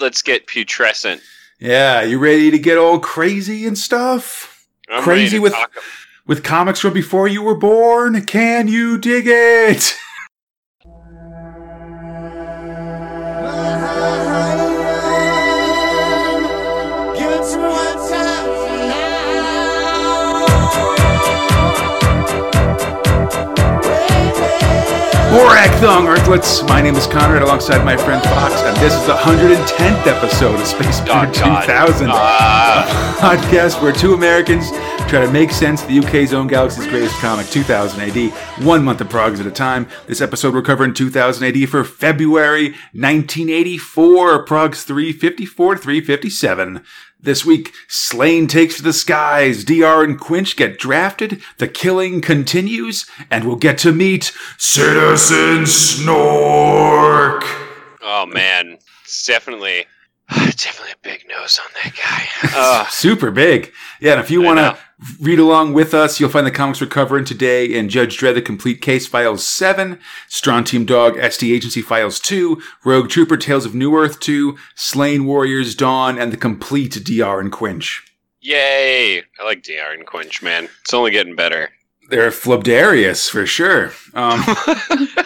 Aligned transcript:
let's 0.00 0.22
get 0.22 0.46
putrescent. 0.46 1.22
Yeah, 1.58 2.02
you 2.02 2.18
ready 2.18 2.50
to 2.50 2.58
get 2.58 2.78
all 2.78 2.98
crazy 2.98 3.66
and 3.66 3.76
stuff? 3.76 4.66
I'm 4.88 5.02
Crazy 5.02 5.38
with- 5.38 5.54
With 6.26 6.44
comics 6.44 6.80
from 6.80 6.92
before 6.92 7.26
you 7.28 7.42
were 7.42 7.56
born? 7.56 8.24
Can 8.24 8.68
you 8.68 8.98
dig 8.98 9.24
it? 9.26 9.94
Borag 25.60 25.78
Thungg 25.78 26.16
Earthlets. 26.16 26.66
My 26.66 26.80
name 26.80 26.94
is 26.96 27.06
Conrad 27.06 27.42
alongside 27.42 27.84
my 27.84 27.94
friend 27.94 28.22
Fox, 28.24 28.54
and 28.62 28.74
this 28.78 28.94
is 28.94 29.06
the 29.06 29.14
110th 29.14 30.06
episode 30.06 30.58
of 30.58 30.66
Space 30.66 31.00
God. 31.00 31.34
2000 31.34 32.08
Ah. 32.10 33.18
podcast 33.20 33.82
where 33.82 33.92
two 33.92 34.14
Americans 34.14 34.70
try 35.10 35.20
to 35.20 35.30
make 35.30 35.50
sense 35.50 35.82
of 35.82 35.88
the 35.88 35.98
UK's 35.98 36.32
own 36.32 36.46
galaxy's 36.46 36.86
greatest 36.86 37.14
comic, 37.16 37.46
2000 37.48 38.00
AD, 38.00 38.32
one 38.64 38.82
month 38.82 39.02
of 39.02 39.10
progress 39.10 39.38
at 39.40 39.46
a 39.46 39.50
time. 39.50 39.86
This 40.06 40.22
episode 40.22 40.54
we're 40.54 40.62
covering 40.62 40.94
2000 40.94 41.44
AD 41.44 41.68
for 41.68 41.84
February 41.84 42.70
1984, 42.94 44.46
progs 44.46 44.84
354 44.84 45.74
to 45.74 45.80
357. 45.82 46.82
This 47.22 47.44
week, 47.44 47.74
Sláine 47.86 48.48
takes 48.48 48.78
to 48.78 48.82
the 48.82 48.94
skies, 48.94 49.62
DR 49.62 50.02
and 50.02 50.18
Quinch 50.18 50.56
get 50.56 50.78
drafted, 50.78 51.42
the 51.58 51.68
killing 51.68 52.22
continues, 52.22 53.04
and 53.30 53.44
we'll 53.44 53.56
get 53.56 53.76
to 53.78 53.92
meet 53.92 54.32
Citizen 54.56 55.64
Snork. 55.64 57.42
oh 58.00 58.24
man, 58.24 58.78
it's 59.04 59.26
definitely, 59.26 59.84
definitely 60.56 60.92
a 60.92 60.96
big 61.02 61.24
nose 61.28 61.58
on 61.62 61.70
that 61.82 61.94
guy. 61.96 62.26
Uh, 62.52 62.86
Super 62.88 63.30
big. 63.30 63.72
Yeah, 64.00 64.12
and 64.12 64.20
if 64.20 64.30
you 64.30 64.42
want 64.42 64.58
to 64.58 64.76
read 65.20 65.38
along 65.38 65.72
with 65.72 65.94
us, 65.94 66.18
you'll 66.18 66.30
find 66.30 66.46
the 66.46 66.50
comics 66.50 66.80
we're 66.80 66.86
covering 66.86 67.24
today 67.24 67.66
in 67.66 67.88
Judge 67.88 68.18
Dredd 68.18 68.34
The 68.34 68.42
Complete 68.42 68.80
Case 68.82 69.06
Files 69.06 69.46
7, 69.46 69.98
Strontium 70.28 70.84
Dog 70.84 71.14
SD 71.16 71.54
Agency 71.54 71.80
Files 71.82 72.18
2, 72.20 72.60
Rogue 72.84 73.08
Trooper 73.08 73.36
Tales 73.36 73.64
of 73.66 73.74
New 73.74 73.94
Earth 73.96 74.20
2, 74.20 74.56
Sláine 74.76 75.24
Warriors 75.26 75.74
Dawn, 75.74 76.18
and 76.18 76.32
the 76.32 76.36
complete 76.36 76.92
DR 77.04 77.40
and 77.40 77.52
Quinch. 77.52 78.02
yay! 78.40 79.18
I 79.20 79.44
like 79.44 79.62
Dr. 79.62 79.92
and 79.92 80.06
Quinch, 80.06 80.42
man. 80.42 80.68
It's 80.82 80.94
only 80.94 81.10
getting 81.12 81.36
better. 81.36 81.70
They're 82.08 82.30
Flubdarius 82.30 83.30
for 83.30 83.46
sure. 83.46 83.92
Um, 84.14 84.42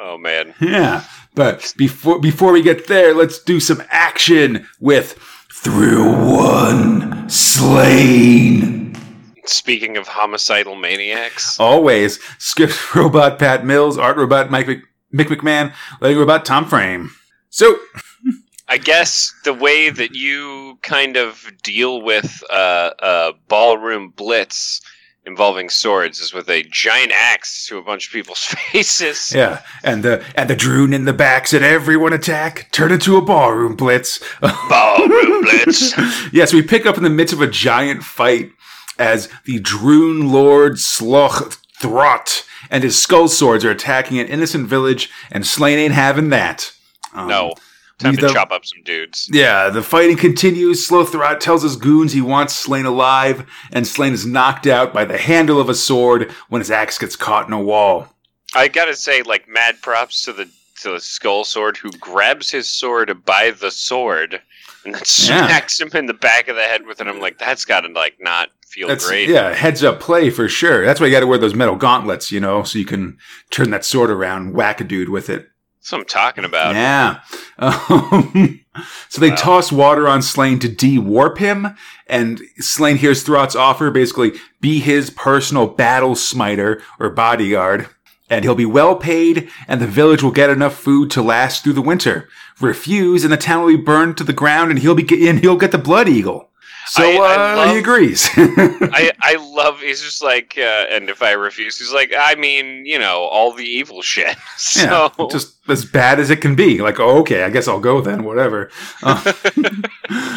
Oh 0.00 0.16
man, 0.16 0.54
yeah, 0.60 1.04
but 1.38 1.72
before 1.76 2.18
before 2.18 2.50
we 2.50 2.62
get 2.62 2.88
there, 2.88 3.14
let's 3.14 3.38
do 3.38 3.60
some 3.60 3.80
action 3.90 4.66
with 4.80 5.12
Thrill 5.52 6.10
One 6.36 7.28
Sláine. 7.28 8.98
speaking 9.46 9.96
of 9.96 10.08
homicidal 10.08 10.74
maniacs, 10.74 11.60
Always. 11.60 12.18
Script 12.38 12.92
robot 12.96 13.38
Pat 13.38 13.64
Mills, 13.64 13.96
art 13.96 14.16
robot 14.16 14.50
Mike 14.50 14.66
Mc- 14.66 14.82
Mick 15.14 15.26
McMahon, 15.26 15.72
lighting 16.00 16.18
robot 16.18 16.44
Tom 16.44 16.64
Frame. 16.64 17.12
So, 17.50 17.78
I 18.68 18.78
guess 18.78 19.32
the 19.44 19.54
way 19.54 19.90
that 19.90 20.16
you 20.16 20.80
kind 20.82 21.16
of 21.16 21.48
deal 21.62 22.02
with 22.02 22.42
uh, 22.50 22.90
a 22.98 23.32
ballroom 23.46 24.08
blitz 24.10 24.80
involving 25.28 25.68
swords 25.68 26.18
is 26.18 26.32
with 26.32 26.48
a 26.48 26.64
giant 26.64 27.12
axe 27.12 27.66
to 27.66 27.78
a 27.78 27.82
bunch 27.82 28.08
of 28.08 28.12
people's 28.12 28.42
faces. 28.72 29.32
yeah, 29.32 29.62
and 29.84 30.02
the 30.02 30.24
and 30.34 30.50
the 30.50 30.56
Drune 30.56 30.92
in 30.92 31.04
the 31.04 31.12
back 31.12 31.46
said 31.46 31.62
everyone 31.62 32.12
attack, 32.12 32.68
turn 32.72 32.90
into 32.90 33.16
a 33.16 33.22
ballroom 33.22 33.76
blitz. 33.76 34.18
Ballroom 34.40 35.42
blitz. 35.42 35.92
yes, 36.32 36.52
we 36.52 36.62
pick 36.62 36.86
up 36.86 36.96
in 36.96 37.04
the 37.04 37.10
midst 37.10 37.34
of 37.34 37.40
a 37.40 37.46
giant 37.46 38.02
fight 38.02 38.50
as 38.98 39.28
the 39.44 39.60
Drune 39.60 40.32
Lord 40.32 40.80
Slough 40.80 41.62
Throt 41.80 42.42
and 42.70 42.82
his 42.82 43.00
skull 43.00 43.28
swords 43.28 43.64
are 43.64 43.70
attacking 43.70 44.18
an 44.18 44.26
innocent 44.26 44.66
village, 44.68 45.10
and 45.30 45.44
Sláine 45.44 45.76
ain't 45.76 45.94
having 45.94 46.30
that. 46.30 46.72
Um, 47.14 47.28
No, 47.28 47.54
time 47.98 48.16
to 48.16 48.26
the- 48.26 48.32
chop 48.32 48.50
up 48.50 48.64
some 48.64 48.82
dudes. 48.82 49.28
Yeah, 49.32 49.68
the 49.70 49.82
fighting 49.82 50.16
continues. 50.16 50.86
Slow 50.86 51.04
Slough 51.04 51.12
Throt 51.20 51.40
tells 51.40 51.62
his 51.62 51.76
goons 51.76 52.12
he 52.12 52.20
wants 52.20 52.66
Sláine 52.66 52.84
alive, 52.86 53.46
and 53.72 53.84
Sláine 53.84 54.12
is 54.12 54.26
knocked 54.26 54.66
out 54.66 54.92
by 54.92 55.04
the 55.04 55.18
handle 55.18 55.60
of 55.60 55.68
a 55.68 55.74
sword 55.74 56.30
when 56.48 56.60
his 56.60 56.70
axe 56.70 56.98
gets 56.98 57.16
caught 57.16 57.46
in 57.46 57.52
a 57.52 57.60
wall. 57.60 58.08
I 58.54 58.68
gotta 58.68 58.94
say, 58.96 59.22
like, 59.22 59.48
mad 59.48 59.80
props 59.82 60.24
to 60.24 60.32
the 60.32 60.48
to 60.80 60.90
the 60.92 61.00
skull 61.00 61.44
sword 61.44 61.76
who 61.76 61.90
grabs 61.92 62.50
his 62.50 62.70
sword 62.70 63.24
by 63.24 63.50
the 63.50 63.70
sword 63.70 64.40
and 64.84 64.94
then 64.94 65.04
smacks 65.04 65.80
him 65.80 65.90
in 65.94 66.06
the 66.06 66.14
back 66.14 66.46
of 66.46 66.54
the 66.54 66.62
head 66.62 66.86
with 66.86 67.00
it. 67.00 67.08
I'm 67.08 67.20
like, 67.20 67.38
that's 67.38 67.64
gotta 67.64 67.88
like 67.88 68.14
not 68.20 68.50
feel 68.68 68.86
That's 68.88 69.08
great. 69.08 69.28
yeah, 69.28 69.52
heads 69.54 69.82
up 69.82 69.98
play 70.00 70.30
for 70.30 70.48
sure. 70.48 70.84
That's 70.84 71.00
why 71.00 71.06
you 71.06 71.12
got 71.12 71.20
to 71.20 71.26
wear 71.26 71.38
those 71.38 71.54
metal 71.54 71.74
gauntlets, 71.76 72.30
you 72.30 72.38
know, 72.38 72.62
so 72.62 72.78
you 72.78 72.84
can 72.84 73.18
turn 73.50 73.70
that 73.70 73.84
sword 73.84 74.10
around, 74.10 74.54
whack 74.54 74.80
a 74.80 74.84
dude 74.84 75.08
with 75.08 75.28
it. 75.30 75.48
That's 75.88 75.92
what 75.92 76.00
I'm 76.00 76.06
talking 76.06 76.44
about. 76.44 76.74
Yeah. 76.74 77.20
Um, 77.60 78.60
so 79.08 79.20
they 79.20 79.30
Wow. 79.30 79.36
toss 79.36 79.72
water 79.72 80.06
on 80.06 80.20
Sláine 80.20 80.60
to 80.60 80.68
de-warp 80.68 81.38
him, 81.38 81.74
and 82.06 82.40
Sláine 82.60 82.94
hears 82.98 83.24
Throt's 83.24 83.56
offer, 83.56 83.90
basically 83.90 84.34
be 84.60 84.78
his 84.78 85.10
personal 85.10 85.66
battle 85.66 86.14
smiter 86.14 86.80
or 87.00 87.10
bodyguard, 87.10 87.88
and 88.30 88.44
he'll 88.44 88.54
be 88.54 88.64
well 88.64 88.94
paid, 88.94 89.48
and 89.66 89.80
the 89.80 89.88
village 89.88 90.22
will 90.22 90.30
get 90.30 90.50
enough 90.50 90.74
food 90.78 91.10
to 91.10 91.22
last 91.22 91.64
through 91.64 91.72
the 91.72 91.82
winter. 91.82 92.28
Refuse, 92.60 93.24
and 93.24 93.32
the 93.32 93.36
town 93.36 93.62
will 93.64 93.76
be 93.76 93.82
burned 93.82 94.16
to 94.18 94.24
the 94.24 94.32
ground, 94.32 94.70
and 94.70 94.78
he'll 94.78 94.94
be 94.94 95.28
and 95.28 95.40
he'll 95.40 95.56
get 95.56 95.72
the 95.72 95.78
Blood 95.78 96.08
Eagle. 96.08 96.48
So 96.90 97.02
I- 97.02 97.16
I 97.16 97.52
uh, 97.52 97.56
love- 97.56 97.70
he 97.72 97.78
agrees. 97.78 98.28
I, 98.36 99.12
I 99.20 99.34
love 99.36 99.80
he's 99.80 100.00
just 100.00 100.22
like 100.22 100.54
uh, 100.58 100.86
and 100.90 101.08
if 101.10 101.22
I 101.22 101.32
refuse 101.32 101.78
he's 101.78 101.92
like 101.92 102.12
I 102.18 102.34
mean 102.34 102.84
you 102.86 102.98
know 102.98 103.20
all 103.24 103.52
the 103.52 103.64
evil 103.64 104.02
shit 104.02 104.36
so 104.56 105.12
Yeah, 105.18 105.26
just 105.30 105.56
as 105.68 105.84
bad 105.84 106.18
as 106.18 106.30
it 106.30 106.40
can 106.40 106.54
be. 106.54 106.80
Like, 106.80 106.98
oh, 106.98 107.18
okay, 107.20 107.42
I 107.44 107.50
guess 107.50 107.68
I'll 107.68 107.80
go 107.80 108.00
then. 108.00 108.24
Whatever. 108.24 108.70
Uh, 109.02 109.20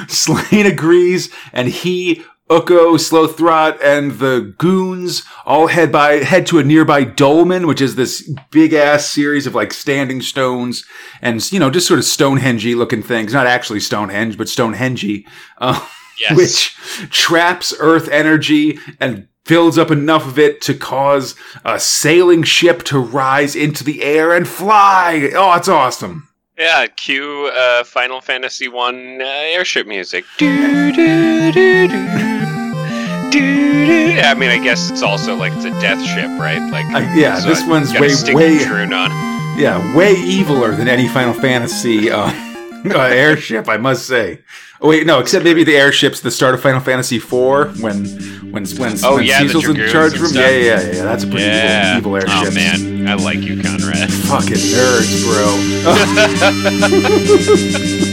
Sláine 0.08 0.66
agrees, 0.68 1.30
and 1.54 1.70
he, 1.70 2.24
Ukko, 2.50 2.96
Slothrot, 2.98 3.80
and 3.82 4.14
the 4.20 4.54
goons 4.58 5.24
all 5.46 5.68
head 5.68 5.92
by 5.92 6.16
head 6.16 6.46
to 6.48 6.60
a 6.60 6.64
nearby 6.64 7.04
dolmen, 7.06 7.66
which 7.66 7.80
is 7.82 7.96
this 7.96 8.30
big 8.52 8.74
ass 8.74 9.06
series 9.08 9.48
of 9.48 9.56
like 9.56 9.72
standing 9.72 10.22
stones 10.22 10.84
and 11.22 11.50
you 11.52 11.60
know 11.60 11.70
just 11.70 11.88
sort 11.88 12.00
of 12.00 12.06
Stonehenge 12.06 12.66
looking 12.66 13.02
things. 13.04 13.34
Not 13.34 13.48
actually 13.48 13.80
Stonehenge, 13.80 14.38
but 14.38 14.50
Stonehenge. 14.50 15.24
Uh, 15.58 15.88
yes 16.20 16.36
which 16.36 16.76
traps 17.10 17.74
Earth 17.80 18.08
energy 18.10 18.78
and 19.00 19.28
fills 19.46 19.78
up 19.78 19.90
enough 19.92 20.26
of 20.28 20.38
it 20.38 20.62
to 20.62 20.74
cause 20.74 21.36
a 21.66 21.80
sailing 21.80 22.44
ship 22.44 22.84
to 22.84 23.00
rise 23.00 23.56
into 23.56 23.84
the 23.84 24.04
air 24.04 24.34
and 24.36 24.48
fly. 24.48 25.32
Oh, 25.36 25.54
it's 25.56 25.68
awesome. 25.68 26.28
yeah 26.58 26.86
cue 26.88 27.50
uh, 27.56 27.84
Final 27.84 28.22
Fantasy 28.22 28.68
One 28.68 29.20
uh, 29.22 29.26
airship 29.26 29.88
music 29.88 30.26
do, 30.38 30.92
do, 30.92 31.52
do, 31.52 31.88
do, 31.88 31.88
do, 31.88 33.32
do. 33.32 34.20
I 34.22 34.34
mean 34.38 34.50
I 34.50 34.60
guess 34.64 34.90
it's 34.92 35.02
also 35.02 35.36
like 35.36 35.54
it's 35.54 35.66
a 35.66 35.72
death 35.82 36.02
ship 36.06 36.30
right 36.40 36.62
like 36.72 36.86
Uh, 36.94 37.00
yeah, 37.16 37.40
so 37.40 37.50
this 37.50 37.66
one's 37.68 37.92
got 37.92 38.02
a 38.02 38.36
way, 38.36 38.58
way, 38.58 38.64
Droon 38.66 38.94
on. 38.94 39.10
yeah, 39.58 39.96
way 39.96 40.14
eviler 40.16 40.76
than 40.78 40.88
any 40.88 41.08
Final 41.08 41.34
Fantasy 41.34 42.12
uh, 42.12 42.32
uh, 42.86 43.00
airship, 43.00 43.68
I 43.68 43.78
must 43.78 44.06
say. 44.08 44.42
Oh 44.84 44.90
wait, 44.90 45.06
no, 45.06 45.20
except 45.20 45.46
maybe 45.46 45.64
the 45.64 45.76
airships, 45.78 46.22
the 46.22 46.32
start 46.32 46.56
of 46.56 46.62
Final 46.62 46.80
Fantasy 46.80 47.18
IV 47.18 47.32
when 47.84 48.06
when 48.52 48.66
when, 48.66 48.96
Oh, 49.04 49.16
when 49.18 49.26
yeah, 49.26 49.40
Cecil's 49.40 49.68
in 49.70 49.76
charge 49.90 50.14
them. 50.14 50.32
Yeah, 50.34 50.50
yeah, 50.50 50.82
yeah, 50.82 50.82
yeah. 50.94 51.04
That's 51.04 51.24
a 51.24 51.28
pretty 51.28 51.44
Yeah. 51.44 51.98
evil, 52.00 52.18
evil 52.18 52.32
airship. 52.34 52.52
Oh 52.52 52.56
man, 52.56 53.08
I 53.08 53.14
like 53.14 53.38
you, 53.42 53.62
Conrad. 53.62 54.12
Fucking 54.32 54.56
nerds, 54.58 55.24
bro. 55.24 55.58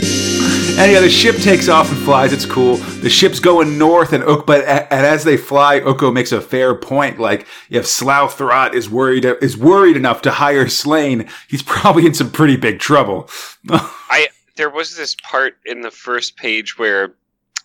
Anyhow, 0.79 1.01
the 1.01 1.11
ship 1.11 1.35
takes 1.37 1.69
off 1.69 1.91
and 1.91 1.99
flies. 2.05 2.33
It's 2.33 2.47
cool. 2.47 2.77
The 2.77 3.11
ship's 3.11 3.41
going 3.41 3.79
north, 3.79 4.13
and 4.13 4.23
Ook, 4.23 4.47
but 4.47 4.65
and 4.65 4.87
as 5.07 5.25
they 5.25 5.37
fly, 5.37 5.81
Ukko 5.81 6.13
makes 6.13 6.31
a 6.31 6.41
fair 6.41 6.75
point. 6.75 7.19
Like 7.19 7.47
if 7.69 7.85
Slough 7.87 8.37
Throt 8.39 8.75
is 8.75 8.89
worried 8.89 9.25
is 9.25 9.57
worried 9.57 9.97
enough 9.97 10.23
to 10.23 10.31
hire 10.31 10.67
Sláine, 10.67 11.29
he's 11.49 11.63
probably 11.63 12.07
in 12.07 12.15
some 12.15 12.31
pretty 12.31 12.57
big 12.57 12.79
trouble. 12.79 13.29
I 13.71 14.29
there 14.59 14.69
was 14.71 14.95
this 14.97 15.17
part 15.23 15.57
in 15.65 15.81
the 15.81 15.91
first 15.91 16.37
page 16.37 16.79
where 16.79 17.15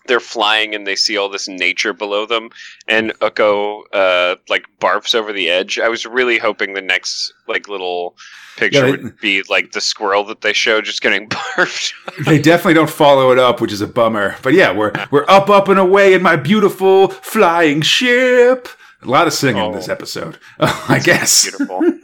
they're 0.06 0.20
flying 0.20 0.74
and 0.74 0.86
they 0.86 0.96
see 0.96 1.16
all 1.16 1.28
this 1.30 1.48
nature 1.48 1.92
below 1.94 2.26
them, 2.26 2.50
and 2.88 3.12
Ukko 3.22 3.82
uh, 3.92 4.36
like 4.50 4.64
barfs 4.80 5.14
over 5.14 5.32
the 5.32 5.48
edge. 5.48 5.78
I 5.78 5.88
was 5.88 6.04
really 6.06 6.38
hoping 6.38 6.74
the 6.74 6.82
next 6.82 7.32
like 7.48 7.68
little 7.68 8.14
picture 8.56 8.80
Yeah, 8.86 8.96
they- 8.96 9.02
would 9.02 9.18
be 9.20 9.42
like 9.48 9.72
the 9.72 9.80
squirrel 9.80 10.22
that 10.24 10.40
they 10.42 10.52
show 10.52 10.80
just 10.82 11.00
getting 11.02 11.28
barfed. 11.30 11.92
they 12.26 12.38
definitely 12.38 12.74
don't 12.74 12.90
follow 12.90 13.32
it 13.32 13.38
up, 13.38 13.60
which 13.60 13.72
is 13.72 13.80
a 13.80 13.86
bummer. 13.86 14.36
But 14.42 14.52
yeah, 14.54 14.72
we're 14.72 14.92
we're 15.10 15.24
up, 15.28 15.48
up 15.50 15.68
and 15.68 15.78
away 15.78 16.12
in 16.14 16.22
my 16.22 16.36
beautiful 16.36 17.08
flying 17.08 17.80
ship. 17.82 18.68
A 19.04 19.10
lot 19.10 19.26
of 19.26 19.32
singing 19.32 19.62
Oh. 19.62 19.72
this 19.74 19.88
episode, 19.88 20.38
I 20.58 21.00
guess. 21.02 21.50
Beautiful. 21.50 21.82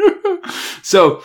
So 0.83 1.23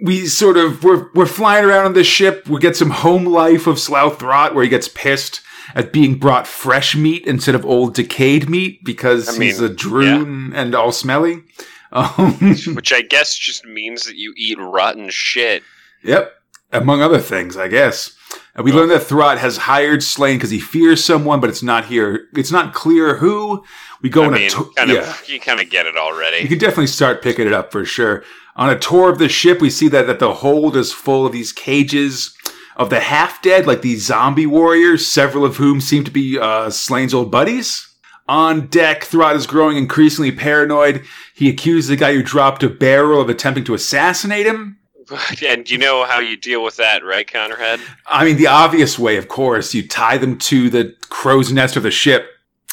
we 0.00 0.26
sort 0.26 0.56
of 0.56 0.82
we're 0.82 1.08
we're 1.14 1.24
flying 1.26 1.64
around 1.64 1.86
on 1.86 1.92
this 1.94 2.06
ship. 2.06 2.48
We 2.48 2.58
get 2.60 2.76
some 2.76 2.90
home 2.90 3.24
life 3.24 3.66
of 3.66 3.78
Slough 3.78 4.18
Throt, 4.18 4.52
where 4.54 4.64
he 4.64 4.68
gets 4.68 4.88
pissed 4.88 5.40
at 5.74 5.92
being 5.92 6.18
brought 6.18 6.46
fresh 6.46 6.96
meat 6.96 7.24
instead 7.26 7.54
of 7.54 7.64
old 7.64 7.94
decayed 7.94 8.50
meat 8.50 8.84
because 8.84 9.28
I 9.28 9.32
mean, 9.32 9.42
he's 9.42 9.60
a 9.60 9.68
Drune 9.70 10.52
and 10.54 10.74
all 10.74 10.92
smelly. 10.92 11.42
Um, 11.92 12.54
Which 12.74 12.92
I 12.92 13.02
guess 13.02 13.34
just 13.36 13.64
means 13.64 14.04
that 14.04 14.14
you 14.14 14.32
eat 14.36 14.58
rotten 14.60 15.10
shit. 15.10 15.64
Yep. 16.04 16.32
Among 16.72 17.02
other 17.02 17.18
things, 17.18 17.56
I 17.56 17.66
guess. 17.66 18.16
And 18.54 18.64
we 18.64 18.72
learn 18.72 18.88
that 18.88 19.02
Throt 19.02 19.38
has 19.38 19.56
hired 19.56 20.02
Slain 20.02 20.36
because 20.36 20.50
he 20.50 20.58
fears 20.60 21.02
someone, 21.04 21.40
but 21.40 21.50
it's 21.50 21.62
not 21.62 21.86
here. 21.86 22.26
It's 22.34 22.50
not 22.50 22.74
clear 22.74 23.16
who. 23.16 23.64
We 24.02 24.08
go 24.10 24.22
I 24.24 24.26
on 24.26 24.32
mean, 24.34 24.46
a 24.46 24.50
tour. 24.50 24.70
kind 24.76 24.90
Yeah. 24.90 25.10
of, 25.10 25.28
you 25.28 25.38
kind 25.40 25.60
of 25.60 25.70
get 25.70 25.86
it 25.86 25.96
already. 25.96 26.38
You 26.42 26.48
can 26.48 26.58
definitely 26.58 26.88
start 26.88 27.22
picking 27.22 27.46
it 27.46 27.52
up 27.52 27.70
for 27.72 27.84
sure. 27.84 28.24
On 28.56 28.68
a 28.68 28.78
tour 28.78 29.08
of 29.10 29.18
the 29.18 29.28
ship, 29.28 29.60
we 29.60 29.70
see 29.70 29.88
that, 29.88 30.06
that 30.08 30.18
the 30.18 30.34
hold 30.34 30.76
is 30.76 30.92
full 30.92 31.24
of 31.24 31.32
these 31.32 31.52
cages 31.52 32.36
of 32.76 32.90
the 32.90 33.00
half 33.00 33.40
dead, 33.42 33.66
like 33.66 33.82
these 33.82 34.04
zombie 34.06 34.46
warriors, 34.46 35.06
several 35.06 35.44
of 35.44 35.56
whom 35.56 35.80
seem 35.80 36.02
to 36.04 36.10
be 36.10 36.38
uh, 36.38 36.68
Sláine's 36.68 37.14
old 37.14 37.30
buddies. 37.30 37.86
On 38.28 38.66
deck, 38.68 39.04
Throt 39.04 39.34
is 39.34 39.46
growing 39.46 39.76
increasingly 39.76 40.32
paranoid. 40.32 41.04
He 41.34 41.48
accuses 41.48 41.88
the 41.88 41.96
guy 41.96 42.14
who 42.14 42.22
dropped 42.22 42.62
a 42.62 42.68
barrel 42.68 43.20
of 43.20 43.28
attempting 43.28 43.64
to 43.64 43.74
assassinate 43.74 44.46
him. 44.46 44.78
And 45.46 45.68
you 45.70 45.78
know 45.78 46.04
how 46.04 46.20
you 46.20 46.36
deal 46.36 46.62
with 46.62 46.76
that, 46.76 47.04
right, 47.04 47.26
Counterhead? 47.26 47.80
I 48.06 48.24
mean, 48.24 48.36
the 48.36 48.46
obvious 48.46 48.98
way, 48.98 49.16
of 49.16 49.28
course, 49.28 49.74
you 49.74 49.86
tie 49.86 50.18
them 50.18 50.38
to 50.38 50.70
the 50.70 50.94
crow's 51.08 51.52
nest 51.52 51.76
of 51.76 51.82
the 51.82 51.90
ship 51.90 52.26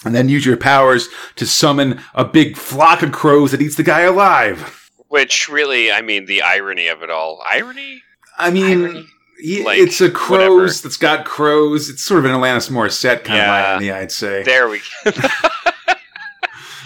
and 0.06 0.13
then 0.13 0.30
use 0.30 0.45
your 0.45 0.57
powers 0.57 1.10
to 1.38 1.45
summon 1.45 2.01
a 2.13 2.24
big 2.24 2.56
flock 2.57 3.01
of 3.01 3.12
crows 3.12 3.51
that 3.51 3.62
eats 3.62 3.75
the 3.75 3.84
guy 3.84 4.01
alive. 4.01 4.89
Which 5.07 5.50
really, 5.50 5.92
I 5.92 6.01
mean, 6.01 6.25
the 6.25 6.42
irony 6.42 6.88
of 6.88 7.01
it 7.01 7.10
all. 7.10 7.42
Irony? 7.50 8.04
I 8.38 8.51
mean, 8.51 8.84
Irony? 8.86 9.06
yeah, 9.39 9.63
Like, 9.63 9.80
it's 9.80 10.00
a 10.01 10.12
crows 10.12 10.39
whatever. 10.50 10.68
that's 10.68 10.98
got 10.98 11.25
crows. 11.25 11.89
It's 11.89 12.04
sort 12.04 12.19
of 12.19 12.25
an 12.25 12.31
Alanis 12.39 12.69
Morissette 12.69 13.24
kind 13.24 13.38
Yeah. 13.38 13.60
of 13.60 13.66
irony, 13.81 13.92
I'd 13.92 14.12
say. 14.12 14.44
There 14.44 14.69
we 14.69 14.81
go. 15.06 15.12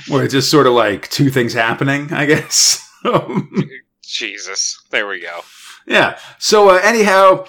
Where 0.08 0.24
it's 0.24 0.34
just 0.34 0.50
sort 0.52 0.68
of 0.68 0.74
like 0.74 1.10
two 1.10 1.30
things 1.30 1.54
happening, 1.54 2.12
I 2.14 2.26
guess. 2.26 2.88
Jesus. 4.12 4.82
There 4.90 5.08
we 5.08 5.20
go. 5.20 5.42
Yeah. 5.88 6.20
So 6.38 6.70
uh, 6.70 6.80
anyhow, 6.84 7.46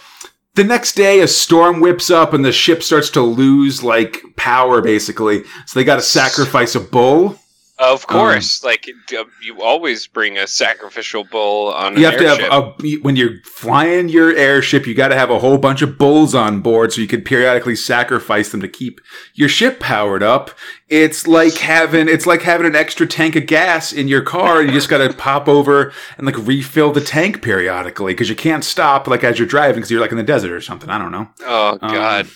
the 0.55 0.65
next 0.65 0.95
day 0.95 1.21
a 1.21 1.29
storm 1.29 1.81
whips 1.81 2.11
up 2.11 2.33
and 2.33 2.45
the 2.45 2.53
ship 2.53 2.83
starts 2.83 3.11
to 3.11 3.23
lose 3.23 3.83
like 3.83 4.23
power 4.37 4.81
basically. 4.81 5.45
So 5.67 5.79
they 5.79 5.85
got 5.85 5.97
to 5.97 6.03
sacrifice 6.03 6.75
a 6.75 6.81
bull. 6.81 7.39
Of 7.83 8.07
course. 8.07 8.63
like, 8.63 8.89
uh, 9.13 9.25
you 9.43 9.61
always 9.61 10.07
bring 10.07 10.39
a 10.39 10.47
sacrificial 10.47 11.25
bull 11.25 11.73
on 11.73 11.97
You 11.97 12.05
have 12.05 12.19
to 12.19 12.29
have 12.29 12.41
a 12.41 12.99
when 13.03 13.17
you're 13.17 13.43
flying 13.45 14.09
your 14.09 14.35
airship, 14.37 14.87
you 14.87 14.95
got 14.95 15.09
to 15.09 15.17
have 15.17 15.31
a 15.31 15.39
whole 15.41 15.59
bunch 15.59 15.83
of 15.83 15.99
bulls 15.99 16.35
on 16.35 16.61
board 16.61 16.93
so 16.93 17.01
you 17.01 17.09
can 17.09 17.23
periodically 17.23 17.75
sacrifice 17.75 18.51
them 18.51 18.61
to 18.61 18.69
keep 18.69 19.01
your 19.35 19.49
ship 19.49 19.81
powered 19.81 20.23
up. 20.23 20.51
It's 20.89 21.27
like 21.27 21.55
having 21.55 22.09
it's 22.09 22.27
like 22.27 22.43
having 22.43 22.67
an 22.67 22.77
extra 22.77 23.07
tank 23.07 23.35
of 23.35 23.47
gas 23.47 23.93
in 23.93 24.07
your 24.07 24.23
car 24.23 24.61
and 24.61 24.69
you 24.69 24.75
just 24.75 24.89
got 24.89 24.99
to 24.99 25.13
pop 25.13 25.49
over 25.49 25.93
and 26.19 26.27
like 26.27 26.39
refill 26.39 26.93
the 26.93 27.01
tank 27.01 27.43
periodically 27.43 28.13
because 28.13 28.29
you 28.29 28.37
can't 28.37 28.63
stop 28.63 29.09
like 29.09 29.25
as 29.25 29.39
you're 29.39 29.49
driving 29.49 29.77
because 29.77 29.91
you're 29.91 30.01
like 30.01 30.13
in 30.13 30.19
the 30.19 30.23
desert 30.23 30.53
or 30.53 30.61
something. 30.61 30.89
I 30.89 30.99
don't 30.99 31.11
know. 31.11 31.29
oh, 31.45 31.79
Um, 31.81 31.93
God. 31.93 32.29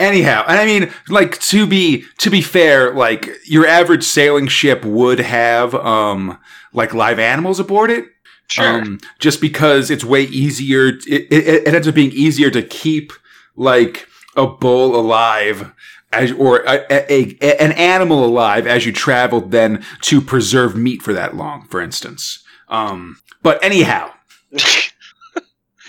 Anyhow, 0.00 0.44
and 0.48 0.58
I 0.58 0.64
mean, 0.64 0.90
like 1.08 1.38
to 1.42 1.66
be 1.66 2.04
to 2.18 2.30
be 2.30 2.40
fair, 2.40 2.92
like 2.94 3.28
your 3.44 3.66
average 3.66 4.02
sailing 4.04 4.48
ship 4.48 4.84
would 4.84 5.20
have 5.20 5.74
um 5.74 6.38
like 6.72 6.94
live 6.94 7.18
animals 7.18 7.60
aboard 7.60 7.90
it. 7.90 8.06
sure. 8.48 8.80
Um, 8.82 8.98
just 9.18 9.40
because 9.40 9.90
it's 9.90 10.04
way 10.04 10.22
easier, 10.22 10.86
it, 10.88 11.04
it, 11.06 11.32
it 11.66 11.74
ends 11.74 11.86
up 11.86 11.94
being 11.94 12.12
easier 12.12 12.50
to 12.50 12.62
keep 12.62 13.12
like 13.56 14.08
a 14.36 14.46
bull 14.46 14.96
alive 14.98 15.72
as 16.12 16.32
or 16.32 16.60
a, 16.66 16.80
a, 16.90 17.36
a- 17.40 17.62
an 17.62 17.72
animal 17.72 18.24
alive 18.24 18.66
as 18.66 18.86
you 18.86 18.92
traveled 18.92 19.50
than 19.50 19.84
to 20.02 20.20
preserve 20.20 20.74
meat 20.76 21.02
for 21.02 21.12
that 21.12 21.36
long, 21.36 21.66
for 21.68 21.80
instance. 21.80 22.42
Um, 22.68 23.18
but 23.42 23.62
anyhow, 23.62 24.12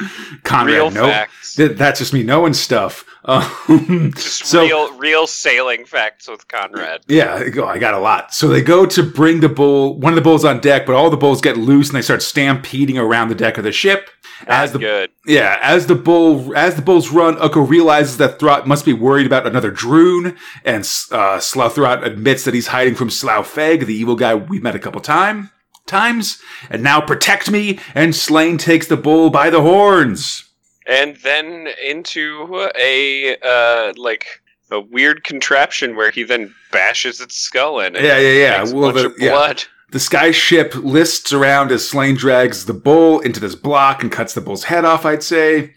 Conrad, 0.43 0.73
real 0.75 0.91
no, 0.91 1.05
facts. 1.07 1.55
th- 1.55 1.77
that's 1.77 1.99
just 1.99 2.13
me 2.13 2.23
knowing 2.23 2.53
stuff. 2.53 3.05
Um, 3.23 4.13
Just 4.15 4.45
so 4.47 4.63
real, 4.65 4.97
real 4.97 5.27
sailing 5.27 5.85
facts 5.85 6.27
with 6.27 6.47
Conrad. 6.47 7.01
yeah, 7.07 7.35
I 7.35 7.49
go- 7.49 7.67
I 7.67 7.77
got 7.77 7.93
a 7.93 7.99
lot. 7.99 8.33
So 8.33 8.47
they 8.47 8.63
go 8.63 8.87
to 8.87 9.03
bring 9.03 9.41
the 9.41 9.47
bull, 9.47 9.99
one 9.99 10.11
of 10.11 10.15
the 10.15 10.23
bulls 10.23 10.43
on 10.43 10.59
deck, 10.59 10.87
but 10.87 10.95
all 10.95 11.11
the 11.11 11.17
bulls 11.17 11.39
get 11.39 11.55
loose 11.55 11.89
and 11.89 11.95
they 11.95 12.01
start 12.01 12.23
stampeding 12.23 12.97
around 12.97 13.29
the 13.29 13.35
deck 13.35 13.59
of 13.59 13.63
the 13.63 13.71
ship. 13.71 14.09
As 14.47 14.71
the 14.71 14.79
good. 14.79 15.11
yeah, 15.27 15.59
as 15.61 15.85
the 15.85 15.93
bull 15.93 16.57
as 16.57 16.75
the 16.75 16.81
bulls 16.81 17.11
run, 17.11 17.37
Ukko 17.39 17.61
realizes 17.61 18.17
that 18.17 18.39
Throt 18.39 18.65
must 18.65 18.85
be 18.85 18.93
worried 18.93 19.27
about 19.27 19.45
another 19.45 19.71
Drune, 19.71 20.35
and 20.65 20.79
uh, 21.11 21.39
Slough 21.39 21.75
Throt 21.75 22.03
admits 22.03 22.43
that 22.45 22.55
he's 22.55 22.67
hiding 22.67 22.95
from 22.95 23.11
Slough 23.11 23.53
Feg, 23.53 23.85
the 23.85 23.93
evil 23.93 24.15
guy 24.15 24.33
we 24.33 24.59
met 24.59 24.73
a 24.75 24.79
couple 24.79 24.99
time 24.99 25.51
times. 25.91 26.41
And 26.71 26.81
now 26.81 26.99
protect 27.01 27.51
me, 27.51 27.79
and 27.93 28.13
Sláine 28.13 28.57
takes 28.57 28.87
the 28.87 28.97
bull 28.97 29.29
by 29.29 29.49
the 29.51 29.61
horns. 29.61 30.49
and 30.87 31.15
then 31.17 31.67
into 31.85 32.69
a 32.79 33.37
uh 33.53 33.93
like 33.95 34.25
a 34.71 34.79
weird 34.79 35.23
contraption 35.23 35.95
where 35.97 36.11
he 36.11 36.23
then 36.23 36.53
bashes 36.71 37.19
its 37.21 37.35
skull 37.35 37.79
in. 37.81 37.93
Yeah, 37.93 38.17
yeah, 38.17 38.37
yeah. 38.43 38.73
Well, 38.73 38.91
the- 38.93 39.05
of 39.07 39.13
yeah. 39.19 39.31
blood. 39.31 39.63
The 39.91 39.99
sky 39.99 40.31
ship 40.31 40.73
lists 40.75 41.33
around 41.33 41.69
as 41.71 41.81
Sláine 41.89 42.17
drags 42.17 42.65
the 42.65 42.73
bull 42.73 43.19
into 43.19 43.41
this 43.41 43.55
block 43.55 44.01
and 44.01 44.09
cuts 44.09 44.33
the 44.33 44.39
bull's 44.39 44.63
head 44.63 44.85
off. 44.85 45.05
I'd 45.05 45.21
say. 45.23 45.73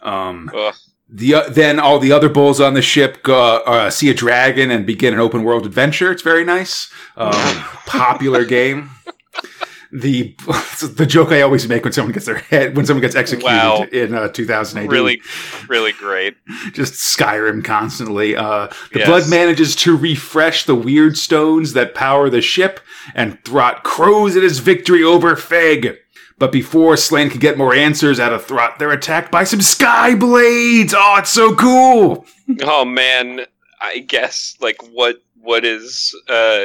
Um, 0.00 0.50
Ugh. 0.54 0.74
the 1.10 1.34
uh, 1.34 1.48
then 1.50 1.78
all 1.78 1.98
the 1.98 2.10
other 2.12 2.30
bulls 2.30 2.60
on 2.60 2.72
the 2.72 2.80
ship 2.80 3.22
go, 3.22 3.58
uh, 3.66 3.90
see 3.90 4.08
a 4.08 4.14
dragon 4.14 4.70
and 4.70 4.86
begin 4.86 5.12
an 5.12 5.20
open 5.20 5.42
world 5.44 5.66
adventure. 5.66 6.10
It's 6.10 6.22
very 6.22 6.44
nice. 6.44 6.90
Um, 7.18 7.32
popular 7.86 8.44
game. 8.46 8.90
The 9.90 10.34
the 10.96 11.06
joke 11.06 11.32
I 11.32 11.40
always 11.40 11.66
make 11.66 11.82
when 11.84 11.92
someone 11.94 12.12
gets 12.12 12.26
their 12.26 12.36
head 12.38 12.76
when 12.76 12.84
someone 12.84 13.00
gets 13.00 13.14
executed 13.16 13.46
Wow. 13.46 13.86
in 13.90 14.14
uh, 14.14 14.28
2008 14.28 14.90
Really, 14.90 15.22
really 15.66 15.92
great. 15.92 16.36
just 16.72 16.94
Skyrim 16.94 17.64
constantly. 17.64 18.36
Uh, 18.36 18.66
the 18.92 18.98
Yes. 19.00 19.08
blood 19.08 19.30
manages 19.30 19.74
to 19.76 19.96
refresh 19.96 20.64
the 20.64 20.74
weird 20.74 21.16
stones 21.16 21.72
that 21.72 21.94
power 21.94 22.28
the 22.28 22.42
ship, 22.42 22.80
and 23.14 23.42
Throt 23.44 23.82
crows 23.82 24.36
at 24.36 24.42
his 24.42 24.58
victory 24.58 25.02
over 25.02 25.34
Feg. 25.36 25.96
But 26.38 26.52
before 26.52 26.94
Sláine 26.94 27.30
can 27.30 27.40
get 27.40 27.58
more 27.58 27.74
answers 27.74 28.20
out 28.20 28.32
of 28.32 28.46
Throt, 28.46 28.78
they're 28.78 28.92
attacked 28.92 29.32
by 29.32 29.42
some 29.44 29.60
sky 29.62 30.14
blades. 30.14 30.94
Oh, 30.96 31.16
it's 31.18 31.30
so 31.30 31.54
cool! 31.54 32.26
Oh 32.62 32.84
man, 32.84 33.40
I 33.80 34.00
guess 34.00 34.54
like 34.60 34.76
what 34.92 35.16
what 35.48 35.64
is 35.64 36.14
uh, 36.28 36.60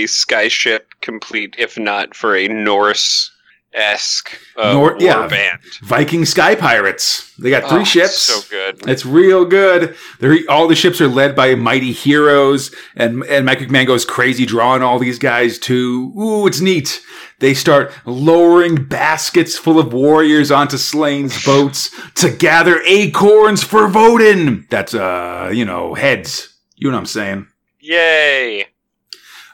a 0.00 0.04
skyship 0.06 0.80
complete 1.00 1.54
if 1.58 1.78
not 1.78 2.14
for 2.14 2.34
a 2.36 2.48
Norse 2.48 3.30
esque 3.72 4.36
uh, 4.56 4.72
Nor- 4.72 4.92
war 4.92 4.96
yeah. 5.00 5.26
band? 5.28 5.60
Viking 5.82 6.24
sky 6.24 6.54
pirates. 6.56 7.32
They 7.38 7.50
got 7.50 7.68
three 7.68 7.80
Oh, 7.82 7.84
ships. 7.84 8.18
So 8.18 8.40
good. 8.50 8.88
It's 8.88 9.04
real 9.06 9.44
good. 9.44 9.96
They're, 10.20 10.38
all 10.48 10.66
the 10.68 10.74
ships 10.74 11.00
are 11.00 11.08
led 11.08 11.36
by 11.36 11.54
mighty 11.54 11.92
heroes, 11.92 12.74
and 12.96 13.22
and 13.24 13.46
Mike 13.46 13.58
McMahon 13.60 13.86
goes 13.86 14.04
crazy 14.04 14.44
drawing 14.46 14.82
all 14.82 14.98
these 14.98 15.18
guys 15.18 15.58
too. 15.58 16.12
Ooh, 16.18 16.46
it's 16.48 16.60
neat. 16.60 17.00
They 17.40 17.54
start 17.54 17.92
lowering 18.06 18.86
baskets 18.86 19.56
full 19.58 19.78
of 19.78 19.92
warriors 19.92 20.50
onto 20.50 20.76
Sláine's 20.76 21.44
boats 21.50 21.90
to 22.14 22.30
gather 22.30 22.80
acorns 22.86 23.62
for 23.62 23.88
Vodin. 23.88 24.68
That's 24.68 24.94
uh, 24.94 25.50
you 25.52 25.64
know, 25.64 25.94
heads. 25.94 26.48
You 26.76 26.90
know 26.90 26.96
what 26.96 27.00
I'm 27.02 27.06
saying? 27.06 27.46
Yay! 27.86 28.66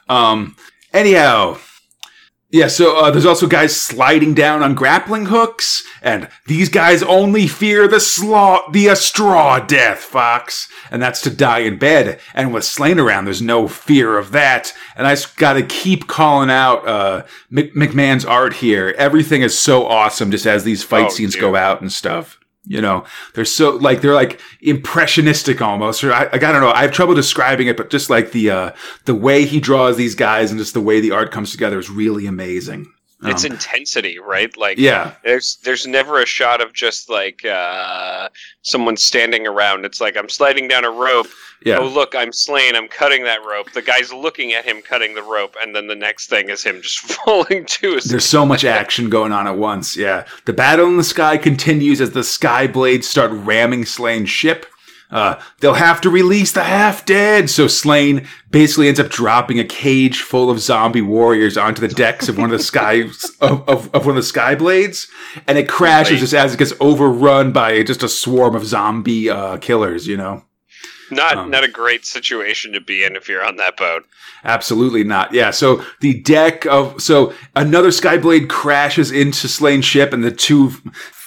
Um, 0.07 0.55
anyhow. 0.93 1.57
Yeah, 2.49 2.67
so 2.67 2.97
uh, 2.97 3.11
there's 3.11 3.25
also 3.25 3.47
guys 3.47 3.73
sliding 3.75 4.33
down 4.33 4.61
on 4.61 4.75
grappling 4.75 5.27
hooks, 5.27 5.85
and 6.01 6.29
these 6.47 6.67
guys 6.67 7.01
only 7.03 7.47
fear 7.47 7.87
the 7.87 7.99
slaw, 8.01 8.69
the 8.71 8.89
uh, 8.89 8.95
straw 8.95 9.59
death, 9.59 9.99
Fox, 9.99 10.67
and 10.89 11.01
that's 11.01 11.21
to 11.21 11.29
die 11.29 11.59
in 11.59 11.77
bed. 11.77 12.19
And 12.33 12.53
with 12.53 12.63
Sláine 12.63 13.01
around, 13.01 13.23
there's 13.23 13.41
no 13.41 13.69
fear 13.69 14.17
of 14.17 14.31
that. 14.31 14.73
And 14.97 15.07
I 15.07 15.11
just 15.13 15.37
got 15.37 15.53
to 15.53 15.63
keep 15.63 16.07
calling 16.07 16.49
out 16.49 16.85
uh, 16.85 17.23
Mc- 17.49 17.73
McMahon's 17.73 18.25
art 18.25 18.55
here. 18.55 18.93
Everything 18.97 19.41
is 19.43 19.57
so 19.57 19.85
awesome, 19.87 20.29
just 20.31 20.45
as 20.45 20.65
these 20.65 20.83
fight 20.83 21.05
Oh, 21.05 21.09
scenes 21.09 21.33
dude. 21.33 21.41
go 21.41 21.55
out 21.55 21.79
and 21.79 21.91
stuff. 21.91 22.37
You 22.65 22.79
know, 22.79 23.05
they're 23.33 23.43
so 23.43 23.71
like 23.71 24.01
they're 24.01 24.13
like 24.13 24.39
impressionistic 24.61 25.61
almost. 25.61 26.03
Or 26.03 26.13
I, 26.13 26.29
I 26.31 26.37
don't 26.37 26.61
know. 26.61 26.71
I 26.71 26.83
have 26.83 26.91
trouble 26.91 27.15
describing 27.15 27.67
it, 27.67 27.75
but 27.75 27.89
just 27.89 28.09
like 28.09 28.31
the 28.31 28.51
uh, 28.51 28.71
the 29.05 29.15
way 29.15 29.45
he 29.45 29.59
draws 29.59 29.97
these 29.97 30.13
guys 30.13 30.51
and 30.51 30.59
just 30.59 30.73
the 30.73 30.81
way 30.81 30.99
the 30.99 31.11
art 31.11 31.31
comes 31.31 31.51
together 31.51 31.79
is 31.79 31.89
really 31.89 32.27
amazing. 32.27 32.91
It's 33.23 33.45
Um, 33.45 33.51
intensity, 33.51 34.17
right? 34.19 34.55
Like 34.57 34.77
yeah, 34.79 35.13
there's 35.23 35.57
there's 35.63 35.85
never 35.85 36.21
a 36.21 36.25
shot 36.25 36.59
of 36.61 36.73
just 36.73 37.09
like 37.09 37.45
uh 37.45 38.29
someone's 38.63 39.03
standing 39.03 39.45
around. 39.45 39.85
It's 39.85 40.01
like 40.01 40.17
I'm 40.17 40.29
sliding 40.29 40.67
down 40.67 40.85
a 40.85 40.91
rope. 40.91 41.27
Yeah. 41.63 41.77
Oh 41.77 41.87
look, 41.87 42.15
I'm 42.15 42.33
slain. 42.33 42.75
I'm 42.75 42.87
cutting 42.87 43.23
that 43.25 43.45
rope. 43.45 43.71
The 43.73 43.83
guy's 43.83 44.11
looking 44.11 44.53
at 44.53 44.65
him 44.65 44.81
cutting 44.81 45.13
the 45.13 45.21
rope, 45.21 45.55
and 45.61 45.75
then 45.75 45.85
the 45.85 45.95
next 45.95 46.27
thing 46.29 46.49
is 46.49 46.63
him 46.63 46.81
just 46.81 46.99
falling 47.25 47.65
to 47.65 47.93
his. 47.93 48.05
There's 48.05 48.25
so 48.25 48.45
much 48.45 48.63
action 48.63 49.09
going 49.09 49.31
on 49.31 49.45
at 49.47 49.57
once. 49.57 49.95
Yeah. 49.95 50.25
The 50.45 50.53
battle 50.53 50.87
in 50.87 50.97
the 50.97 51.03
sky 51.03 51.37
continues 51.37 52.01
as 52.01 52.11
the 52.11 52.23
sky 52.23 52.65
blades 52.65 53.07
start 53.07 53.29
ramming 53.31 53.83
Sláine's 53.83 54.31
ship. 54.31 54.65
Uh, 55.11 55.39
they'll 55.59 55.73
have 55.73 55.99
to 56.01 56.09
release 56.09 56.51
the 56.53 56.63
half 56.63 57.05
dead. 57.05 57.49
So 57.49 57.65
Sláine 57.65 58.25
basically 58.49 58.87
ends 58.87 58.99
up 58.99 59.09
dropping 59.09 59.59
a 59.59 59.65
cage 59.65 60.21
full 60.21 60.49
of 60.49 60.59
zombie 60.59 61.01
warriors 61.01 61.57
onto 61.57 61.85
the 61.85 61.93
decks 61.93 62.29
of 62.29 62.37
one 62.37 62.51
of 62.51 62.57
the 62.57 62.63
sky 62.63 63.09
of, 63.41 63.67
of, 63.67 63.93
of 63.93 64.05
one 64.05 64.09
of 64.09 64.15
the 64.15 64.23
sky 64.23 64.55
blades, 64.55 65.07
and 65.47 65.57
it 65.57 65.67
crashes 65.67 66.21
just 66.21 66.33
as 66.33 66.53
it 66.53 66.57
gets 66.57 66.73
overrun 66.79 67.51
by 67.51 67.83
just 67.83 68.03
a 68.03 68.09
swarm 68.09 68.55
of 68.55 68.65
zombie 68.65 69.29
uh, 69.29 69.57
killers. 69.57 70.07
You 70.07 70.17
know. 70.17 70.45
not 71.11 71.37
um, 71.37 71.51
not 71.51 71.65
a 71.65 71.69
great 71.69 72.05
situation 72.05 72.71
to 72.71 72.79
be 72.79 73.03
in 73.03 73.15
if 73.17 73.27
you're 73.27 73.45
on 73.45 73.57
that 73.57 73.75
boat. 73.75 74.05
Absolutely 74.43 75.03
not. 75.03 75.33
Yeah. 75.33 75.51
So 75.51 75.83
the 75.99 76.19
deck 76.21 76.65
of 76.65 77.01
so 77.01 77.33
another 77.55 77.89
Skyblade 77.89 78.49
crashes 78.49 79.11
into 79.11 79.47
Sláine's 79.47 79.85
ship, 79.85 80.13
and 80.13 80.23
the 80.23 80.31
two 80.31 80.71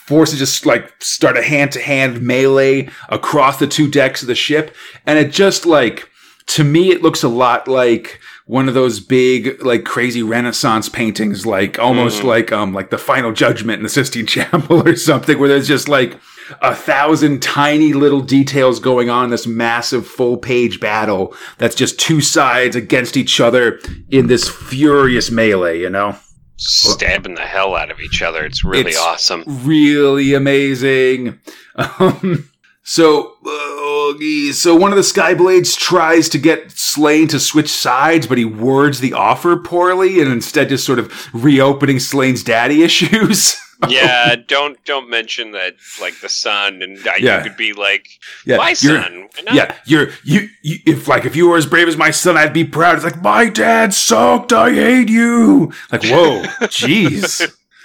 forces 0.06 0.38
just 0.38 0.66
like 0.66 0.92
start 1.02 1.36
a 1.36 1.42
hand 1.42 1.72
to 1.72 1.80
hand 1.80 2.20
melee 2.22 2.88
across 3.08 3.58
the 3.58 3.66
two 3.66 3.90
decks 3.90 4.22
of 4.22 4.28
the 4.28 4.34
ship, 4.34 4.74
and 5.06 5.18
it 5.18 5.30
just 5.32 5.66
like 5.66 6.08
to 6.46 6.62
me 6.64 6.90
it 6.90 7.02
looks 7.02 7.22
a 7.22 7.28
lot 7.28 7.66
like 7.66 8.20
one 8.46 8.68
of 8.68 8.74
those 8.74 9.00
big 9.00 9.62
like 9.64 9.84
crazy 9.84 10.22
renaissance 10.22 10.90
paintings 10.90 11.46
like 11.46 11.78
almost 11.78 12.20
Mhm. 12.20 12.24
like 12.24 12.52
um 12.52 12.74
like 12.74 12.90
the 12.90 12.98
final 12.98 13.32
judgment 13.32 13.78
in 13.78 13.82
the 13.82 13.88
sistine 13.88 14.26
chapel 14.34 14.86
or 14.86 14.94
something 14.96 15.38
where 15.38 15.48
there's 15.48 15.66
just 15.68 15.88
like 15.88 16.18
a 16.60 16.74
thousand 16.74 17.40
tiny 17.40 17.94
little 17.94 18.20
details 18.20 18.78
going 18.78 19.08
on 19.08 19.24
in 19.24 19.30
this 19.30 19.46
massive 19.46 20.06
full 20.06 20.36
page 20.36 20.78
battle 20.78 21.34
that's 21.56 21.74
just 21.74 21.98
two 21.98 22.20
sides 22.20 22.76
against 22.76 23.16
each 23.16 23.40
other 23.40 23.80
in 24.10 24.26
this 24.26 24.46
furious 24.46 25.30
melee, 25.30 25.80
you 25.80 25.88
know? 25.88 26.14
Stabbing 26.56 27.34
the 27.34 27.42
hell 27.42 27.74
out 27.74 27.90
of 27.90 28.00
each 28.00 28.22
other. 28.22 28.44
It's 28.44 28.62
really 28.64 28.90
It's- 28.90 28.98
awesome. 29.02 29.44
Really 29.64 30.34
amazing. 30.34 31.40
Um, 31.76 32.48
so, 32.84 33.32
uh, 33.44 34.52
so 34.52 34.74
one 34.76 34.92
of 34.92 34.96
the 34.96 35.02
Skyblades 35.02 35.76
tries 35.76 36.28
to 36.28 36.38
get 36.38 36.68
Sláine 36.68 37.28
to 37.30 37.40
switch 37.40 37.70
sides, 37.70 38.26
but 38.26 38.38
he 38.38 38.44
words 38.44 39.00
the 39.00 39.12
offer 39.14 39.56
poorly 39.56 40.20
and 40.20 40.30
instead 40.30 40.68
just 40.68 40.84
sort 40.86 40.98
of 41.00 41.12
reopening 41.34 41.96
Sláine's 41.96 42.44
daddy 42.44 42.82
issues. 42.84 43.56
Yeah, 43.90 44.36
don't 44.36 44.82
don't 44.84 45.08
mention 45.10 45.52
that 45.52 45.74
like 46.00 46.20
the 46.20 46.28
son 46.28 46.82
and 46.82 46.98
uh, 47.06 47.12
Yeah. 47.18 47.38
you 47.38 47.48
could 47.48 47.56
be 47.56 47.72
like 47.72 48.06
yeah, 48.46 48.56
my 48.56 48.74
you're- 48.78 49.00
son. 49.02 49.28
Not? 49.44 49.54
Yeah, 49.54 49.76
you're 49.84 50.08
you, 50.24 50.48
you. 50.62 50.76
If 50.86 51.08
like 51.08 51.24
if 51.24 51.34
you 51.36 51.48
were 51.48 51.56
as 51.56 51.66
brave 51.66 51.88
as 51.88 51.96
my 51.96 52.10
son, 52.10 52.36
I'd 52.36 52.52
be 52.52 52.64
proud. 52.64 52.94
It's 52.96 53.04
like 53.04 53.20
my 53.22 53.48
dad 53.48 53.92
sucked. 53.94 54.52
I 54.52 54.72
hate 54.72 55.08
you. 55.08 55.72
Like 55.92 56.02
whoa, 56.04 56.42
jeez. 56.68 57.40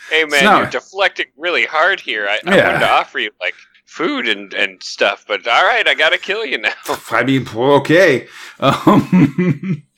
Hey 0.10 0.26
man, 0.26 0.44
not- 0.44 0.62
you're 0.62 0.70
deflecting 0.82 1.28
really 1.38 1.66
hard 1.66 2.00
here. 2.00 2.28
I, 2.28 2.40
I 2.46 2.56
Yeah. 2.56 2.66
wanted 2.68 2.80
to 2.80 2.90
offer 2.90 3.20
you 3.20 3.32
like 3.42 3.54
food 3.86 4.28
and, 4.28 4.54
and 4.54 4.82
stuff, 4.84 5.26
but 5.28 5.48
all 5.48 5.64
right, 5.66 5.88
I 5.88 5.96
gotta 5.96 6.18
kill 6.20 6.46
you 6.46 6.60
now. 6.60 6.74
I 7.12 7.24
mean, 7.24 7.48
okay. 7.56 8.28
Um, 8.60 9.84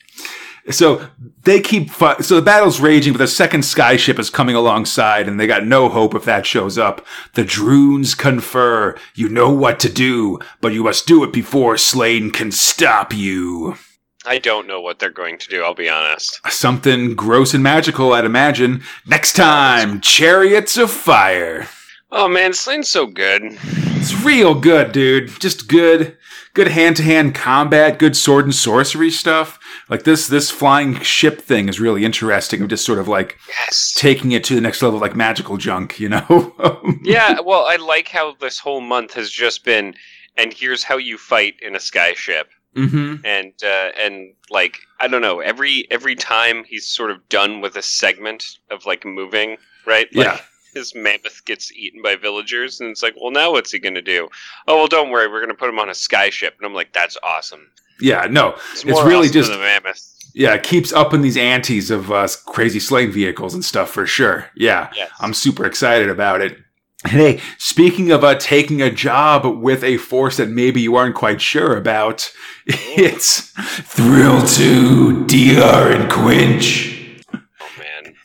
so 0.69 1.07
they 1.43 1.59
keep 1.59 1.89
fi- 1.89 2.19
so 2.19 2.35
the 2.35 2.41
battle's 2.41 2.79
raging, 2.79 3.13
but 3.13 3.19
the 3.19 3.27
second 3.27 3.61
skyship 3.61 4.19
is 4.19 4.29
coming 4.29 4.55
alongside, 4.55 5.27
and 5.27 5.39
they 5.39 5.47
got 5.47 5.65
no 5.65 5.89
hope 5.89 6.13
if 6.13 6.25
that 6.25 6.45
shows 6.45 6.77
up. 6.77 7.05
The 7.33 7.43
Drunes 7.43 8.17
confer. 8.17 8.95
You 9.15 9.29
know 9.29 9.51
what 9.51 9.79
to 9.81 9.89
do, 9.89 10.39
but 10.59 10.73
you 10.73 10.83
must 10.83 11.07
do 11.07 11.23
it 11.23 11.33
before 11.33 11.75
Sláine 11.75 12.31
can 12.31 12.51
stop 12.51 13.13
you. 13.13 13.75
I 14.23 14.37
don't 14.37 14.67
know 14.67 14.79
what 14.79 14.99
they're 14.99 15.09
going 15.09 15.39
to 15.39 15.49
do. 15.49 15.63
I'll 15.63 15.73
be 15.73 15.89
honest. 15.89 16.39
Something 16.51 17.15
gross 17.15 17.55
and 17.55 17.63
magical, 17.63 18.13
I'd 18.13 18.23
imagine. 18.25 18.83
Next 19.07 19.33
time, 19.33 19.99
Chariots 19.99 20.77
of 20.77 20.91
Fire. 20.91 21.67
Oh 22.11 22.27
man, 22.27 22.51
Sláine's 22.51 22.89
so 22.89 23.07
good. 23.07 23.41
It's 23.43 24.13
real 24.23 24.53
good, 24.53 24.91
dude. 24.91 25.29
Just 25.39 25.67
good, 25.67 26.17
good 26.53 26.67
hand-to-hand 26.67 27.33
combat, 27.35 27.97
good 27.99 28.15
sword 28.15 28.45
and 28.45 28.53
sorcery 28.55 29.09
stuff. 29.11 29.59
Like 29.89 30.03
this, 30.03 30.27
this 30.27 30.49
flying 30.51 30.99
ship 31.01 31.41
thing 31.41 31.69
is 31.69 31.79
really 31.79 32.03
interesting. 32.05 32.61
I'm 32.61 32.67
just 32.69 32.85
sort 32.85 32.99
of 32.99 33.07
like 33.07 33.37
Yes. 33.47 33.93
taking 33.97 34.31
it 34.33 34.43
to 34.45 34.55
the 34.55 34.61
next 34.61 34.81
level, 34.81 34.99
like 34.99 35.15
magical 35.15 35.57
junk, 35.57 35.99
you 35.99 36.09
know? 36.09 36.53
yeah, 37.03 37.39
well, 37.39 37.65
I 37.67 37.77
like 37.77 38.07
how 38.09 38.35
this 38.39 38.59
whole 38.59 38.81
month 38.81 39.13
has 39.13 39.29
just 39.29 39.63
been, 39.65 39.93
and 40.37 40.53
here's 40.53 40.83
how 40.83 40.97
you 40.97 41.17
fight 41.17 41.55
in 41.61 41.75
a 41.75 41.79
skyship. 41.79 42.45
hmm 42.75 43.15
and 43.25 43.53
uh, 43.63 43.89
and 43.99 44.33
like 44.49 44.77
I 45.01 45.07
don't 45.09 45.21
know 45.21 45.41
every 45.41 45.87
every 45.91 46.15
time 46.15 46.63
he's 46.65 46.87
sort 46.87 47.11
of 47.11 47.27
done 47.27 47.59
with 47.61 47.75
a 47.75 47.81
segment 47.81 48.45
of 48.69 48.85
like 48.85 49.03
moving 49.05 49.57
right 49.85 50.07
like 50.15 50.25
Yeah. 50.27 50.39
His 50.73 50.93
mammoth 50.95 51.43
gets 51.45 51.71
eaten 51.73 52.01
by 52.01 52.15
villagers 52.15 52.79
and 52.81 52.89
it's 52.89 53.03
like 53.03 53.15
well 53.21 53.31
now 53.31 53.51
what's 53.51 53.71
he 53.71 53.79
gonna 53.79 54.01
do 54.01 54.27
oh 54.67 54.77
well 54.77 54.87
don't 54.87 55.09
worry 55.11 55.27
we're 55.27 55.41
gonna 55.41 55.53
put 55.53 55.69
him 55.69 55.79
on 55.79 55.89
a 55.89 55.93
skyship 55.93 56.51
and 56.57 56.65
I'm 56.65 56.73
like 56.73 56.93
that's 56.93 57.17
awesome 57.23 57.69
Yeah, 57.99 58.27
no, 58.29 58.55
it's, 58.71 58.83
It's 58.83 59.03
really 59.03 59.27
awesome 59.27 59.33
just- 59.33 59.51
the 59.51 59.57
mammoth 59.57 60.07
yeah, 60.33 60.53
it 60.53 60.63
keeps 60.63 60.93
up 60.93 61.13
in 61.13 61.21
these 61.21 61.35
antes 61.35 61.91
of 61.91 62.09
uh, 62.09 62.25
crazy 62.45 62.79
slaying 62.79 63.11
vehicles 63.11 63.53
and 63.53 63.65
stuff 63.65 63.89
for 63.89 64.07
sure. 64.07 64.45
Yeah, 64.55 64.89
yes 64.95 65.11
I'm 65.19 65.33
super 65.33 65.65
excited 65.65 66.07
about 66.09 66.39
it. 66.39 66.57
And 67.03 67.11
hey, 67.11 67.41
speaking 67.57 68.11
of 68.11 68.23
uh, 68.23 68.35
taking 68.35 68.81
a 68.81 68.89
job 68.89 69.45
with 69.61 69.83
a 69.83 69.97
force 69.97 70.37
that 70.37 70.47
maybe 70.47 70.79
you 70.79 70.95
aren't 70.95 71.15
quite 71.15 71.41
sure 71.41 71.75
about, 71.75 72.31
it's 72.65 73.49
Thrill 73.91 74.41
2 74.47 75.25
DR 75.25 75.91
and 75.91 76.09
Quinch. 76.09 77.00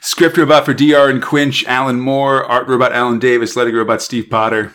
Script 0.07 0.37
robot 0.37 0.65
for 0.65 0.73
DR 0.73 1.11
and 1.11 1.21
Quinch, 1.21 1.65
Alan 1.67 1.99
Moore, 1.99 2.45
art 2.45 2.69
robot 2.69 2.93
Alan 2.93 3.19
Davis, 3.19 3.57
letting 3.57 3.75
robot 3.75 4.01
Steve 4.01 4.31
Potter. 4.31 4.73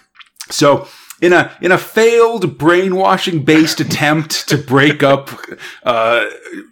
So, 0.49 0.89
in 1.21 1.31
a 1.31 1.55
in 1.61 1.71
a 1.71 1.77
failed 1.77 2.57
brainwashing 2.57 3.45
based 3.45 3.79
attempt 3.85 4.49
to 4.49 4.57
break 4.57 5.03
up 5.03 5.29
uh, 5.83 6.25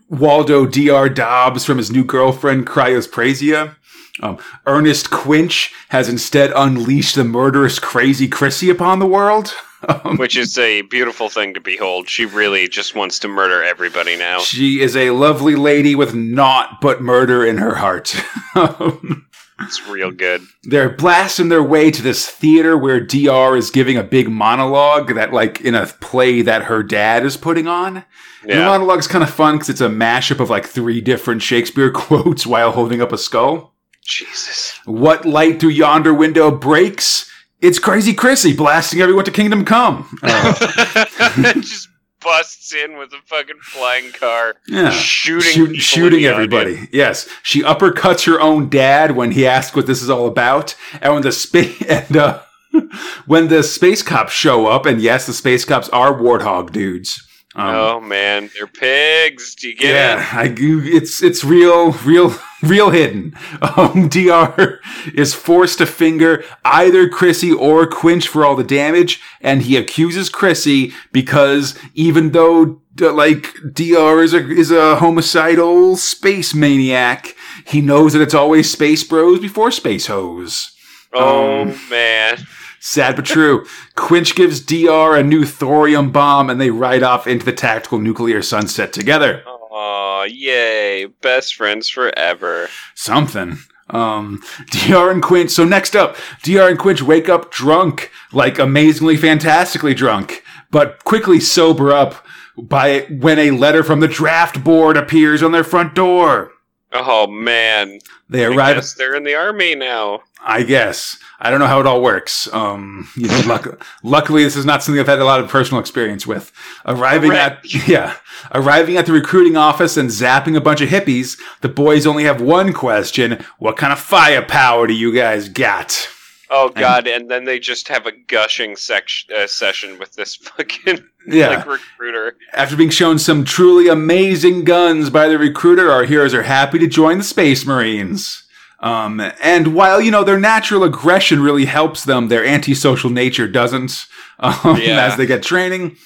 Waldo 0.09 0.65
Dr. 0.65 1.07
Dobbs 1.07 1.63
from 1.63 1.77
his 1.77 1.89
new 1.89 2.03
girlfriend 2.03 2.67
Chrysoprasia, 2.67 3.77
um, 4.21 4.37
Ernest 4.65 5.09
Quinch 5.09 5.73
has 5.87 6.09
instead 6.09 6.51
unleashed 6.53 7.15
the 7.15 7.23
murderous 7.23 7.79
crazy 7.79 8.27
Chrissy 8.27 8.69
upon 8.69 8.99
the 8.99 9.07
world. 9.07 9.53
Um, 9.88 10.17
which 10.17 10.36
is 10.36 10.57
a 10.57 10.81
beautiful 10.81 11.29
thing 11.29 11.53
to 11.53 11.62
behold 11.62 12.09
she 12.09 12.25
really 12.25 12.67
just 12.67 12.95
wants 12.95 13.19
to 13.19 13.27
murder 13.27 13.63
everybody 13.63 14.17
now 14.17 14.39
she 14.39 14.81
is 14.81 14.95
a 14.95 15.12
lovely 15.12 15.55
lady 15.55 15.95
with 15.95 16.13
naught 16.13 16.79
but 16.81 17.01
murder 17.01 17.45
in 17.45 17.57
her 17.57 17.75
heart. 17.75 18.15
Um, 18.55 19.27
it's 19.62 19.88
real 19.88 20.09
good 20.12 20.41
they're 20.63 20.89
blasting 20.89 21.50
their 21.50 21.63
way 21.63 21.91
to 21.91 22.01
this 22.01 22.27
theater 22.27 22.77
where 22.77 23.00
DR 23.00 23.57
is 23.57 23.69
giving 23.71 23.98
a 23.98 24.03
big 24.03 24.29
monologue 24.29 25.13
that, 25.15 25.33
like, 25.33 25.62
in 25.62 25.75
a 25.75 25.86
play 25.86 26.41
that 26.41 26.63
her 26.63 26.83
dad 26.83 27.25
is 27.25 27.38
putting 27.38 27.67
on. 27.67 27.98
And 28.41 28.51
the 28.51 28.55
yeah 28.55 28.65
monologue's 28.65 29.07
kind 29.07 29.24
of 29.24 29.29
fun 29.29 29.55
because 29.55 29.69
it's 29.69 29.81
a 29.81 29.89
mashup 29.89 30.39
of 30.39 30.50
like 30.50 30.65
three 30.65 31.01
different 31.01 31.41
Shakespeare 31.41 31.91
quotes 31.93 32.45
while 32.45 32.71
holding 32.71 33.01
up 33.01 33.12
a 33.12 33.17
skull. 33.17 33.74
Jesus 34.03 34.79
What 34.86 35.25
light 35.25 35.59
through 35.59 35.69
yonder 35.69 36.13
window 36.13 36.51
breaks? 36.51 37.29
It's 37.61 37.79
Crazy 37.79 38.13
Chrissy 38.13 38.53
blasting 38.55 39.01
everyone 39.01 39.25
to 39.25 39.31
Kingdom 39.31 39.65
Come. 39.65 40.07
Uh, 40.23 40.53
just 41.55 41.89
busts 42.21 42.73
in 42.73 42.97
with 42.97 43.11
a 43.13 43.19
fucking 43.25 43.59
flying 43.61 44.11
car 44.11 44.55
yeah. 44.67 44.89
shooting 44.91 45.51
Shoot- 45.51 45.75
shooting 45.77 46.25
everybody. 46.25 46.71
audience. 46.73 46.89
Yes, 46.93 47.29
she 47.43 47.61
uppercuts 47.61 48.25
her 48.25 48.39
own 48.39 48.69
dad 48.69 49.15
when 49.15 49.31
he 49.31 49.45
asks 49.45 49.75
what 49.75 49.87
this 49.87 50.01
is 50.01 50.09
all 50.09 50.27
about, 50.27 50.75
and 51.01 51.13
when 51.13 51.21
the 51.23 51.31
space 51.33 51.81
and 51.89 52.15
uh, 52.15 52.41
when 53.25 53.49
the 53.49 53.61
space 53.63 54.03
cops 54.03 54.31
show 54.33 54.67
up, 54.67 54.85
and 54.85 55.01
yes, 55.01 55.25
the 55.27 55.33
space 55.33 55.65
cops 55.65 55.89
are 55.89 56.13
warthog 56.13 56.71
dudes. 56.71 57.25
Um, 57.59 57.75
oh 57.75 57.99
man, 58.01 58.49
they're 58.55 58.67
pigs. 58.67 59.55
Do 59.55 59.69
you 59.69 59.75
get 59.75 59.89
it? 59.89 59.93
yeah, 59.93 60.29
I, 60.33 60.53
it's 60.57 61.21
it's 61.21 61.43
real, 61.43 61.91
real, 61.91 62.33
real 62.63 62.89
hidden. 62.91 63.35
Um, 63.61 64.07
Dr. 64.09 64.79
is 65.13 65.33
forced 65.33 65.77
to 65.79 65.85
finger 65.85 66.43
either 66.65 67.07
Chrissy 67.09 67.51
or 67.51 67.85
Quinch 67.87 68.27
for 68.27 68.45
all 68.45 68.55
the 68.55 68.63
damage, 68.63 69.21
and 69.41 69.61
he 69.63 69.75
accuses 69.77 70.29
Chrissy 70.29 70.93
because 71.11 71.77
even 71.93 72.31
though 72.31 72.81
like 72.97 73.53
Dr. 73.73 74.21
is 74.23 74.33
a 74.33 74.49
is 74.49 74.71
a 74.71 74.95
homicidal 74.97 75.97
space 75.97 76.53
maniac, 76.55 77.35
he 77.65 77.81
knows 77.81 78.13
that 78.13 78.21
it's 78.21 78.33
always 78.33 78.71
space 78.71 79.03
bros 79.03 79.39
before 79.39 79.71
space 79.71 80.07
hoes. 80.07 80.71
Oh 81.13 81.61
Um, 81.61 81.79
man, 81.89 82.37
Sad 82.79 83.15
but 83.15 83.25
true. 83.25 83.65
Quinch 83.95 84.36
gives 84.36 84.62
DR 84.62 85.15
a 85.17 85.24
new 85.24 85.45
thorium 85.45 86.12
bomb, 86.12 86.50
and 86.50 86.59
they 86.62 86.69
ride 86.69 87.03
off 87.03 87.27
into 87.27 87.45
the 87.45 87.51
tactical 87.53 88.00
nuclear 88.00 88.41
sunset 88.41 88.93
together. 88.93 89.43
oh 89.45 90.25
yay, 90.29 91.05
best 91.21 91.55
friends 91.55 91.89
forever. 91.89 92.67
Something. 92.95 93.59
Um, 93.89 94.41
Dr. 94.69 95.09
and 95.09 95.21
Quinch. 95.24 95.50
So 95.51 95.63
next 95.65 95.95
up, 95.95 96.15
Dr. 96.43 96.69
and 96.69 96.77
Quinch 96.79 97.01
wake 97.01 97.27
up 97.27 97.51
drunk, 97.51 98.12
like 98.31 98.59
amazingly, 98.59 99.17
fantastically 99.17 99.93
drunk, 99.95 100.43
but 100.69 101.03
quickly 101.05 101.39
sober 101.39 101.91
up 101.91 102.24
by 102.55 103.07
when 103.09 103.39
a 103.39 103.51
letter 103.51 103.83
from 103.83 104.00
the 104.00 104.07
draft 104.07 104.63
board 104.63 104.95
appears 104.98 105.41
on 105.41 105.53
their 105.53 105.63
front 105.63 105.95
door. 105.95 106.51
Oh 106.93 107.27
man, 107.27 108.00
They 108.29 108.45
I 108.45 108.50
arrive. 108.50 108.75
guess 108.75 108.93
they're 108.93 109.15
in 109.15 109.24
the 109.24 109.36
army 109.36 109.75
now. 109.75 110.21
I 110.43 110.63
guess. 110.63 111.17
I 111.41 111.50
don't 111.50 111.60
know 111.60 111.67
how 111.67 111.79
it 111.79 111.86
all 111.88 112.01
works. 112.01 112.51
Um, 112.53 113.08
you 113.15 113.27
know, 113.27 113.41
luck- 113.48 113.86
luckily, 114.03 114.43
this 114.43 114.55
is 114.58 114.65
not 114.65 114.84
something 114.84 115.00
I've 115.00 115.08
had 115.08 115.19
a 115.19 115.25
lot 115.25 115.39
of 115.39 115.48
personal 115.50 115.79
experience 115.79 116.27
with. 116.27 116.51
Arriving 116.86 117.31
at, 117.31 117.60
yeah, 117.88 118.17
arriving 118.53 118.98
at 118.98 119.05
the 119.05 119.13
recruiting 119.13 119.55
office 119.55 119.96
and 119.98 120.10
zapping 120.10 120.55
a 120.58 120.62
bunch 120.62 120.81
of 120.81 120.89
hippies, 120.89 121.39
the 121.62 121.69
boys 121.69 122.05
only 122.05 122.24
have 122.25 122.41
one 122.41 122.74
question. 122.74 123.43
What 123.58 123.77
kind 123.77 123.93
of 123.93 124.00
firepower 124.00 124.86
do 124.88 124.93
you 124.93 125.13
guys 125.15 125.48
got? 125.50 126.10
Oh 126.51 126.69
god, 126.69 127.05
and 127.08 127.29
then 127.29 127.46
they 127.46 127.60
just 127.60 127.88
have 127.89 128.08
a 128.08 128.12
gushing 128.12 128.75
section 128.75 129.29
uh, 129.36 129.46
session 129.46 130.00
with 130.00 130.13
this 130.15 130.36
fucking 130.36 131.03
Yeah. 131.27 131.50
like 131.50 131.67
recruiter. 131.67 132.36
After 132.53 132.75
being 132.75 132.89
shown 132.89 133.19
some 133.19 133.46
truly 133.46 133.88
amazing 133.88 134.63
guns 134.63 135.12
by 135.12 135.27
the 135.27 135.38
recruiter, 135.38 135.91
our 135.91 136.05
heroes 136.05 136.34
are 136.34 136.41
happy 136.41 136.79
to 136.79 136.88
join 136.88 137.19
the 137.19 137.24
Space 137.24 137.67
Marines. 137.67 138.43
Um, 138.81 139.19
and 139.41 139.74
while, 139.75 140.00
you 140.00 140.09
know, 140.12 140.24
their 140.24 140.39
natural 140.39 140.83
aggression 140.83 141.41
really 141.41 141.65
helps 141.65 142.03
them, 142.05 142.27
their 142.29 142.45
antisocial 142.45 143.09
nature 143.09 143.48
doesn't, 143.48 144.05
um, 144.39 144.77
Yeah. 144.79 145.05
as 145.05 145.17
they 145.17 145.25
get 145.25 145.43
training. 145.43 145.98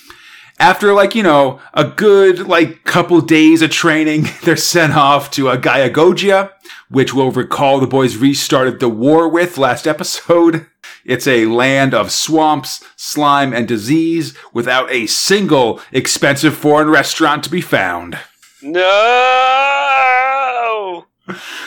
After, 0.59 0.93
like, 0.93 1.15
you 1.15 1.23
know, 1.23 1.59
a 1.73 1.83
good, 1.83 2.47
like, 2.47 2.83
couple 2.83 3.19
days 3.21 3.61
of 3.63 3.71
training, 3.71 4.27
they're 4.43 4.55
sent 4.55 4.93
off 4.95 5.29
to 5.31 5.49
a 5.49 5.57
Gaiagogia, 5.57 6.51
which 6.89 7.13
we'll 7.13 7.31
recall 7.31 7.79
the 7.79 7.87
boys 7.87 8.17
restarted 8.17 8.79
the 8.79 8.89
war 8.89 9.27
with 9.27 9.57
last 9.57 9.87
episode. 9.87 10.65
It's 11.05 11.27
a 11.27 11.47
land 11.47 11.93
of 11.93 12.13
swamps, 12.13 12.81
slime, 12.95 13.51
and 13.53 13.67
disease 13.67 14.33
without 14.53 14.89
a 14.89 15.05
single 15.05 15.81
expensive 15.91 16.55
foreign 16.55 16.89
restaurant 16.89 17.43
to 17.43 17.49
be 17.49 17.59
found. 17.59 18.17
No. 18.61 18.83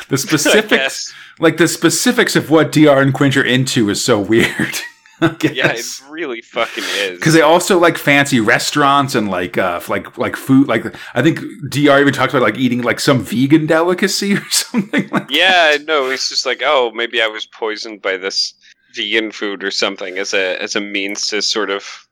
The 0.08 0.18
specifics, 0.18 1.14
like 1.38 1.56
the 1.56 1.68
specifics 1.68 2.36
of 2.36 2.50
what 2.50 2.72
DR 2.72 3.00
and 3.00 3.14
Quinch 3.14 3.36
are 3.36 3.44
into 3.44 3.88
is 3.90 4.04
so 4.04 4.20
weird. 4.20 4.78
Yeah, 5.18 5.72
it 5.72 6.02
really 6.10 6.42
fucking 6.42 6.84
is. 6.84 7.18
Because 7.18 7.32
they 7.32 7.40
also 7.40 7.78
like 7.78 7.96
fancy 7.96 8.38
restaurants 8.38 9.14
and 9.14 9.30
like 9.30 9.56
uh 9.56 9.80
like 9.88 10.18
like 10.18 10.36
food 10.36 10.68
like 10.68 10.94
I 11.14 11.22
think 11.22 11.40
DR 11.70 12.00
even 12.00 12.12
talks 12.12 12.34
about 12.34 12.42
like 12.42 12.58
eating 12.58 12.82
like 12.82 13.00
some 13.00 13.20
vegan 13.20 13.64
delicacy 13.64 14.34
or 14.36 14.50
something 14.50 15.08
like 15.08 15.30
yeah, 15.30 15.78
no, 15.86 16.10
it's 16.10 16.28
just 16.28 16.44
like, 16.44 16.60
oh, 16.62 16.90
maybe 16.94 17.22
I 17.22 17.28
was 17.28 17.46
poisoned 17.46 18.02
by 18.02 18.18
this 18.18 18.52
vegan 18.94 19.32
food 19.32 19.64
or 19.64 19.70
something 19.70 20.18
as 20.18 20.34
a 20.34 20.60
as 20.62 20.76
a 20.76 20.82
means 20.82 21.28
to 21.28 21.40
sort 21.40 21.70
of 21.70 22.05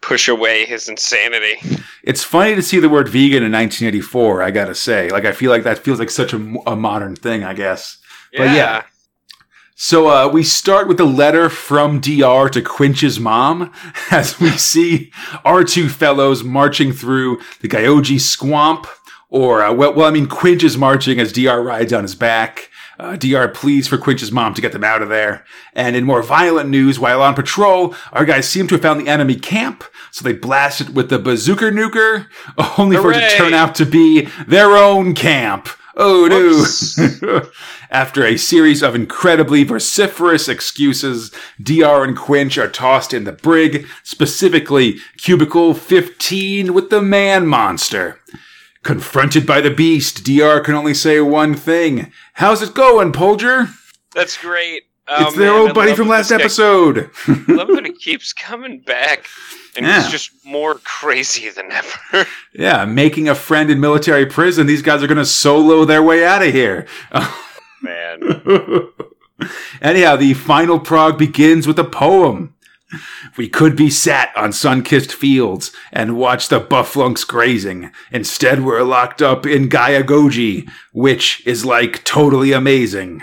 push 0.00 0.28
away 0.28 0.64
his 0.64 0.88
insanity. 0.88 1.56
It's 2.02 2.22
funny 2.22 2.54
to 2.54 2.62
see 2.62 2.78
the 2.78 2.88
word 2.88 3.08
vegan 3.08 3.42
in 3.42 3.52
1984. 3.52 4.42
I 4.42 4.50
gotta 4.50 4.74
say, 4.74 5.10
like 5.10 5.24
I 5.24 5.32
feel 5.32 5.50
like 5.50 5.64
that 5.64 5.78
feels 5.78 5.98
like 5.98 6.10
such 6.10 6.32
a, 6.32 6.54
a 6.66 6.76
modern 6.76 7.16
thing. 7.16 7.44
I 7.44 7.54
guess. 7.54 7.98
But 8.36 8.50
yeah. 8.50 8.82
So 9.78 10.08
uh, 10.08 10.28
we 10.32 10.42
start 10.42 10.88
with 10.88 10.98
a 11.00 11.04
letter 11.04 11.50
from 11.50 12.00
DR 12.00 12.48
to 12.48 12.62
Quinch's 12.62 13.20
mom 13.20 13.74
as 14.10 14.40
we 14.40 14.50
see 14.52 15.12
our 15.44 15.64
two 15.64 15.90
fellows 15.90 16.42
marching 16.42 16.92
through 16.92 17.40
the 17.60 17.68
Gyoji 17.68 18.18
swamp. 18.18 18.86
Or, 19.28 19.62
uh, 19.62 19.74
well, 19.74 19.92
well, 19.92 20.06
I 20.06 20.12
mean, 20.12 20.28
Quinch 20.28 20.64
is 20.64 20.78
marching 20.78 21.20
as 21.20 21.30
DR 21.30 21.60
rides 21.62 21.92
on 21.92 22.04
his 22.04 22.14
back. 22.14 22.70
Uh, 22.98 23.16
DR 23.16 23.48
pleads 23.48 23.86
for 23.88 23.98
Quinch's 23.98 24.32
mom 24.32 24.54
to 24.54 24.62
get 24.62 24.72
them 24.72 24.84
out 24.84 25.02
of 25.02 25.08
there. 25.08 25.44
And 25.74 25.94
in 25.94 26.04
more 26.04 26.22
violent 26.22 26.70
news, 26.70 26.98
while 26.98 27.22
on 27.22 27.34
patrol, 27.34 27.94
our 28.12 28.24
guys 28.24 28.48
seem 28.48 28.66
to 28.68 28.74
have 28.74 28.82
found 28.82 29.00
the 29.00 29.08
enemy 29.08 29.34
camp, 29.34 29.84
so 30.10 30.24
they 30.24 30.32
blast 30.32 30.80
it 30.80 30.90
with 30.90 31.10
the 31.10 31.18
bazooka 31.18 31.66
nuker, 31.66 32.26
only 32.78 32.96
for 32.96 33.12
it 33.12 33.20
to 33.20 33.36
turn 33.36 33.52
out 33.54 33.74
to 33.76 33.86
be 33.86 34.28
their 34.46 34.76
own 34.76 35.14
camp. 35.14 35.68
Oh 35.98 36.26
no. 36.26 37.42
After 37.90 38.24
a 38.24 38.36
series 38.36 38.82
of 38.82 38.94
incredibly 38.94 39.64
vociferous 39.64 40.48
excuses, 40.48 41.30
DR 41.62 42.04
and 42.04 42.16
Quinch 42.16 42.58
are 42.58 42.68
tossed 42.68 43.14
in 43.14 43.24
the 43.24 43.32
brig, 43.32 43.86
specifically 44.02 44.98
cubicle 45.16 45.72
15 45.72 46.74
with 46.74 46.90
the 46.90 47.00
man 47.00 47.46
monster. 47.46 48.20
Confronted 48.86 49.46
by 49.48 49.60
the 49.60 49.70
beast, 49.70 50.22
DR 50.24 50.60
can 50.60 50.74
only 50.76 50.94
say 50.94 51.20
one 51.20 51.54
thing. 51.54 52.12
How's 52.34 52.62
it 52.62 52.72
going, 52.72 53.10
Polger? 53.10 53.66
That's 54.14 54.36
great. 54.38 54.84
Oh, 55.08 55.26
it's 55.26 55.36
their 55.36 55.50
man, 55.50 55.60
old 55.60 55.70
I 55.70 55.72
buddy 55.72 55.94
from 55.96 56.06
last 56.06 56.30
episode. 56.30 57.10
I 57.26 57.44
love 57.48 57.66
that 57.66 57.84
he 57.84 57.92
keeps 57.94 58.32
coming 58.32 58.78
back, 58.78 59.26
and 59.76 59.84
Yeah. 59.84 60.00
he's 60.02 60.10
just 60.12 60.30
more 60.44 60.74
crazy 60.84 61.50
than 61.50 61.72
ever. 61.72 62.28
yeah, 62.54 62.84
making 62.84 63.28
a 63.28 63.34
friend 63.34 63.72
in 63.72 63.80
military 63.80 64.24
prison. 64.24 64.68
These 64.68 64.82
guys 64.82 65.02
are 65.02 65.08
going 65.08 65.18
to 65.18 65.24
solo 65.24 65.84
their 65.84 66.02
way 66.04 66.24
out 66.24 66.42
of 66.46 66.52
here. 66.54 66.86
Man, 67.82 68.20
Anyhow, 69.82 70.14
the 70.14 70.32
final 70.34 70.78
prog 70.78 71.18
begins 71.18 71.66
with 71.66 71.78
a 71.80 71.84
poem. 71.84 72.54
We 73.36 73.48
could 73.48 73.76
be 73.76 73.90
sat 73.90 74.30
on 74.36 74.52
sun-kissed 74.52 75.12
fields 75.12 75.72
and 75.92 76.16
watch 76.16 76.48
the 76.48 76.60
bufflunks 76.60 77.26
grazing. 77.26 77.90
Instead, 78.12 78.64
we're 78.64 78.82
locked 78.82 79.20
up 79.20 79.44
in 79.44 79.68
Gaia 79.68 80.02
Goji, 80.04 80.68
which 80.92 81.44
is 81.46 81.64
like 81.64 82.04
totally 82.04 82.52
amazing. 82.52 83.22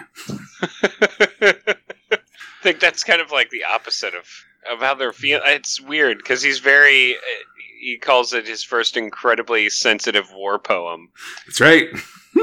I 1.41 1.55
think 2.61 2.79
that's 2.79 3.03
kind 3.03 3.21
of 3.21 3.31
like 3.31 3.49
the 3.49 3.63
opposite 3.63 4.13
of 4.15 4.27
of 4.71 4.79
how 4.79 4.93
they're 4.93 5.13
feeling. 5.13 5.43
It's 5.45 5.79
weird 5.81 6.17
because 6.17 6.41
he's 6.41 6.59
very. 6.59 7.15
He 7.79 7.97
calls 7.97 8.33
it 8.33 8.47
his 8.47 8.63
first 8.63 8.95
incredibly 8.95 9.69
sensitive 9.69 10.31
war 10.33 10.57
poem. 10.57 11.09
That's 11.45 11.59
right. 11.59 11.89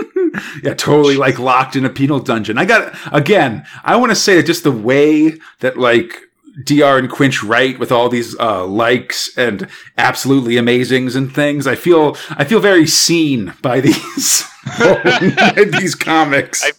yeah, 0.63 0.75
totally 0.75 1.17
like 1.17 1.39
locked 1.39 1.77
in 1.77 1.85
a 1.85 1.91
penal 1.91 2.21
dungeon. 2.21 2.59
I 2.59 2.67
got 2.67 2.95
again. 3.13 3.67
I 3.85 3.97
want 3.97 4.11
to 4.11 4.17
say 4.17 4.37
that 4.37 4.47
just 4.47 4.65
the 4.65 4.73
way 4.73 5.39
that 5.61 5.79
like 5.79 6.30
Dr. 6.65 6.99
and 6.99 7.11
Quinch 7.11 7.43
write 7.43 7.79
with 7.79 7.93
all 7.93 8.09
these 8.09 8.39
uh, 8.39 8.65
likes 8.67 9.37
and 9.37 9.69
absolutely 9.99 10.55
amazings 10.55 11.15
and 11.17 11.33
things. 11.35 11.67
I 11.67 11.75
feel 11.75 12.17
I 12.31 12.45
feel 12.45 12.61
very 12.61 12.87
seen 12.87 13.55
by 13.63 13.81
these 13.87 14.45
these 15.79 15.95
comics. 15.95 16.65
I- 16.65 16.73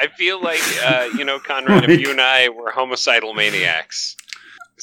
I 0.00 0.06
feel 0.16 0.40
like 0.40 0.62
uh, 0.84 1.08
you 1.18 1.24
know, 1.24 1.40
Conrad, 1.40 1.80
Like- 1.82 1.88
if 1.90 2.00
you 2.00 2.12
and 2.12 2.20
I 2.20 2.48
were 2.50 2.70
homicidal 2.70 3.34
maniacs, 3.34 4.16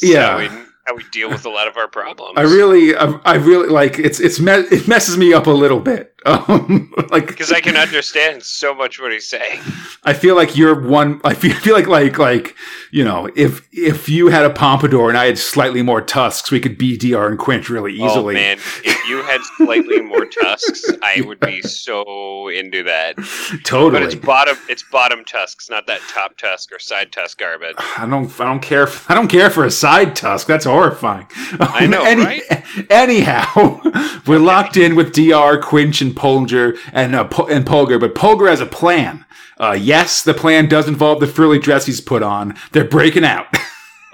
Yeah. 0.01 0.31
how 0.31 0.37
we, 0.39 0.47
how 0.85 0.95
we 0.95 1.05
deal 1.11 1.29
with 1.29 1.45
a 1.45 1.49
lot 1.49 1.69
of 1.69 1.77
our 1.77 1.87
problems. 1.87 2.33
I 2.35 2.41
really, 2.41 2.93
I, 2.95 3.17
I 3.23 3.35
really 3.35 3.69
like 3.69 3.97
it's 3.97 4.19
it's 4.19 4.41
me- 4.41 4.51
it 4.71 4.89
messes 4.89 5.17
me 5.17 5.33
up 5.33 5.47
a 5.47 5.51
little 5.51 5.79
bit. 5.79 6.14
Um, 6.25 6.93
like 7.11 7.27
because 7.27 7.51
I 7.51 7.61
can 7.61 7.77
understand 7.77 8.43
so 8.43 8.73
much 8.73 8.99
what 8.99 9.11
he's 9.11 9.27
saying. 9.27 9.59
I 10.03 10.13
feel 10.13 10.35
like 10.35 10.57
you're 10.57 10.79
one. 10.79 11.21
I 11.23 11.33
feel, 11.33 11.53
feel 11.55 11.75
like 11.75 11.87
like 11.87 12.17
like 12.17 12.55
you 12.91 13.03
know 13.03 13.29
if 13.35 13.67
if 13.71 14.09
you 14.09 14.27
had 14.27 14.45
a 14.45 14.49
pompadour 14.49 15.09
and 15.09 15.17
I 15.17 15.25
had 15.27 15.37
slightly 15.37 15.81
more 15.81 16.01
tusks, 16.01 16.51
we 16.51 16.59
could 16.59 16.77
be 16.77 16.97
Dr. 16.97 17.27
and 17.27 17.37
Quinch 17.37 17.69
really 17.69 17.99
Oh 18.01 18.05
easily. 18.07 18.33
man, 18.33 18.57
if 18.83 19.09
you 19.09 19.21
had 19.23 19.41
slightly 19.57 20.01
more 20.01 20.25
tusks, 20.25 20.83
I 21.03 21.21
would 21.25 21.39
be 21.39 21.61
so 21.61 22.47
into 22.49 22.83
that. 22.83 23.15
Totally. 23.63 23.91
But 23.91 24.03
it's 24.03 24.15
bottom, 24.15 24.57
it's 24.67 24.83
bottom 24.91 25.23
tusks, 25.25 25.69
not 25.69 25.85
that 25.87 26.01
top 26.09 26.37
tusk 26.37 26.71
or 26.71 26.79
side 26.79 27.11
tusk 27.11 27.37
garbage. 27.39 27.75
I 27.77 28.07
don't. 28.09 28.29
I 28.41 28.45
don't 28.45 28.61
care. 28.61 28.87
I 29.09 29.13
don't 29.13 29.27
care 29.27 29.49
for 29.49 29.63
a 29.65 29.71
side 29.71 30.15
tusk. 30.15 30.47
That's 30.47 30.65
horrifying. 30.65 31.27
I 31.59 31.85
know, 31.87 32.03
right? 32.03 32.41
Anyhow, 32.89 33.81
we're 34.27 34.39
locked 34.39 34.77
in 34.77 34.95
with 34.95 35.13
Dr. 35.13 35.59
Quinch 35.61 36.01
and 36.01 36.15
Polger 36.15 36.75
and 36.93 37.15
uh, 37.15 37.25
Pol- 37.25 37.47
and 37.51 37.65
Polger, 37.65 37.99
but 37.99 38.15
Polger 38.15 38.47
has 38.47 38.61
a 38.61 38.65
plan. 38.65 39.25
Uh, 39.57 39.77
yes, 39.79 40.21
the 40.23 40.33
plan 40.33 40.67
does 40.67 40.87
involve 40.87 41.19
the 41.19 41.27
frilly 41.27 41.59
dress 41.59 41.85
he's 41.85 42.01
put 42.01 42.21
on. 42.23 42.55
They're 42.71 42.85
breaking 42.85 43.25
out. 43.25 43.47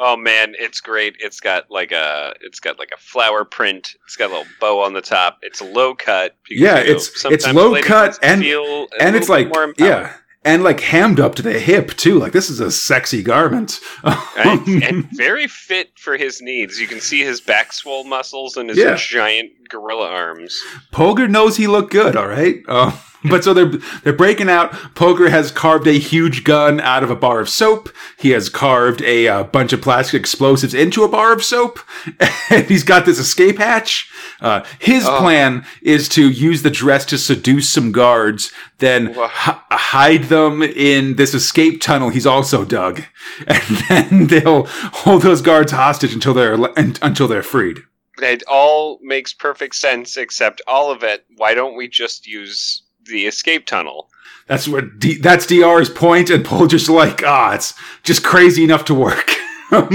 Oh 0.04 0.18
man, 0.18 0.56
it's 0.58 0.82
great. 0.82 1.16
It's 1.20 1.40
got 1.40 1.70
like 1.70 1.92
a, 1.92 2.34
it's 2.42 2.60
got 2.60 2.80
like 2.80 2.90
a 2.92 2.98
flower 2.98 3.46
print. 3.46 3.94
It's 4.08 4.16
got 4.16 4.32
a 4.32 4.34
little 4.34 4.52
bow 4.60 4.82
on 4.82 4.94
the 4.94 5.02
top. 5.02 5.38
It's 5.44 5.62
low 5.62 5.94
cut. 5.94 6.36
Yeah, 6.50 6.80
it's- 6.80 7.24
it's 7.26 7.46
low 7.54 7.80
cut 7.84 8.18
and- 8.24 8.42
feel 8.42 8.88
and 9.00 9.16
it's 9.16 9.30
like 9.30 9.52
yeah, 9.78 10.12
and 10.44 10.64
like 10.64 10.80
hammed 10.80 11.20
up 11.20 11.36
to 11.36 11.42
the 11.42 11.60
hip 11.60 11.96
too. 11.98 12.18
Like 12.20 12.32
this 12.32 12.50
is 12.50 12.60
a 12.60 12.72
sexy 12.72 13.22
garment. 13.24 13.80
Right? 14.04 14.62
and 14.68 15.06
very 15.14 15.48
fit 15.48 15.92
for 15.98 16.18
his 16.18 16.42
needs. 16.42 16.80
You 16.80 16.88
can 16.88 17.00
see 17.00 17.22
his 17.24 17.42
back 17.42 17.74
swole 17.74 18.04
muscles 18.04 18.58
and 18.58 18.70
his 18.70 18.78
Yeah. 18.78 18.96
giant 18.96 19.52
gorilla 19.70 20.08
arms. 20.10 20.60
Polger 20.92 21.28
knows 21.28 21.58
he 21.58 21.68
looked 21.68 21.92
good. 21.92 22.16
All 22.16 22.28
right. 22.28 22.58
Uh, 22.68 22.92
but 23.30 23.44
so 23.44 23.54
they're 23.54 23.72
they're 24.04 24.14
breaking 24.14 24.50
out. 24.50 24.72
Poker 24.96 25.30
has 25.30 25.52
carved 25.52 25.88
a 25.88 25.94
huge 26.00 26.44
gun 26.44 26.80
out 26.80 27.04
of 27.04 27.10
a 27.12 27.16
bar 27.16 27.40
of 27.40 27.50
soap. 27.50 27.90
He 28.18 28.30
has 28.32 28.50
carved 28.50 29.02
a 29.04 29.28
uh, 29.28 29.44
bunch 29.44 29.74
of 29.74 29.82
plastic 29.82 30.20
explosives 30.20 30.74
into 30.74 31.04
a 31.04 31.08
bar 31.08 31.32
of 31.34 31.44
soap, 31.44 31.80
and 32.50 32.66
he's 32.66 32.84
got 32.84 33.06
this 33.06 33.20
escape 33.20 33.58
hatch. 33.60 34.10
Uh, 34.42 34.64
his 34.80 35.06
Oh. 35.08 35.18
plan 35.20 35.66
is 35.82 36.10
to 36.10 36.30
use 36.30 36.64
the 36.64 36.70
dress 36.72 37.06
to 37.06 37.18
seduce 37.18 37.70
some 37.70 37.92
guards, 37.92 38.52
then 38.80 39.10
h- 39.10 39.56
hide 39.72 40.24
them 40.26 40.62
in 40.64 41.16
this 41.16 41.34
escape 41.34 41.82
tunnel 41.82 42.10
he's 42.10 42.26
also 42.26 42.66
dug, 42.66 43.04
and 43.48 43.78
then 43.88 44.28
they'll 44.28 44.66
hold 44.66 45.22
those 45.22 45.42
guards 45.42 45.72
hostage 45.72 46.14
until 46.14 46.34
they're 46.34 46.58
until 47.02 47.28
they're 47.28 47.44
freed. 47.44 47.80
It 48.22 48.44
all 48.48 49.00
makes 49.02 49.34
perfect 49.34 49.76
sense, 49.76 50.16
except 50.18 50.62
all 50.68 50.92
of 50.92 51.02
it. 51.04 51.26
Why 51.38 51.54
don't 51.56 51.76
we 51.76 51.88
just 51.88 52.28
use 52.28 52.84
the 53.12 53.28
escape 53.28 53.66
tunnel? 53.66 54.10
That's 54.48 54.68
what 54.68 55.00
D- 55.00 55.20
that's 55.20 55.48
Dr's 55.48 55.90
point, 55.90 56.30
and 56.30 56.44
Paul 56.44 56.68
just 56.68 56.90
like 56.90 57.24
ah, 57.24 57.54
it's 57.54 57.74
just 58.04 58.24
crazy 58.24 58.64
enough 58.64 58.86
to 58.86 58.94
work. 58.94 59.32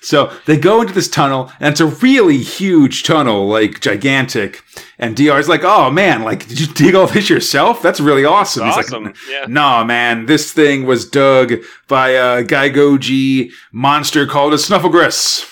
so 0.00 0.32
they 0.46 0.56
go 0.56 0.80
into 0.80 0.92
this 0.92 1.08
tunnel, 1.08 1.50
and 1.58 1.72
it's 1.72 1.80
a 1.80 1.86
really 1.86 2.38
huge 2.38 3.02
tunnel, 3.02 3.48
like 3.48 3.80
gigantic. 3.80 4.62
And 4.98 5.16
Dr's 5.16 5.48
like, 5.48 5.64
"Oh 5.64 5.90
man, 5.90 6.22
like 6.22 6.46
did 6.46 6.60
you 6.60 6.68
dig 6.68 6.94
all 6.94 7.08
this 7.08 7.28
yourself? 7.28 7.82
That's 7.82 8.00
really 8.00 8.24
awesome." 8.24 8.66
He's 8.66 8.76
awesome. 8.76 9.04
like, 9.04 9.16
yeah. 9.28 9.46
"Nah, 9.48 9.82
man, 9.82 10.26
this 10.26 10.52
thing 10.52 10.86
was 10.86 11.08
dug 11.08 11.54
by 11.88 12.10
a 12.10 12.44
Geigoji 12.44 13.50
monster 13.72 14.26
called 14.26 14.54
a 14.54 14.58
Snufflegruff." 14.58 15.48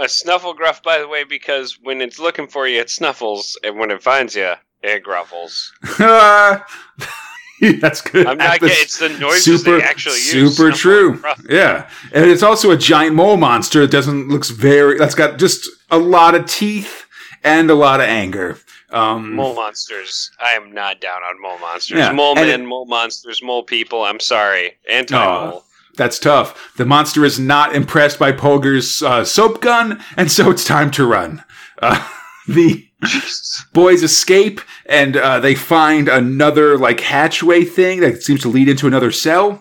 A 0.00 0.06
snufflegruff, 0.06 0.82
by 0.82 0.98
the 0.98 1.06
way, 1.06 1.22
because 1.22 1.78
when 1.80 2.00
it's 2.00 2.18
looking 2.18 2.48
for 2.48 2.66
you, 2.66 2.80
it 2.80 2.90
snuffles, 2.90 3.56
and 3.62 3.78
when 3.78 3.92
it 3.92 4.02
finds 4.02 4.34
you, 4.34 4.54
it 4.84 5.02
gruffles. 5.02 5.70
That's 7.80 8.00
good. 8.02 8.26
I'm 8.26 8.36
not 8.36 8.60
getting. 8.60 8.76
It's 8.80 8.98
the 8.98 9.08
noises 9.10 9.62
super- 9.62 9.78
they 9.78 9.82
actually 9.84 10.16
use. 10.16 10.56
super 10.56 10.70
true. 10.72 11.22
Yeah, 11.48 11.88
and 12.12 12.26
it's 12.30 12.42
also 12.42 12.70
a 12.72 12.76
giant 12.76 13.14
mole 13.16 13.36
monster 13.36 13.80
that 13.82 13.90
doesn't 13.90 14.28
looks 14.28 14.50
very. 14.50 14.98
That's 14.98 15.14
got 15.14 15.38
just 15.38 15.68
a 15.90 15.98
lot 15.98 16.34
of 16.34 16.46
teeth 16.46 17.06
and 17.42 17.70
a 17.70 17.74
lot 17.74 18.00
of 18.00 18.06
anger. 18.06 18.58
Um, 18.90 19.34
Mole 19.34 19.54
monsters. 19.54 20.30
I 20.38 20.50
am 20.52 20.72
not 20.72 21.00
down 21.00 21.22
on 21.22 21.40
mole 21.42 21.58
monsters. 21.58 21.98
Yeah, 21.98 22.12
Mole 22.12 22.38
and 22.38 22.48
men, 22.48 22.60
it- 22.60 22.64
mole 22.64 22.86
monsters, 22.86 23.42
mole 23.42 23.62
people. 23.64 24.04
I'm 24.04 24.20
sorry. 24.20 24.76
Anti 24.88 25.16
mole. 25.24 25.64
that's 25.96 26.18
tough. 26.18 26.74
The 26.76 26.84
monster 26.84 27.24
is 27.24 27.38
not 27.40 27.74
impressed 27.74 28.18
by 28.18 28.30
Polgar's 28.32 29.02
uh, 29.02 29.24
soap 29.24 29.60
gun, 29.62 30.00
and 30.16 30.30
so 30.30 30.50
it's 30.50 30.64
time 30.64 30.90
to 30.92 31.06
run. 31.06 31.42
Uh, 31.80 32.06
the 32.48 32.86
boys 33.72 34.02
escape, 34.02 34.60
and 34.86 35.16
uh, 35.16 35.40
they 35.40 35.54
find 35.54 36.08
another 36.08 36.78
like 36.78 37.00
hatchway 37.00 37.64
thing 37.64 38.00
that 38.00 38.22
seems 38.22 38.40
to 38.42 38.48
lead 38.48 38.68
into 38.68 38.86
another 38.86 39.10
cell. 39.10 39.60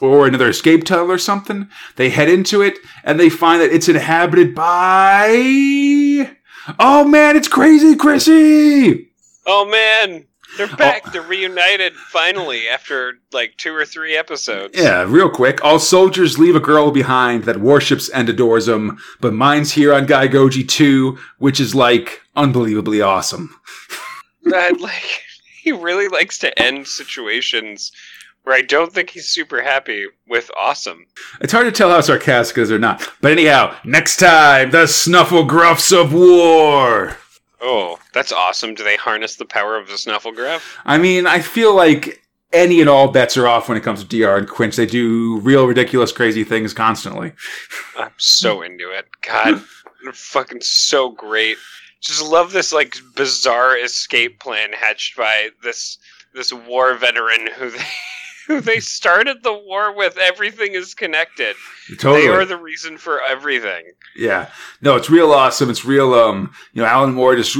Or 0.00 0.26
another 0.26 0.48
escape 0.48 0.82
tunnel 0.84 1.10
or 1.10 1.18
something. 1.18 1.68
They 1.94 2.10
head 2.10 2.28
into 2.28 2.60
it 2.60 2.78
and 3.04 3.18
they 3.18 3.30
find 3.30 3.62
that 3.62 3.70
it's 3.70 3.88
inhabited 3.88 4.52
by. 4.52 6.34
Oh 6.80 7.04
man, 7.06 7.36
it's 7.36 7.46
crazy, 7.46 7.94
Chrissy! 7.94 9.12
oh 9.46 9.66
man, 9.66 10.26
they're 10.56 10.68
oh. 10.72 10.76
back. 10.76 11.12
They're 11.12 11.22
reunited 11.22 11.94
finally 11.94 12.68
after 12.68 13.14
like 13.32 13.56
two 13.56 13.74
or 13.74 13.84
three 13.84 14.16
episodes. 14.16 14.78
Yeah, 14.78 15.04
real 15.06 15.30
quick. 15.30 15.64
All 15.64 15.78
soldiers 15.78 16.38
leave 16.38 16.56
a 16.56 16.60
girl 16.60 16.90
behind 16.90 17.44
that 17.44 17.60
worships 17.60 18.08
and 18.08 18.28
adores 18.28 18.66
them, 18.66 18.98
but 19.20 19.32
mine's 19.32 19.72
here 19.72 19.92
on 19.92 20.06
Gaigoji 20.06 20.68
2, 20.68 21.18
which 21.38 21.60
is 21.60 21.74
like 21.74 22.22
unbelievably 22.36 23.00
awesome. 23.00 23.54
That 24.46 24.78
like 24.78 25.22
he 25.62 25.72
really 25.72 26.08
likes 26.08 26.36
to 26.40 26.62
end 26.62 26.86
situations 26.86 27.90
where 28.42 28.54
I 28.54 28.60
don't 28.60 28.92
think 28.92 29.10
he's 29.10 29.26
super 29.26 29.62
happy 29.62 30.06
with 30.28 30.50
awesome. 30.58 31.06
It's 31.40 31.52
hard 31.52 31.64
to 31.64 31.72
tell 31.72 31.90
how 31.90 32.02
sarcastic 32.02 32.58
is 32.58 32.70
or 32.70 32.78
not. 32.78 33.10
But 33.22 33.32
anyhow, 33.32 33.74
next 33.84 34.18
time, 34.18 34.70
the 34.70 34.86
Snuffle 34.86 35.46
Gruffs 35.46 35.98
of 35.98 36.12
War! 36.12 37.16
Oh, 37.66 37.98
that's 38.12 38.30
awesome. 38.30 38.74
Do 38.74 38.84
they 38.84 38.96
harness 38.96 39.36
the 39.36 39.46
power 39.46 39.78
of 39.78 39.86
the 39.86 39.94
Snufflegruff? 39.94 40.60
I 40.84 40.98
mean, 40.98 41.26
I 41.26 41.40
feel 41.40 41.74
like 41.74 42.22
any 42.52 42.82
and 42.82 42.90
all 42.90 43.08
bets 43.08 43.38
are 43.38 43.48
off 43.48 43.70
when 43.70 43.78
it 43.78 43.82
comes 43.82 44.04
to 44.04 44.06
DR 44.06 44.36
and 44.36 44.46
Quinch. 44.46 44.76
They 44.76 44.84
do 44.84 45.38
real, 45.40 45.66
ridiculous, 45.66 46.12
crazy 46.12 46.44
things 46.44 46.74
constantly. 46.74 47.32
I'm 47.98 48.12
so 48.18 48.60
into 48.60 48.90
it. 48.90 49.06
God, 49.22 49.62
they're 50.04 50.12
fucking 50.12 50.60
so 50.60 51.08
great. 51.08 51.56
Just 52.00 52.22
love 52.22 52.52
this 52.52 52.70
like 52.70 52.96
bizarre 53.16 53.78
escape 53.78 54.40
plan 54.40 54.74
hatched 54.74 55.16
by 55.16 55.48
this 55.62 55.96
this 56.34 56.52
war 56.52 56.92
veteran 56.94 57.48
who 57.56 57.70
they 57.70 57.78
who 57.78 58.23
they 58.60 58.80
started 58.80 59.42
the 59.42 59.52
war 59.52 59.94
with. 59.94 60.16
Everything 60.18 60.74
is 60.74 60.94
connected. 60.94 61.56
Totally. 61.98 62.22
They 62.22 62.28
are 62.28 62.44
the 62.44 62.56
reason 62.56 62.98
for 62.98 63.20
everything. 63.22 63.92
Yeah. 64.16 64.50
No, 64.80 64.96
it's 64.96 65.10
real 65.10 65.32
awesome. 65.32 65.70
It's 65.70 65.84
real 65.84 66.14
um, 66.14 66.52
you 66.72 66.82
know, 66.82 66.88
Alan 66.88 67.14
Moore 67.14 67.36
just 67.36 67.56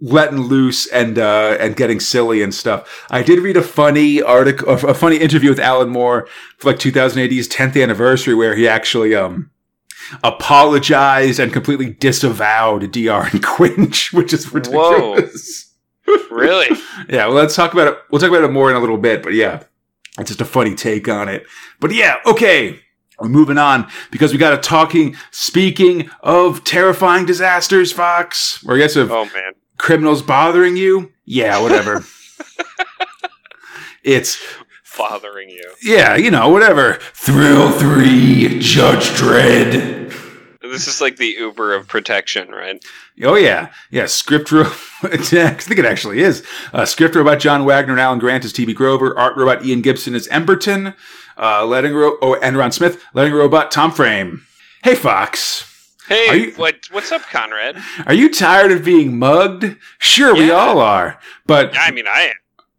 letting 0.00 0.40
loose 0.40 0.86
and 0.88 1.18
uh 1.18 1.56
and 1.60 1.76
getting 1.76 2.00
silly 2.00 2.42
and 2.42 2.54
stuff. 2.54 3.06
I 3.10 3.22
did 3.22 3.40
read 3.40 3.56
a 3.56 3.62
funny 3.62 4.22
article 4.22 4.68
a 4.68 4.94
funny 4.94 5.16
interview 5.16 5.50
with 5.50 5.60
Alan 5.60 5.90
Moore 5.90 6.28
for 6.58 6.70
like 6.70 6.78
2080's 6.78 7.48
10th 7.48 7.80
anniversary 7.80 8.34
where 8.34 8.56
he 8.56 8.66
actually 8.66 9.14
um 9.14 9.50
apologized 10.24 11.38
and 11.38 11.52
completely 11.52 11.90
disavowed 11.90 12.90
DR 12.92 13.30
and 13.30 13.44
Quinch, 13.44 14.12
which 14.12 14.32
is 14.32 14.52
ridiculous. 14.52 15.74
Really? 16.30 16.68
Yeah, 17.08 17.26
well, 17.26 17.32
let's 17.32 17.54
talk 17.54 17.74
about 17.74 17.88
it. 17.88 17.98
We'll 18.10 18.20
talk 18.20 18.30
about 18.30 18.44
it 18.44 18.50
more 18.50 18.70
in 18.70 18.76
a 18.76 18.80
little 18.80 18.96
bit, 18.96 19.22
but 19.22 19.34
yeah, 19.34 19.64
it's 20.18 20.28
just 20.30 20.40
a 20.40 20.44
funny 20.44 20.74
take 20.74 21.08
on 21.08 21.28
it. 21.28 21.46
But 21.80 21.92
yeah, 21.94 22.16
okay. 22.26 22.80
We're 23.20 23.28
moving 23.28 23.58
on 23.58 23.88
because 24.12 24.30
we 24.32 24.38
got 24.38 24.52
a 24.54 24.58
talking, 24.58 25.16
speaking 25.32 26.08
of 26.20 26.62
terrifying 26.62 27.26
disasters, 27.26 27.90
Fox, 27.92 28.62
or 28.64 28.76
I 28.76 28.78
guess 28.78 28.94
of 28.94 29.10
Oh 29.10 29.24
man. 29.24 29.54
criminals 29.76 30.22
bothering 30.22 30.76
you. 30.76 31.12
Yeah, 31.24 31.60
whatever. 31.60 32.04
it's, 34.04 34.40
Bothering 34.96 35.48
you. 35.50 35.62
yeah, 35.82 36.16
you 36.16 36.30
know, 36.30 36.48
whatever. 36.48 36.94
Thrill 37.12 37.70
3, 37.70 38.58
Judge 38.60 39.08
Dredd. 39.10 40.12
This 40.70 40.86
is 40.86 41.00
like 41.00 41.16
the 41.16 41.34
Uber 41.38 41.74
of 41.74 41.88
protection, 41.88 42.50
right? 42.50 42.82
Oh 43.22 43.34
yeah, 43.34 43.72
yeah. 43.90 44.06
Script 44.06 44.50
ro- 44.52 44.62
I 45.02 45.16
think 45.18 45.78
it 45.78 45.84
actually 45.84 46.20
is. 46.20 46.44
Uh, 46.72 46.84
script 46.84 47.14
robot 47.14 47.38
John 47.40 47.64
Wagner 47.64 47.92
and 47.92 48.00
Alan 48.00 48.18
Grant 48.18 48.44
as 48.44 48.52
TB 48.52 48.74
Grover. 48.74 49.16
Art 49.18 49.36
robot 49.36 49.64
Ian 49.64 49.82
Gibson 49.82 50.14
as 50.14 50.28
Emberton. 50.28 50.94
Uh, 51.36 51.64
letting 51.64 51.94
ro- 51.94 52.18
oh, 52.22 52.34
and 52.40 52.56
Ron 52.56 52.72
Smith. 52.72 53.02
Letting 53.14 53.32
robot 53.32 53.70
Tom 53.70 53.90
Frame. 53.92 54.44
Hey 54.84 54.94
Fox, 54.94 55.64
Hey, 56.08 56.36
you- 56.46 56.52
what 56.52 56.76
what's 56.90 57.12
up, 57.12 57.22
Conrad? 57.22 57.76
are 58.06 58.14
you 58.14 58.32
tired 58.32 58.72
of 58.72 58.84
being 58.84 59.18
mugged? 59.18 59.76
Sure, 59.98 60.34
we 60.34 60.50
all 60.50 60.78
are. 60.80 61.18
But 61.46 61.76
I 61.78 61.90
mean, 61.90 62.06
I 62.06 62.22
am. 62.22 62.34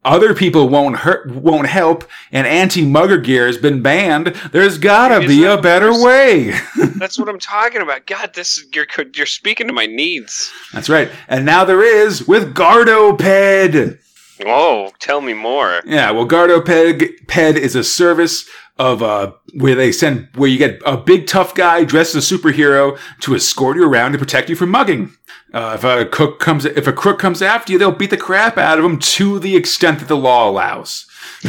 Other 0.09 0.33
people 0.33 0.67
won't 0.67 0.97
hurt, 0.97 1.29
won't 1.29 1.67
help, 1.67 2.03
and 2.31 2.47
anti-mugger 2.47 3.19
gear 3.19 3.45
has 3.45 3.57
been 3.57 3.83
banned. 3.83 4.27
There's 4.51 4.79
gotta 4.79 5.25
be 5.25 5.45
a 5.45 5.61
better 5.61 5.91
way. 5.91 6.51
That's 6.95 7.19
what 7.19 7.29
I'm 7.29 7.37
talking 7.37 7.83
about. 7.83 8.07
God, 8.07 8.33
this 8.33 8.65
you're 8.73 8.87
you're 9.13 9.27
speaking 9.27 9.67
to 9.67 9.73
my 9.73 9.85
needs. 9.85 10.51
That's 10.73 10.89
right. 10.89 11.11
And 11.27 11.45
now 11.45 11.63
there 11.63 11.83
is 11.83 12.27
with 12.27 12.55
Gardoped. 12.55 13.99
Oh, 14.45 14.91
tell 14.99 15.21
me 15.21 15.33
more. 15.33 15.81
Yeah, 15.85 16.09
well, 16.11 16.27
Gardoped 16.27 17.27
Ped 17.27 17.57
is 17.57 17.75
a 17.75 17.83
service 17.83 18.49
of 18.79 19.03
uh, 19.03 19.33
where 19.53 19.75
they 19.75 19.91
send 19.91 20.29
where 20.35 20.49
you 20.49 20.57
get 20.57 20.81
a 20.85 20.97
big 20.97 21.27
tough 21.27 21.53
guy 21.53 21.83
dressed 21.83 22.15
as 22.15 22.31
a 22.31 22.35
superhero 22.35 22.97
to 23.19 23.35
escort 23.35 23.75
you 23.75 23.85
around 23.85 24.13
to 24.13 24.17
protect 24.17 24.49
you 24.49 24.55
from 24.55 24.69
mugging. 24.69 25.11
Uh, 25.53 25.73
if 25.75 25.83
a 25.83 26.05
cook 26.05 26.39
comes, 26.39 26.63
if 26.63 26.87
a 26.87 26.93
crook 26.93 27.19
comes 27.19 27.41
after 27.41 27.73
you, 27.73 27.77
they'll 27.77 27.91
beat 27.91 28.09
the 28.09 28.17
crap 28.17 28.57
out 28.57 28.79
of 28.79 28.85
him 28.85 28.97
to 28.97 29.37
the 29.39 29.55
extent 29.55 29.99
that 29.99 30.07
the 30.07 30.17
law 30.17 30.49
allows. 30.49 31.05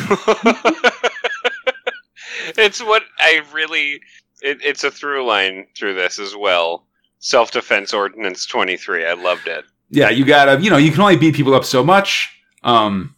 it's 2.56 2.82
what 2.82 3.04
I 3.18 3.42
really. 3.52 4.00
It, 4.42 4.58
it's 4.62 4.84
a 4.84 4.90
through 4.90 5.26
line 5.26 5.66
through 5.76 5.94
this 5.94 6.18
as 6.18 6.34
well. 6.34 6.86
Self 7.20 7.52
defense 7.52 7.94
ordinance 7.94 8.44
twenty 8.44 8.76
three. 8.76 9.06
I 9.06 9.12
loved 9.12 9.46
it. 9.46 9.64
Yeah, 9.90 10.08
you 10.10 10.24
gotta, 10.24 10.60
you 10.62 10.70
know, 10.70 10.78
you 10.78 10.90
can 10.90 11.00
only 11.00 11.16
beat 11.16 11.34
people 11.34 11.54
up 11.54 11.64
so 11.64 11.84
much. 11.84 12.34
Um, 12.62 13.14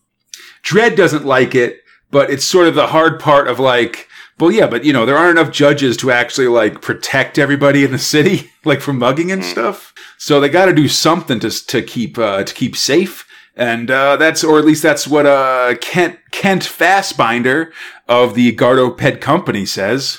Dredd 0.62 0.96
doesn't 0.96 1.25
like 1.25 1.55
it, 1.55 1.82
but 2.12 2.31
it's 2.31 2.44
sort 2.44 2.68
of 2.68 2.77
the 2.77 2.87
hard 2.88 3.18
part 3.18 3.48
of 3.48 3.59
like, 3.59 4.07
well, 4.38 4.53
yeah, 4.53 4.68
but 4.68 4.85
you 4.85 4.92
know, 4.92 5.05
there 5.05 5.16
aren't 5.16 5.37
enough 5.38 5.53
judges 5.53 5.96
to 5.98 6.12
actually 6.12 6.46
like 6.46 6.81
protect 6.81 7.38
everybody 7.38 7.83
in 7.85 7.90
the 7.90 7.98
city, 7.98 8.53
like 8.64 8.81
from 8.81 8.98
mugging 8.98 9.33
and 9.33 9.42
Mhm. 9.42 9.51
stuff. 9.51 9.92
So 10.18 10.38
they 10.38 10.48
got 10.48 10.66
to 10.66 10.72
do 10.72 10.87
something 10.88 11.40
to 11.40 11.51
to 11.66 11.83
keep 11.83 12.16
uh, 12.18 12.44
to 12.44 12.55
keep 12.55 12.77
safe. 12.77 13.27
And 13.55 13.90
uh, 13.90 14.16
that's, 14.16 14.42
or 14.42 14.59
at 14.59 14.64
least 14.64 14.83
that's 14.83 15.07
what 15.07 15.27
uh, 15.27 15.75
Kent 15.83 16.18
Kent 16.31 16.62
Fastbinder 16.62 17.70
of 18.09 18.35
the 18.35 18.55
Gardoped 18.57 19.20
Company 19.20 19.66
says. 19.66 20.18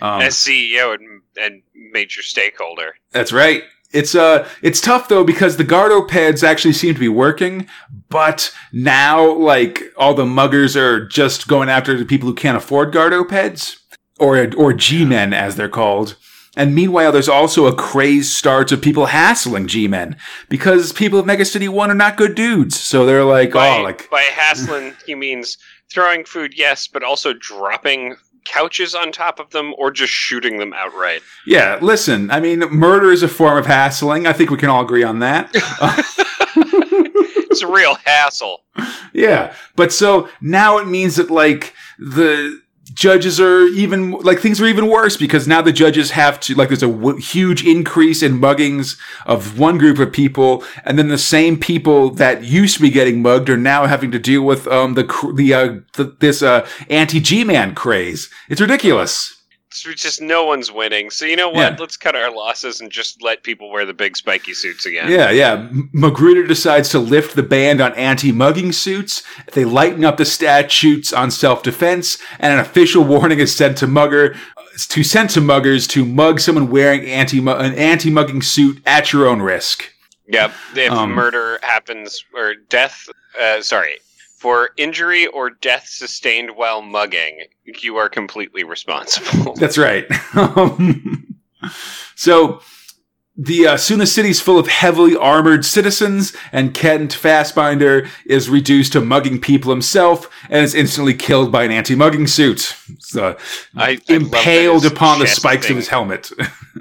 Um, 0.00 0.20
As 0.22 0.34
CEO 0.34 0.92
and, 0.94 1.20
and 1.40 1.62
major 1.92 2.20
stakeholder. 2.22 2.96
that's 3.12 3.32
right. 3.32 3.62
It's 3.94 4.14
uh, 4.14 4.46
it's 4.60 4.80
tough 4.80 5.08
though 5.08 5.24
because 5.24 5.56
the 5.56 5.64
Gardopeds 5.64 6.42
actually 6.42 6.74
seem 6.74 6.94
to 6.94 7.00
be 7.00 7.08
working, 7.08 7.68
but 8.08 8.52
now 8.72 9.32
like 9.32 9.84
all 9.96 10.14
the 10.14 10.24
muggers 10.24 10.76
are 10.76 11.06
just 11.06 11.46
going 11.46 11.68
after 11.68 11.96
the 11.96 12.04
people 12.04 12.28
who 12.28 12.34
can't 12.34 12.56
afford 12.56 12.92
Gardopeds 12.92 13.78
or 14.18 14.52
or 14.56 14.72
G-men 14.72 15.32
as 15.32 15.56
they're 15.56 15.68
called. 15.68 16.16
And 16.56 16.74
meanwhile, 16.74 17.10
there's 17.10 17.28
also 17.28 17.66
a 17.66 17.74
craze 17.74 18.32
starts 18.32 18.70
of 18.70 18.80
people 18.80 19.06
hassling 19.06 19.66
G-men 19.66 20.16
because 20.48 20.92
people 20.92 21.18
of 21.18 21.26
Mega 21.26 21.44
City 21.44 21.68
One 21.68 21.90
are 21.90 21.94
not 21.94 22.16
good 22.16 22.34
dudes. 22.34 22.78
So 22.78 23.06
they're 23.06 23.24
like, 23.24 23.52
By, 23.52 23.78
oh, 23.78 23.82
like 23.82 24.08
by 24.10 24.22
hassling, 24.22 24.94
he 25.06 25.14
means 25.14 25.58
throwing 25.92 26.24
food, 26.24 26.54
yes, 26.56 26.88
but 26.88 27.02
also 27.02 27.32
dropping 27.32 28.16
couches 28.54 28.94
on 28.94 29.10
top 29.10 29.40
of 29.40 29.50
them 29.50 29.74
or 29.78 29.90
just 29.90 30.12
shooting 30.12 30.58
them 30.58 30.72
outright. 30.72 31.22
yeah. 31.46 31.78
Listen, 31.82 32.30
I 32.30 32.38
mean, 32.40 32.60
murder 32.70 33.10
is 33.10 33.22
a 33.22 33.28
form 33.28 33.58
of 33.58 33.66
hassling. 33.66 34.26
I 34.26 34.32
think 34.32 34.50
we 34.50 34.56
can 34.56 34.68
all 34.68 34.82
agree 34.84 35.02
on 35.02 35.18
that. 35.20 35.50
It's 37.54 37.62
a 37.62 37.68
real 37.68 37.94
hassle. 38.04 38.62
Yeah, 39.16 39.54
but 39.76 39.92
so 39.92 40.28
now 40.40 40.78
it 40.78 40.88
means 40.88 41.14
that 41.16 41.30
like 41.30 41.72
the 42.00 42.60
judges 42.94 43.40
are 43.40 43.66
even 43.68 44.12
like 44.12 44.38
things 44.38 44.60
are 44.60 44.66
even 44.66 44.88
worse 44.88 45.16
because 45.16 45.46
now 45.46 45.60
the 45.60 45.72
judges 45.72 46.12
have 46.12 46.40
to 46.40 46.54
like 46.54 46.68
there's 46.68 46.82
a 46.82 46.88
w- 46.88 47.18
huge 47.18 47.64
increase 47.64 48.22
in 48.22 48.40
muggings 48.40 48.98
of 49.26 49.58
one 49.58 49.78
group 49.78 49.98
of 49.98 50.12
people 50.12 50.64
and 50.84 50.98
then 50.98 51.08
the 51.08 51.18
same 51.18 51.58
people 51.58 52.10
that 52.10 52.44
used 52.44 52.76
to 52.76 52.82
be 52.82 52.90
getting 52.90 53.20
mugged 53.20 53.50
are 53.50 53.56
now 53.56 53.86
having 53.86 54.10
to 54.10 54.18
deal 54.18 54.42
with 54.42 54.66
um 54.68 54.94
the 54.94 55.04
the, 55.34 55.52
uh, 55.52 55.80
the 55.94 56.04
this 56.20 56.42
uh 56.42 56.66
anti 56.88 57.20
G-man 57.20 57.74
craze. 57.74 58.30
It's 58.48 58.60
ridiculous. 58.60 59.33
It's 59.86 60.02
just 60.02 60.20
no 60.20 60.44
one's 60.44 60.70
winning. 60.70 61.10
So 61.10 61.24
you 61.24 61.34
know 61.34 61.48
what? 61.48 61.72
Yeah. 61.72 61.76
Let's 61.78 61.96
cut 61.96 62.14
our 62.14 62.30
losses 62.30 62.80
and 62.80 62.92
just 62.92 63.22
let 63.22 63.42
people 63.42 63.70
wear 63.70 63.84
the 63.84 63.92
big 63.92 64.16
spiky 64.16 64.54
suits 64.54 64.86
again. 64.86 65.10
Yeah, 65.10 65.30
yeah. 65.30 65.68
McGruder 65.92 66.46
decides 66.46 66.90
to 66.90 67.00
lift 67.00 67.34
the 67.34 67.42
ban 67.42 67.80
on 67.80 67.92
anti-mugging 67.94 68.70
suits. 68.72 69.24
They 69.52 69.64
lighten 69.64 70.04
up 70.04 70.16
the 70.16 70.24
statutes 70.24 71.12
on 71.12 71.32
self-defense, 71.32 72.18
and 72.38 72.52
an 72.52 72.60
official 72.60 73.02
warning 73.02 73.40
is 73.40 73.54
sent 73.54 73.76
to 73.78 73.86
mugger 73.88 74.36
to 74.88 75.04
send 75.04 75.30
to 75.30 75.40
muggers 75.40 75.88
to 75.88 76.04
mug 76.04 76.40
someone 76.40 76.70
wearing 76.70 77.04
anti 77.06 77.38
an 77.38 77.74
anti-mugging 77.74 78.42
suit 78.42 78.80
at 78.86 79.12
your 79.12 79.26
own 79.26 79.42
risk. 79.42 79.90
Yep. 80.26 80.52
If 80.74 80.92
Um, 80.92 81.10
murder 81.10 81.58
happens 81.62 82.24
or 82.34 82.54
death, 82.54 83.08
uh, 83.40 83.60
sorry, 83.60 83.98
for 84.44 84.68
injury 84.76 85.26
or 85.28 85.48
death 85.48 85.86
sustained 85.88 86.50
while 86.54 86.82
mugging, 86.82 87.44
you 87.80 87.96
are 87.96 88.10
completely 88.10 88.62
responsible. 88.62 89.54
That's 89.56 89.78
right. 89.78 90.04
So 92.14 92.60
the 93.36 93.66
uh, 93.66 93.76
Suna 93.78 94.06
city's 94.06 94.38
full 94.38 94.58
of 94.58 94.68
heavily 94.68 95.16
armored 95.16 95.64
citizens, 95.64 96.36
and 96.52 96.74
Kent 96.74 97.12
Fastbinder 97.14 98.06
is 98.26 98.50
reduced 98.50 98.92
to 98.92 99.00
mugging 99.00 99.40
people 99.40 99.70
himself 99.70 100.28
and 100.50 100.62
is 100.62 100.74
instantly 100.74 101.14
killed 101.14 101.50
by 101.50 101.64
an 101.64 101.72
anti-mugging 101.72 102.26
suit. 102.26 102.76
So, 102.98 103.38
I- 103.74 103.98
I 104.08 104.12
impaled 104.12 104.84
upon 104.84 105.20
the 105.20 105.26
spikes 105.26 105.66
thing- 105.66 105.72
of 105.72 105.78
his 105.78 105.88
helmet. 105.88 106.30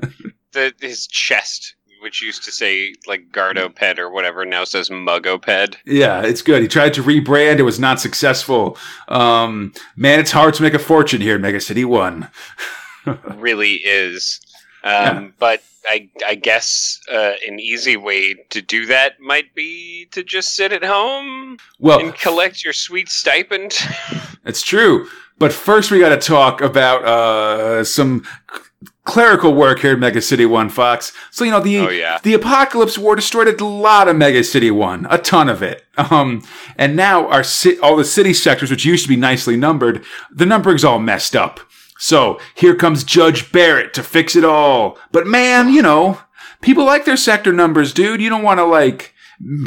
the, 0.52 0.74
his 0.82 1.08
chest, 1.08 1.76
which 2.04 2.22
used 2.22 2.44
to 2.44 2.52
say 2.52 2.94
like 3.08 3.32
Gardoped 3.32 3.98
or 3.98 4.10
whatever, 4.12 4.46
now 4.46 4.64
says 4.64 4.90
Muggoped. 4.90 5.78
yeah, 5.86 6.22
it's 6.22 6.42
good. 6.44 6.62
He 6.62 6.68
tried 6.68 6.94
to 6.94 7.02
rebrand; 7.04 7.58
it 7.58 7.64
was 7.64 7.80
not 7.80 8.00
successful. 8.00 8.78
Um, 9.08 9.74
man, 9.96 10.20
it's 10.20 10.32
hard 10.32 10.54
to 10.56 10.62
make 10.62 10.76
a 10.76 10.80
fortune 10.80 11.22
here 11.22 11.36
in 11.36 11.42
Mega 11.42 11.60
City 11.62 11.86
One. 11.86 12.30
really 13.36 13.76
is. 13.76 14.40
Um, 14.84 14.92
Yeah. 14.94 15.28
But 15.40 15.64
I, 15.86 16.10
I 16.26 16.36
guess 16.36 17.00
uh, 17.12 17.34
an 17.48 17.60
easy 17.60 17.98
way 17.98 18.36
to 18.52 18.62
do 18.62 18.86
that 18.86 19.20
might 19.20 19.54
be 19.54 20.08
to 20.12 20.24
just 20.24 20.56
sit 20.56 20.72
at 20.72 20.84
home 20.84 21.58
Well, 21.80 22.00
and 22.00 22.16
collect 22.16 22.64
your 22.64 22.74
sweet 22.74 23.10
stipend. 23.10 23.74
That's 24.44 24.62
true. 24.62 25.08
But 25.40 25.52
first, 25.52 25.92
we 25.92 26.00
got 26.00 26.10
to 26.10 26.18
talk 26.18 26.62
about 26.62 27.04
uh, 27.04 27.84
some 27.84 28.26
clerical 29.06 29.54
work 29.54 29.80
here 29.80 29.94
in 29.94 30.00
Mega 30.00 30.22
City 30.22 30.46
One, 30.46 30.70
Fox. 30.70 31.12
So 31.32 31.44
you 31.44 31.52
know 31.52 31.60
the 31.60 31.78
Oh, 31.80 31.90
yeah. 31.90 32.20
the 32.24 32.34
Apocalypse 32.34 32.98
War 32.98 33.16
destroyed 33.16 33.48
a 33.60 33.66
lot 33.66 34.08
of 34.08 34.16
Mega 34.16 34.44
City 34.44 34.72
One, 34.72 35.06
a 35.10 35.18
ton 35.18 35.50
of 35.50 35.62
it. 35.62 35.86
Um, 35.98 36.42
and 36.78 36.96
now 36.96 37.28
our 37.28 37.44
ci- 37.44 37.78
all 37.80 37.96
the 37.96 38.06
city 38.06 38.34
sectors, 38.34 38.72
which 38.72 38.86
used 38.86 39.04
to 39.04 39.10
be 39.10 39.16
nicely 39.16 39.56
numbered, 39.58 40.04
the 40.32 40.46
numbering's 40.46 40.84
all 40.84 41.00
messed 41.00 41.36
up. 41.36 41.60
So 42.00 42.40
here 42.56 42.76
comes 42.76 43.04
Judge 43.04 43.52
Barrett 43.52 43.94
to 43.94 44.04
fix 44.04 44.36
it 44.36 44.44
all. 44.44 44.98
But 45.12 45.28
man, 45.28 45.70
you 45.72 45.82
know, 45.82 46.20
people 46.62 46.84
like 46.86 47.06
their 47.06 47.18
sector 47.18 47.54
numbers, 47.54 47.94
dude. 47.94 48.22
You 48.22 48.30
don't 48.30 48.44
want 48.44 48.60
to 48.60 48.66
like 48.66 49.14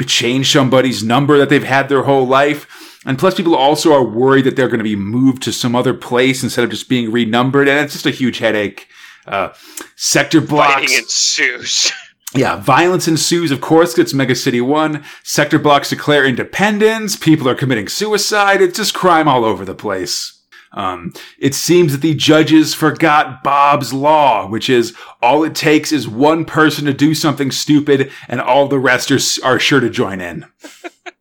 change 0.05 0.51
somebody's 0.51 1.03
number 1.03 1.37
that 1.37 1.49
they've 1.49 1.63
had 1.63 1.89
their 1.89 2.03
whole 2.03 2.27
life. 2.27 2.99
And 3.05 3.17
plus, 3.17 3.35
people 3.35 3.55
also 3.55 3.93
are 3.93 4.03
worried 4.03 4.43
that 4.45 4.55
they're 4.55 4.67
going 4.67 4.79
to 4.79 4.83
be 4.83 4.95
moved 4.95 5.41
to 5.43 5.53
some 5.53 5.75
other 5.75 5.93
place 5.93 6.43
instead 6.43 6.63
of 6.65 6.71
just 6.71 6.89
being 6.89 7.09
renumbered, 7.11 7.67
and 7.69 7.79
it's 7.79 7.93
just 7.93 8.05
a 8.05 8.11
huge 8.11 8.39
headache. 8.39 8.87
Uh, 9.27 9.53
sector 9.95 10.41
blocks. 10.41 10.73
Fighting 10.73 10.97
ensues. 10.97 11.91
Yeah, 12.35 12.57
violence 12.57 13.07
ensues, 13.07 13.51
of 13.51 13.61
course, 13.61 13.97
it's 13.97 14.13
Mega 14.13 14.35
City 14.35 14.59
1. 14.59 15.03
Sector 15.23 15.59
blocks 15.59 15.89
declare 15.89 16.25
independence. 16.25 17.15
People 17.15 17.47
are 17.47 17.55
committing 17.55 17.87
suicide. 17.87 18.61
It's 18.61 18.77
just 18.77 18.93
crime 18.93 19.29
all 19.29 19.45
over 19.45 19.63
the 19.63 19.73
place. 19.73 20.37
Um, 20.73 21.13
it 21.39 21.55
seems 21.55 21.93
that 21.93 22.01
the 22.01 22.13
judges 22.13 22.73
forgot 22.73 23.43
Bob's 23.43 23.93
Law, 23.93 24.47
which 24.47 24.69
is 24.69 24.95
all 25.21 25.43
it 25.43 25.55
takes 25.55 25.91
is 25.91 26.07
one 26.07 26.43
person 26.43 26.85
to 26.85 26.93
do 26.93 27.15
something 27.15 27.49
stupid 27.49 28.11
and 28.27 28.41
all 28.41 28.67
the 28.67 28.77
rest 28.77 29.09
are, 29.09 29.19
are 29.43 29.59
sure 29.59 29.79
to 29.79 29.89
join 29.89 30.19
in. 30.19 30.45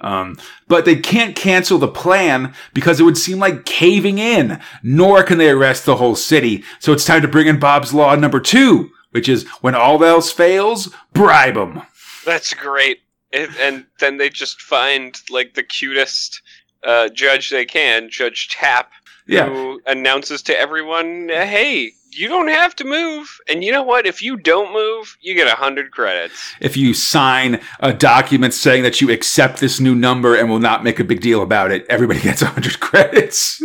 Um, 0.00 0.38
but 0.68 0.84
they 0.84 0.96
can't 0.96 1.34
cancel 1.34 1.78
the 1.78 1.88
plan 1.88 2.54
because 2.72 3.00
it 3.00 3.04
would 3.04 3.18
seem 3.18 3.38
like 3.38 3.64
caving 3.64 4.18
in, 4.18 4.60
nor 4.82 5.22
can 5.24 5.38
they 5.38 5.50
arrest 5.50 5.86
the 5.86 5.96
whole 5.96 6.14
city. 6.14 6.62
So 6.78 6.92
it's 6.92 7.04
time 7.04 7.22
to 7.22 7.28
bring 7.28 7.48
in 7.48 7.58
Bob's 7.58 7.92
Law 7.92 8.14
number 8.14 8.38
two, 8.40 8.90
which 9.10 9.28
is 9.28 9.46
when 9.60 9.74
all 9.74 10.04
else 10.04 10.30
fails, 10.30 10.94
bribe 11.12 11.54
them. 11.54 11.82
That's 12.24 12.54
great. 12.54 13.00
And, 13.32 13.50
and 13.60 13.86
then 13.98 14.18
they 14.18 14.30
just 14.30 14.62
find 14.62 15.20
like 15.30 15.54
the 15.54 15.62
cutest 15.64 16.40
uh, 16.84 17.08
judge 17.08 17.50
they 17.50 17.64
can, 17.66 18.08
Judge 18.08 18.48
Tap, 18.48 18.92
Yeah. 19.26 19.46
who 19.48 19.80
announces 19.86 20.42
to 20.42 20.58
everyone, 20.58 21.28
"Hey, 21.28 21.92
you 22.18 22.28
don't 22.28 22.48
have 22.48 22.74
to 22.76 22.84
move, 22.84 23.38
and 23.48 23.62
you 23.62 23.72
know 23.72 23.82
what? 23.82 24.06
If 24.06 24.22
you 24.22 24.36
don't 24.36 24.72
move, 24.72 25.16
you 25.20 25.34
get 25.34 25.46
a 25.46 25.56
hundred 25.56 25.90
credits." 25.92 26.54
If 26.60 26.76
you 26.76 26.94
sign 26.94 27.60
a 27.80 27.92
document 27.92 28.54
saying 28.54 28.82
that 28.82 29.00
you 29.00 29.10
accept 29.10 29.60
this 29.60 29.80
new 29.80 29.94
number 29.94 30.34
and 30.34 30.48
will 30.48 30.58
not 30.58 30.84
make 30.84 30.98
a 30.98 31.04
big 31.04 31.20
deal 31.20 31.42
about 31.42 31.70
it, 31.70 31.86
everybody 31.88 32.20
gets 32.28 32.42
100 32.42 32.80
credits. 32.80 33.62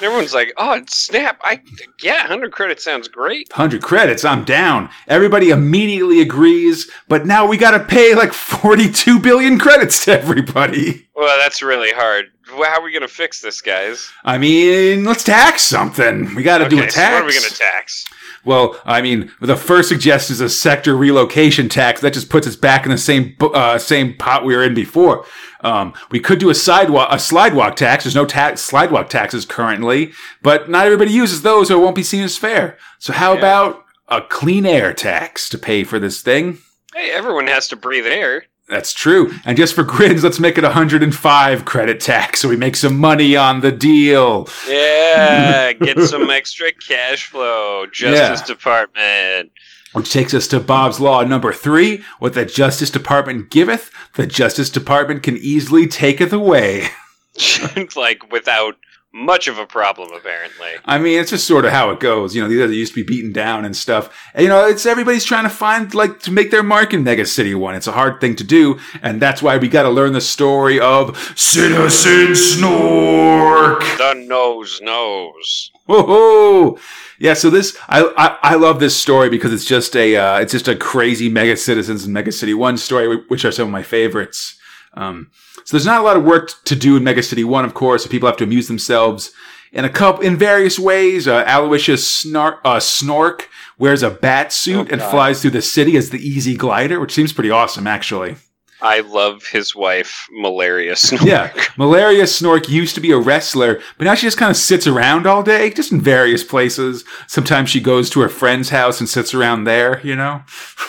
Everyone's 0.00 0.32
like, 0.32 0.52
"Oh, 0.56 0.80
snap! 0.88 1.38
I 1.42 1.60
yeah, 2.02 2.26
hundred 2.26 2.52
credits 2.52 2.84
sounds 2.84 3.08
great." 3.08 3.48
100 3.50 3.82
credits, 3.82 4.24
I'm 4.24 4.44
down. 4.44 4.88
Everybody 5.08 5.50
immediately 5.50 6.20
agrees, 6.20 6.90
but 7.08 7.26
now 7.26 7.46
we 7.46 7.56
gotta 7.56 7.80
pay 7.80 8.14
like 8.14 8.32
42 8.32 9.20
billion 9.20 9.58
credits 9.58 10.04
to 10.06 10.18
everybody. 10.18 11.08
Well, 11.14 11.38
that's 11.38 11.62
really 11.62 11.92
hard. 11.92 12.26
Well, 12.54 12.70
How 12.70 12.80
are 12.80 12.84
we 12.84 12.92
gonna 12.92 13.08
fix 13.08 13.40
this, 13.40 13.60
guys? 13.60 14.10
I 14.24 14.38
mean, 14.38 15.04
let's 15.04 15.24
tax 15.24 15.62
something. 15.62 16.34
We 16.34 16.42
gotta 16.42 16.68
do 16.68 16.78
a 16.78 16.82
tax. 16.82 16.94
so 16.94 17.02
what 17.12 17.22
are 17.22 17.26
we 17.26 17.34
gonna 17.34 17.48
tax? 17.48 18.06
Well, 18.44 18.80
I 18.84 19.00
mean, 19.02 19.30
the 19.40 19.56
first 19.56 19.88
suggestion 19.88 20.34
is 20.34 20.40
a 20.40 20.48
sector 20.48 20.96
relocation 20.96 21.68
tax. 21.68 22.00
That 22.00 22.12
just 22.12 22.28
puts 22.28 22.46
us 22.46 22.56
back 22.56 22.84
in 22.84 22.90
the 22.90 22.98
same 22.98 23.36
uh, 23.40 23.78
same 23.78 24.14
pot 24.14 24.44
we 24.44 24.54
were 24.56 24.64
in 24.64 24.74
before. 24.74 25.24
Um, 25.62 25.94
we 26.10 26.18
could 26.20 26.38
do 26.40 26.50
a 26.50 26.54
sidewalk 26.54 27.08
a 27.10 27.16
slidewalk 27.16 27.76
tax. 27.76 28.04
There's 28.04 28.16
no 28.16 28.26
tax 28.26 28.68
slidewalk 28.68 29.08
taxes 29.08 29.44
currently, 29.46 30.12
but 30.42 30.68
not 30.68 30.86
everybody 30.86 31.12
uses 31.12 31.42
those, 31.42 31.68
so 31.68 31.78
it 31.78 31.82
won't 31.82 31.94
be 31.96 32.02
seen 32.02 32.22
as 32.22 32.36
fair. 32.36 32.76
So 32.98 33.12
how 33.12 33.32
Yeah. 33.32 33.38
about 33.38 33.84
a 34.08 34.20
clean 34.20 34.66
air 34.66 34.92
tax 34.92 35.48
to 35.50 35.58
pay 35.58 35.84
for 35.84 35.98
this 35.98 36.20
thing? 36.20 36.58
Hey, 36.94 37.10
everyone 37.12 37.46
has 37.46 37.68
to 37.68 37.76
breathe 37.76 38.06
air. 38.06 38.44
That's 38.68 38.94
true. 38.94 39.32
And 39.44 39.56
just 39.56 39.74
for 39.74 39.82
grins, 39.82 40.24
let's 40.24 40.40
make 40.40 40.56
it 40.56 40.64
105 40.64 41.64
credit 41.64 42.00
tax 42.00 42.40
so 42.40 42.48
we 42.48 42.56
make 42.56 42.76
some 42.76 42.98
money 42.98 43.36
on 43.36 43.60
the 43.60 43.72
deal. 43.72 44.48
Yeah, 44.68 45.72
get 45.80 46.00
some 46.00 46.30
extra 46.30 46.72
cash 46.72 47.26
flow. 47.26 47.86
Justice 47.92 48.46
Department. 48.46 49.52
Which 49.92 50.10
takes 50.10 50.32
us 50.32 50.48
to 50.48 50.60
Bob's 50.60 51.00
Law 51.00 51.22
number 51.22 51.52
three. 51.52 52.02
What 52.18 52.32
the 52.32 52.46
Justice 52.46 52.90
Department 52.90 53.50
giveth, 53.50 53.90
the 54.14 54.26
Justice 54.26 54.70
Department 54.70 55.22
can 55.22 55.36
easily 55.36 55.86
taketh 55.86 56.32
away. 56.32 56.88
like 57.96 58.30
without 58.32 58.76
much 59.12 59.46
of 59.46 59.58
a 59.58 59.66
problem, 59.66 60.10
apparently. 60.12 60.70
I 60.84 60.98
mean, 60.98 61.20
it's 61.20 61.30
just 61.30 61.46
sort 61.46 61.64
of 61.64 61.72
how 61.72 61.90
it 61.90 62.00
goes. 62.00 62.34
You 62.34 62.42
know, 62.42 62.48
these 62.48 62.60
others 62.62 62.76
used 62.76 62.94
to 62.94 63.04
be 63.04 63.06
beaten 63.06 63.32
down 63.32 63.64
and 63.64 63.76
stuff. 63.76 64.30
And, 64.34 64.44
you 64.44 64.48
know, 64.48 64.66
it's 64.66 64.86
everybody's 64.86 65.24
trying 65.24 65.44
to 65.44 65.50
find, 65.50 65.94
like, 65.94 66.20
to 66.20 66.30
make 66.30 66.50
their 66.50 66.62
mark 66.62 66.94
in 66.94 67.04
Mega 67.04 67.26
City 67.26 67.54
1. 67.54 67.74
It's 67.74 67.86
a 67.86 67.92
hard 67.92 68.20
thing 68.20 68.36
to 68.36 68.44
do. 68.44 68.78
And 69.02 69.20
that's 69.20 69.42
why 69.42 69.58
we 69.58 69.68
got 69.68 69.82
to 69.82 69.90
learn 69.90 70.12
the 70.12 70.20
story 70.20 70.80
of 70.80 71.16
Citizen 71.36 72.32
Snork. 72.32 73.98
The 73.98 74.14
nose 74.14 74.80
knows. 74.82 75.70
Whoa! 75.86 76.78
Yeah, 77.18 77.34
so 77.34 77.50
this 77.50 77.76
I, 77.88 78.02
I 78.16 78.52
I 78.52 78.54
love 78.54 78.80
this 78.80 78.96
story 78.96 79.28
because 79.28 79.52
it's 79.52 79.64
just 79.64 79.96
a 79.96 80.16
uh, 80.16 80.38
it's 80.38 80.52
just 80.52 80.68
a 80.68 80.76
crazy 80.76 81.28
Mega 81.28 81.56
Citizens 81.56 82.04
and 82.04 82.14
Mega 82.14 82.32
City 82.32 82.54
One 82.54 82.76
story, 82.76 83.16
which 83.28 83.44
are 83.44 83.52
some 83.52 83.66
of 83.66 83.72
my 83.72 83.82
favorites. 83.82 84.58
Um, 84.94 85.30
so 85.64 85.76
there's 85.76 85.86
not 85.86 86.00
a 86.00 86.04
lot 86.04 86.16
of 86.16 86.24
work 86.24 86.50
to 86.64 86.76
do 86.76 86.96
in 86.96 87.04
Mega 87.04 87.22
City 87.22 87.44
One, 87.44 87.64
of 87.64 87.74
course. 87.74 88.04
So 88.04 88.10
people 88.10 88.28
have 88.28 88.36
to 88.38 88.44
amuse 88.44 88.68
themselves 88.68 89.32
in 89.72 89.84
a 89.84 89.88
couple 89.90 90.22
in 90.22 90.36
various 90.36 90.78
ways. 90.78 91.26
Uh, 91.26 91.44
Aloysius 91.46 92.08
Snark, 92.10 92.60
uh, 92.64 92.76
Snork 92.76 93.42
wears 93.78 94.02
a 94.02 94.10
bat 94.10 94.52
suit 94.52 94.88
Oh, 94.90 94.92
and 94.92 95.02
flies 95.02 95.40
through 95.40 95.52
the 95.52 95.62
city 95.62 95.96
as 95.96 96.10
the 96.10 96.18
Easy 96.18 96.56
Glider, 96.56 97.00
which 97.00 97.12
seems 97.12 97.32
pretty 97.32 97.50
awesome, 97.50 97.86
actually. 97.86 98.36
I 98.84 98.98
love 99.00 99.46
his 99.46 99.76
wife, 99.76 100.26
Malaria 100.32 100.94
Snork. 100.94 101.24
Yeah, 101.24 101.52
Malaria 101.78 102.24
Snork 102.24 102.68
used 102.68 102.96
to 102.96 103.00
be 103.00 103.12
a 103.12 103.18
wrestler, 103.18 103.80
but 103.96 104.04
now 104.04 104.14
she 104.14 104.26
just 104.26 104.38
kind 104.38 104.50
of 104.50 104.56
sits 104.56 104.88
around 104.88 105.24
all 105.24 105.44
day, 105.44 105.70
just 105.70 105.92
in 105.92 106.00
various 106.00 106.42
places. 106.42 107.04
Sometimes 107.28 107.70
she 107.70 107.80
goes 107.80 108.10
to 108.10 108.20
her 108.20 108.28
friend's 108.28 108.70
house 108.70 108.98
and 108.98 109.08
sits 109.08 109.34
around 109.34 109.64
there, 109.64 110.04
you 110.04 110.16
know? 110.16 110.42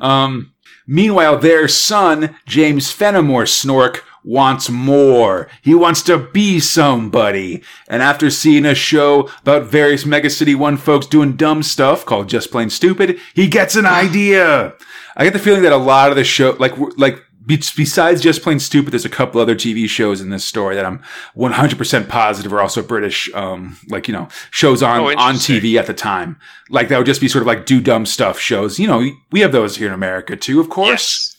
Um, 0.00 0.53
meanwhile, 0.86 1.38
their 1.38 1.68
son, 1.68 2.36
James 2.46 2.90
Fenimore 2.90 3.44
Snork, 3.44 4.00
wants 4.24 4.70
more. 4.70 5.48
He 5.62 5.74
wants 5.74 6.02
to 6.02 6.18
be 6.18 6.58
somebody. 6.58 7.62
And 7.88 8.02
after 8.02 8.30
seeing 8.30 8.64
a 8.64 8.74
show 8.74 9.28
about 9.42 9.66
various 9.66 10.06
Mega 10.06 10.30
City 10.30 10.54
1 10.54 10.78
folks 10.78 11.06
doing 11.06 11.36
dumb 11.36 11.62
stuff 11.62 12.06
called 12.06 12.28
Just 12.28 12.50
Plain 12.50 12.70
Stupid, 12.70 13.18
he 13.34 13.46
gets 13.46 13.76
an 13.76 13.86
idea. 13.86 14.74
I 15.16 15.24
get 15.24 15.32
the 15.32 15.38
feeling 15.38 15.62
that 15.62 15.72
a 15.72 15.76
lot 15.76 16.10
of 16.10 16.16
the 16.16 16.24
show, 16.24 16.56
like, 16.58 16.72
like, 16.96 17.23
besides 17.46 18.20
Just 18.20 18.42
Plain 18.42 18.58
Stupid, 18.60 18.92
there's 18.92 19.04
a 19.04 19.10
couple 19.10 19.40
other 19.40 19.54
TV 19.54 19.88
shows 19.88 20.20
in 20.20 20.30
this 20.30 20.44
story 20.44 20.74
that 20.76 20.84
I'm 20.84 21.02
100% 21.36 22.08
positive 22.08 22.52
are 22.52 22.60
also 22.60 22.82
British, 22.82 23.28
um, 23.34 23.76
like, 23.88 24.08
you 24.08 24.14
know, 24.14 24.28
shows 24.50 24.82
on, 24.82 25.00
Oh, 25.00 25.08
on. 25.16 25.34
TV 25.34 25.78
at 25.78 25.86
the 25.86 25.94
time. 25.94 26.38
Like, 26.70 26.88
that 26.88 26.98
would 26.98 27.06
just 27.06 27.20
be 27.20 27.28
sort 27.28 27.42
of 27.42 27.46
like 27.46 27.66
do 27.66 27.80
dumb 27.80 28.06
stuff 28.06 28.38
shows. 28.38 28.78
You 28.78 28.86
know, 28.86 29.10
we 29.32 29.40
have 29.40 29.52
those 29.52 29.76
here 29.76 29.88
in 29.88 29.94
America 29.94 30.36
too, 30.36 30.60
of 30.60 30.68
course. 30.70 30.90
yes. 30.90 31.30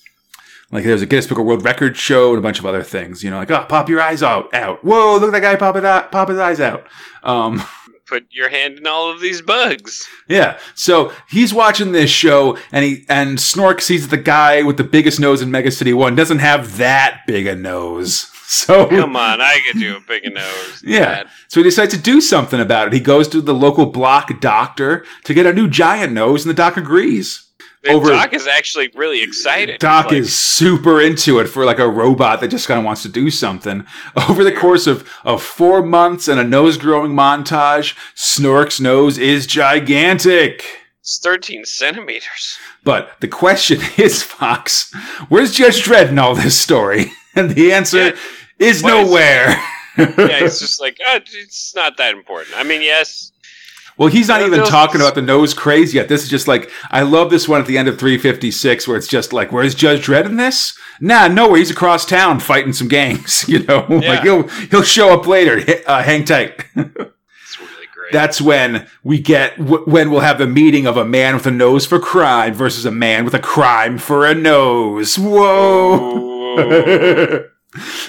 Like 0.72 0.84
there's 0.84 1.02
a 1.04 1.06
Guinness 1.06 1.28
Book 1.28 1.38
of 1.38 1.46
World 1.46 1.64
Record 1.64 1.96
show 1.96 2.30
and 2.32 2.40
a 2.40 2.42
bunch 2.42 2.58
of 2.60 2.66
other 2.66 2.82
things. 2.84 3.24
You 3.24 3.30
know, 3.30 3.38
like 3.38 3.52
oh, 3.52 3.66
pop 3.70 3.88
your 3.88 4.02
eyes 4.02 4.24
out, 4.24 4.52
out. 4.54 4.84
Whoa, 4.84 5.14
look 5.18 5.28
at 5.30 5.32
that 5.32 5.42
guy 5.42 5.56
pop 5.56 5.76
it 5.76 5.86
out, 5.86 6.12
pop 6.12 6.28
his 6.28 6.40
eyes 6.40 6.60
out. 6.60 6.86
Um, 7.24 7.64
Put 8.08 8.28
your 8.32 8.50
hand 8.50 8.78
in 8.78 8.86
all 8.88 9.10
of 9.12 9.20
these 9.20 9.42
bugs. 9.42 10.08
yeah. 10.28 10.60
So 10.76 11.12
he's 11.30 11.54
watching 11.54 11.92
this 11.92 12.12
show, 12.12 12.58
and 12.72 12.86
he 12.86 13.06
and 13.10 13.38
Snork 13.40 13.82
sees 13.82 14.10
the 14.10 14.18
guy 14.18 14.62
with 14.62 14.78
the 14.78 14.84
biggest 14.84 15.20
nose 15.20 15.42
in 15.42 15.50
Mega 15.50 15.72
City 15.72 15.92
One 15.94 16.16
doesn't 16.16 16.40
have 16.40 16.78
that 16.78 17.22
big 17.28 17.48
a 17.48 17.56
nose. 17.56 18.32
So 18.48 18.86
Come 18.88 19.16
on, 19.16 19.42
I 19.42 19.60
could 19.66 19.80
do 19.80 19.98
a 19.98 20.00
big 20.00 20.32
nose. 20.32 20.84
Yeah. 20.86 21.24
So 21.48 21.60
he 21.60 21.64
decides 21.64 21.96
to 21.96 22.00
do 22.00 22.22
something 22.22 22.60
about 22.62 22.86
it. 22.88 22.94
He 22.94 23.00
goes 23.00 23.28
to 23.30 23.42
the 23.42 23.56
local 23.56 23.88
block 23.88 24.40
doctor 24.40 25.04
to 25.24 25.34
get 25.34 25.48
a 25.48 25.52
new 25.52 25.68
giant 25.68 26.14
nose, 26.14 26.46
and 26.46 26.52
the 26.52 26.56
doc 26.56 26.78
agrees. 26.78 27.45
Over- 27.94 28.10
Doc 28.10 28.34
is 28.34 28.48
actually 28.48 28.90
really 28.96 29.22
excited. 29.22 29.80
Doc 29.80 30.06
Like, 30.08 30.16
is 30.16 30.36
super 30.36 31.02
into 31.02 31.40
it 31.40 31.48
for 31.48 31.66
like 31.66 31.80
a 31.80 31.88
robot 31.88 32.42
that 32.42 32.48
just 32.50 32.68
kind 32.68 32.80
of 32.80 32.86
wants 32.86 33.02
to 33.04 33.10
do 33.10 33.30
something. 33.30 33.86
Over 34.30 34.44
the 34.44 34.52
course 34.52 34.88
of, 34.88 35.10
of 35.24 35.44
four 35.44 35.84
months 35.84 36.28
and 36.28 36.40
a 36.40 36.44
nose 36.44 36.78
growing 36.78 37.12
montage, 37.14 37.96
Snork's 38.16 38.80
nose 38.80 39.18
is 39.18 39.46
gigantic. 39.48 40.66
It's 41.02 41.20
13 41.20 41.66
centimeters. 41.66 42.58
But 42.84 43.12
the 43.22 43.28
question 43.28 43.80
is, 43.98 44.24
Fox, 44.24 44.92
where's 45.30 45.54
Judge 45.54 45.84
Dredd 45.84 46.10
in 46.10 46.20
all 46.20 46.36
this 46.36 46.60
story? 46.60 47.12
And 47.38 47.52
the 47.52 47.74
answer 47.74 47.98
Yeah. 47.98 48.16
is 48.60 48.82
nowhere. 48.82 49.48
Yeah, 49.98 50.08
it's 50.46 50.58
just 50.60 50.80
like, 50.80 50.98
oh, 51.06 51.18
it's 51.22 51.76
not 51.76 51.98
that 51.98 52.14
important. 52.14 52.56
I 52.58 52.64
mean, 52.64 52.82
yes, 52.82 53.34
Well, 53.98 54.10
he's 54.10 54.28
not 54.28 54.42
even 54.42 54.64
talking 54.66 55.00
about 55.00 55.16
the 55.16 55.22
nose 55.22 55.54
craze 55.54 55.94
yet. 55.94 56.10
This 56.10 56.22
is 56.24 56.30
just 56.30 56.48
like 56.50 56.70
I 56.92 57.04
love 57.04 57.30
this 57.30 57.48
one 57.48 57.62
at 57.62 57.68
the 57.68 57.78
end 57.78 57.88
of 57.88 57.98
356 57.98 58.88
where 58.88 58.98
it's 58.98 59.08
just 59.08 59.32
like, 59.32 59.52
where's 59.54 59.74
Judge 59.74 60.06
Dredd 60.06 60.26
in 60.26 60.36
this? 60.36 60.78
Nah, 61.00 61.28
nowhere. 61.30 61.58
He's 61.60 61.72
across 61.72 62.06
town 62.06 62.40
fighting 62.42 62.74
some 62.74 62.88
gangs. 62.90 63.46
You 63.56 63.60
know, 63.64 63.86
Yeah. 64.02 64.10
like 64.10 64.24
he'll 64.24 64.48
he'll 64.70 64.84
show 64.84 65.14
up 65.14 65.26
later. 65.28 65.62
Uh, 65.88 66.04
hang 66.04 66.26
tight. 66.26 66.66
really. 66.76 67.12
That's 68.12 68.42
when 68.42 68.88
we 69.04 69.20
get 69.20 69.58
when 69.60 70.12
we'll 70.12 70.20
have 70.20 70.38
the 70.40 70.48
meeting 70.48 70.86
of 70.88 70.98
a 70.98 71.06
man 71.06 71.34
with 71.36 71.46
a 71.48 71.52
nose 71.52 71.86
for 71.86 72.00
crime 72.00 72.54
versus 72.54 72.86
a 72.86 72.92
man 72.92 73.24
with 73.24 73.34
a 73.34 73.40
crime 73.40 73.98
for 73.98 74.26
a 74.26 74.36
nose. 74.36 75.18
Whoa. 75.18 76.56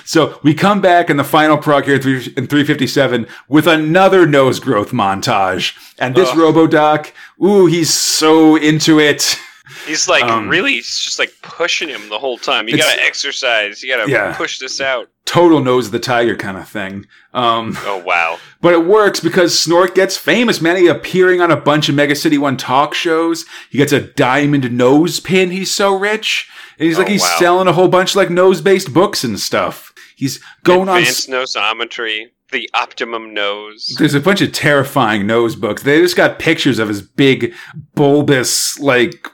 So 0.05 0.39
we 0.43 0.55
come 0.55 0.81
back 0.81 1.11
in 1.11 1.17
the 1.17 1.25
final 1.25 1.59
prog 1.59 1.85
here 1.85 1.97
in 1.97 2.01
357 2.47 3.27
with 3.49 3.67
another 3.67 4.27
nose 4.27 4.61
growth 4.61 4.93
montage. 4.93 5.77
And 5.99 6.15
this 6.15 6.29
Ugh. 6.31 6.37
RoboDoc, 6.37 7.13
ooh, 7.45 7.67
he's 7.67 7.93
so 7.93 8.57
into 8.57 8.99
it. 9.01 9.39
He's 9.85 10.09
like 10.09 10.23
Um, 10.23 10.49
really, 10.49 10.75
he's 10.75 11.01
just 11.01 11.19
like 11.19 11.33
pushing 11.43 11.89
him 11.89 12.09
the 12.09 12.19
whole 12.21 12.39
time. 12.39 12.69
You 12.69 12.77
gotta 12.77 13.03
exercise. 13.05 13.83
You 13.83 13.95
gotta 13.97 14.09
Yeah. 14.11 14.33
push 14.37 14.59
this 14.61 14.81
out. 14.81 15.09
Total 15.25 15.59
nose 15.61 15.87
of 15.87 15.93
the 15.93 15.99
tiger 15.99 16.37
kind 16.37 16.57
of 16.57 16.69
thing. 16.69 17.07
Um, 17.35 17.77
Oh 17.85 17.99
wow. 17.99 18.39
but 18.61 18.73
it 18.75 18.85
works 18.87 19.19
because 19.19 19.55
Snork 19.57 19.97
gets 19.97 20.17
famous, 20.17 20.61
man. 20.61 20.77
He 20.77 20.87
appearing 20.87 21.41
on 21.41 21.51
a 21.51 21.57
bunch 21.57 21.89
of 21.89 21.97
Mega 21.97 22.15
City 22.15 22.39
One 22.39 22.57
talk 22.57 22.95
shows. 22.95 23.45
He 23.69 23.79
gets 23.79 23.93
a 23.93 24.01
diamond 24.01 24.71
nose 24.71 25.19
pin. 25.19 25.51
He's 25.51 25.73
so 25.75 25.97
rich. 25.97 26.49
And 26.79 26.87
he's 26.89 26.99
like, 26.99 27.09
Oh, 27.09 27.11
he's 27.11 27.23
wow. 27.23 27.37
selling 27.39 27.69
a 27.69 27.73
whole 27.73 27.89
bunch 27.89 28.11
of 28.11 28.17
like 28.17 28.31
nose 28.31 28.61
based 28.61 28.93
books 28.93 29.25
and 29.25 29.39
stuff. 29.41 29.93
He's 30.17 30.43
going 30.65 30.89
on. 30.89 30.99
Advanced 30.99 31.29
nosometry, 31.29 32.27
the 32.53 32.69
optimum 32.75 33.35
nose. 33.35 33.95
There's 33.99 34.15
a 34.15 34.21
bunch 34.21 34.41
of 34.41 34.53
terrifying 34.53 35.27
nose 35.27 35.57
books. 35.57 35.83
They 35.83 36.01
just 36.01 36.17
got 36.17 36.39
pictures 36.39 36.79
of 36.79 36.89
his 36.89 37.03
big, 37.03 37.53
bulbous, 37.95 38.79
like, 38.79 39.29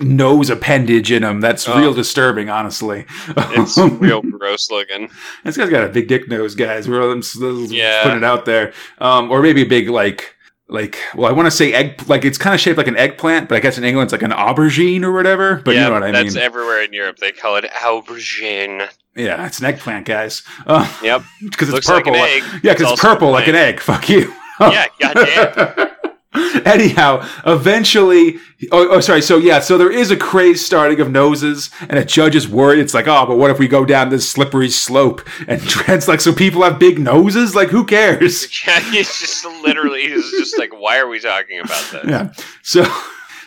nose 0.00 0.48
appendage 0.48 1.12
in 1.12 1.22
him. 1.22 1.40
That's 1.40 1.68
Oh. 1.68 1.78
real 1.78 1.92
disturbing, 1.92 2.48
honestly. 2.48 3.04
It's 3.36 3.76
real 4.00 4.22
gross 4.22 4.70
looking. 4.70 5.10
This 5.44 5.56
guy's 5.58 5.68
got 5.68 5.84
a 5.84 5.88
big 5.88 6.08
dick 6.08 6.26
nose, 6.28 6.54
guys. 6.54 6.88
We're 6.88 7.18
s- 7.18 7.36
Yeah. 7.70 8.02
putting 8.02 8.18
it 8.18 8.24
out 8.24 8.46
there. 8.46 8.72
Um, 8.98 9.30
or 9.30 9.42
maybe 9.42 9.62
a 9.62 9.66
big, 9.66 9.90
like, 9.90 10.33
like, 10.68 10.98
well, 11.14 11.28
I 11.28 11.32
want 11.32 11.46
to 11.46 11.50
say 11.50 11.72
egg, 11.72 12.08
like, 12.08 12.24
it's 12.24 12.38
kind 12.38 12.54
of 12.54 12.60
shaped 12.60 12.78
like 12.78 12.86
an 12.86 12.96
eggplant, 12.96 13.48
but 13.48 13.56
I 13.56 13.60
guess 13.60 13.76
in 13.78 13.84
England 13.84 14.06
it's 14.06 14.12
like 14.12 14.22
an 14.22 14.36
aubergine 14.36 15.02
or 15.02 15.12
whatever. 15.12 15.56
But 15.64 15.74
yeah, 15.74 15.82
you 15.82 15.86
know 15.88 15.94
what 15.94 16.02
I 16.04 16.10
that's 16.10 16.34
mean. 16.34 16.42
everywhere 16.42 16.82
in 16.82 16.92
Europe. 16.92 17.18
They 17.18 17.32
call 17.32 17.56
it 17.56 17.64
aubergine. 17.66 18.88
yeah, 19.14 19.46
it's 19.46 19.58
an 19.60 19.66
eggplant, 19.66 20.06
guys. 20.06 20.42
Uh, 20.66 20.90
Yep. 21.02 21.22
because 21.50 21.68
it's 21.68 21.74
Looks 21.74 21.88
like 21.88 22.04
purple. 22.04 22.20
egg. 22.20 22.42
Yeah, 22.62 22.72
because 22.72 22.80
it's 22.82 22.90
also 22.90 23.08
purple 23.08 23.30
like 23.30 23.48
an 23.48 23.54
egg. 23.56 23.80
Fuck 23.90 24.08
you. 24.08 24.32
Yeah, 24.60 24.86
goddamn. 25.00 25.90
Anyhow, 26.64 27.28
eventually, 27.46 28.36
oh, 28.72 28.88
oh, 28.90 29.00
sorry. 29.00 29.22
So 29.22 29.38
yeah, 29.38 29.60
so 29.60 29.78
there 29.78 29.90
is 29.90 30.10
a 30.10 30.16
craze 30.16 30.64
starting 30.64 31.00
of 31.00 31.10
noses, 31.10 31.70
and 31.80 31.98
a 31.98 32.04
judge 32.04 32.34
is 32.34 32.48
worried. 32.48 32.80
It's 32.80 32.94
like, 32.94 33.06
oh, 33.06 33.24
but 33.26 33.36
what 33.36 33.50
if 33.50 33.58
we 33.58 33.68
go 33.68 33.84
down 33.84 34.08
this 34.08 34.28
slippery 34.28 34.68
slope? 34.70 35.22
And 35.46 35.62
Trent's 35.68 36.08
like, 36.08 36.20
so 36.20 36.32
people 36.32 36.62
have 36.62 36.78
big 36.78 36.98
noses? 36.98 37.54
Like, 37.54 37.68
who 37.68 37.84
cares? 37.84 38.48
Yeah, 38.66 38.80
he's 38.80 39.18
just 39.18 39.44
literally 39.44 40.08
he's 40.08 40.30
just 40.30 40.58
like, 40.58 40.72
why 40.72 40.98
are 40.98 41.06
we 41.06 41.20
talking 41.20 41.60
about 41.60 41.84
this? 41.92 42.04
Yeah. 42.08 42.32
So, 42.62 42.86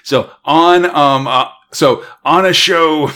so 0.04 0.32
on, 0.46 0.86
um, 0.86 1.26
uh, 1.26 1.48
so 1.72 2.04
on 2.24 2.46
a 2.46 2.54
show, 2.54 3.10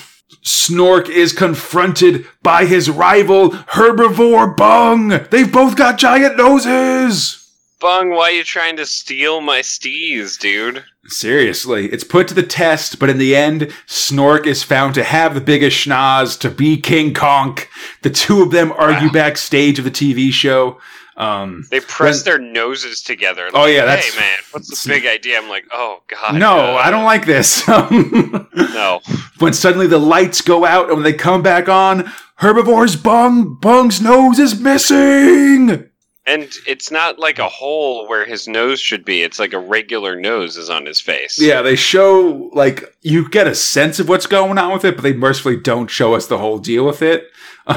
Snork 0.43 1.09
is 1.09 1.31
confronted 1.31 2.25
by 2.41 2.65
his 2.65 2.89
rival 2.89 3.51
Herbivore 3.51 4.57
Bung. 4.57 5.09
They've 5.29 5.51
both 5.51 5.75
got 5.75 5.99
giant 5.99 6.37
noses. 6.37 7.40
Bung, 7.81 8.11
why 8.11 8.25
are 8.25 8.31
you 8.31 8.43
trying 8.43 8.77
to 8.77 8.85
steal 8.85 9.41
my 9.41 9.59
stees, 9.61 10.37
dude? 10.39 10.83
Seriously, 11.07 11.87
it's 11.87 12.03
put 12.03 12.27
to 12.27 12.35
the 12.35 12.43
test, 12.43 12.99
but 12.99 13.09
in 13.09 13.17
the 13.17 13.35
end, 13.35 13.73
Snork 13.87 14.45
is 14.45 14.61
found 14.61 14.93
to 14.95 15.03
have 15.03 15.33
the 15.33 15.41
biggest 15.41 15.75
schnoz 15.85 16.39
to 16.41 16.49
be 16.51 16.77
King 16.77 17.13
Kong. 17.15 17.57
The 18.03 18.11
two 18.11 18.43
of 18.43 18.51
them 18.51 18.71
argue 18.77 19.07
Wow. 19.07 19.13
backstage 19.13 19.79
of 19.79 19.85
the 19.85 19.91
TV 19.91 20.31
show. 20.31 20.79
Um, 21.17 21.65
They 21.71 21.79
press 21.79 22.17
When- 22.17 22.25
their 22.25 22.39
noses 22.53 23.01
together. 23.01 23.49
Oh, 23.53 23.65
yeah, 23.65 23.85
that's- 23.85 24.13
Hey 24.13 24.19
man, 24.19 24.37
what's 24.51 24.69
the 24.83 24.87
big 24.89 25.07
idea? 25.07 25.39
I'm 25.39 25.49
like, 25.49 25.65
oh 25.71 26.01
god. 26.07 26.35
no, 26.35 26.75
uh, 26.75 26.81
I 26.83 26.91
don't 26.91 27.03
like 27.03 27.25
this. 27.25 27.67
No. 27.67 29.01
when 29.39 29.53
suddenly 29.53 29.87
the 29.87 29.97
lights 29.99 30.41
go 30.41 30.65
out 30.65 30.85
and 30.87 30.95
when 30.95 31.03
they 31.03 31.13
come 31.13 31.41
back 31.41 31.67
on, 31.67 32.11
Herbivore's 32.41 32.95
bung, 32.95 33.55
Bung's 33.61 33.99
nose 34.01 34.39
is 34.39 34.59
missing. 34.59 35.87
And 36.31 36.51
it's 36.65 36.89
not 36.91 37.19
like 37.19 37.39
a 37.39 37.49
hole 37.49 38.07
where 38.07 38.25
his 38.25 38.47
nose 38.47 38.79
should 38.79 39.03
be. 39.03 39.21
It's 39.23 39.39
like 39.39 39.53
a 39.53 39.59
regular 39.59 40.15
nose 40.19 40.55
is 40.57 40.69
on 40.69 40.85
his 40.85 40.99
face. 41.01 41.39
Yeah, 41.41 41.61
they 41.61 41.75
show 41.75 42.49
like 42.53 42.95
you 43.01 43.27
get 43.29 43.47
a 43.47 43.55
sense 43.55 43.99
of 43.99 44.07
what's 44.07 44.27
going 44.27 44.57
on 44.57 44.71
with 44.71 44.85
it, 44.85 44.95
but 44.95 45.03
they 45.03 45.13
mercifully 45.13 45.57
don't 45.57 45.89
show 45.89 46.13
us 46.13 46.27
the 46.27 46.37
whole 46.37 46.57
deal 46.59 46.85
with 46.85 47.01
it. 47.01 47.27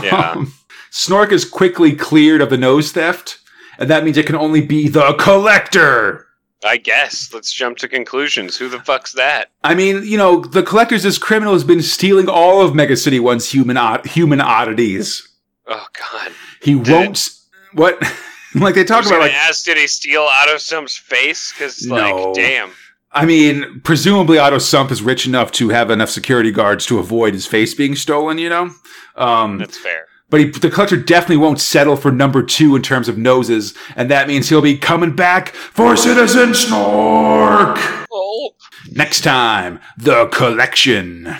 Yeah. 0.03 0.31
Um, 0.31 0.53
Snork 0.93 1.33
is 1.33 1.45
quickly 1.45 1.95
cleared 1.97 2.41
of 2.41 2.51
the 2.51 2.57
nose 2.57 2.93
theft, 2.93 3.39
and 3.79 3.91
that 3.91 4.05
means 4.05 4.17
it 4.17 4.27
can 4.27 4.37
only 4.37 4.61
be 4.61 4.89
the 4.89 5.15
collector. 5.19 6.27
I 6.65 6.79
guess. 6.79 7.31
Let's 7.35 7.53
jump 7.53 7.77
to 7.79 7.89
conclusions. 7.89 8.57
Who 8.57 8.69
the 8.71 8.81
fuck's 8.81 9.13
that? 9.13 9.51
I 9.65 9.75
mean, 9.75 10.03
you 10.05 10.17
know, 10.17 10.41
the 10.41 10.63
collector's 10.63 11.03
this 11.03 11.19
criminal 11.19 11.53
has 11.53 11.65
been 11.65 11.83
stealing 11.83 12.29
all 12.29 12.63
of 12.63 12.75
Mega 12.75 12.97
City 12.97 13.21
One's 13.21 13.51
human 13.51 13.77
od- 13.77 14.07
human 14.07 14.41
oddities. 14.41 15.29
Oh 15.67 15.87
god. 15.93 16.33
He 16.63 16.75
Did 16.79 16.93
won't. 16.93 17.17
s- 17.17 17.47
What? 17.75 18.01
like 18.61 18.75
they 18.75 18.85
talk 18.85 19.07
about 19.07 19.21
like 19.21 19.33
ask, 19.33 19.65
did 19.65 19.77
he 19.77 19.87
steal 19.87 20.23
Otto 20.23 20.59
Sump's 20.59 20.97
face? 20.97 21.53
Because 21.53 21.85
No. 21.87 21.95
like, 21.97 22.35
damn. 22.35 22.71
I 23.13 23.25
mean, 23.27 23.81
presumably 23.85 24.39
Otto 24.39 24.59
Sump 24.59 24.91
is 24.91 25.01
rich 25.03 25.27
enough 25.27 25.53
to 25.53 25.69
have 25.69 25.91
enough 25.91 26.11
security 26.11 26.51
guards 26.51 26.85
to 26.87 26.99
avoid 26.99 27.33
his 27.35 27.47
face 27.47 27.73
being 27.73 27.95
stolen, 27.95 28.39
you 28.39 28.49
know? 28.49 28.71
Um, 29.17 29.59
That's 29.59 29.79
fair. 29.79 30.07
but 30.31 30.41
he, 30.41 30.47
the 30.51 30.69
collector 30.69 30.97
definitely 30.97 31.37
won't 31.37 31.61
settle 31.61 31.95
for 31.95 32.11
number 32.11 32.43
two 32.43 32.75
in 32.75 32.83
terms 32.83 33.09
of 33.09 33.17
noses, 33.17 33.73
and 33.95 34.11
that 34.11 34.27
means 34.27 34.49
he'll 34.49 34.61
be 34.63 34.77
coming 34.77 35.15
back 35.15 35.51
for 35.55 35.97
Citizen 35.97 36.51
Snork! 36.51 37.77
Oh. 38.13 38.51
Next 38.91 39.21
time, 39.23 39.79
the 39.97 40.27
collection. 40.27 41.37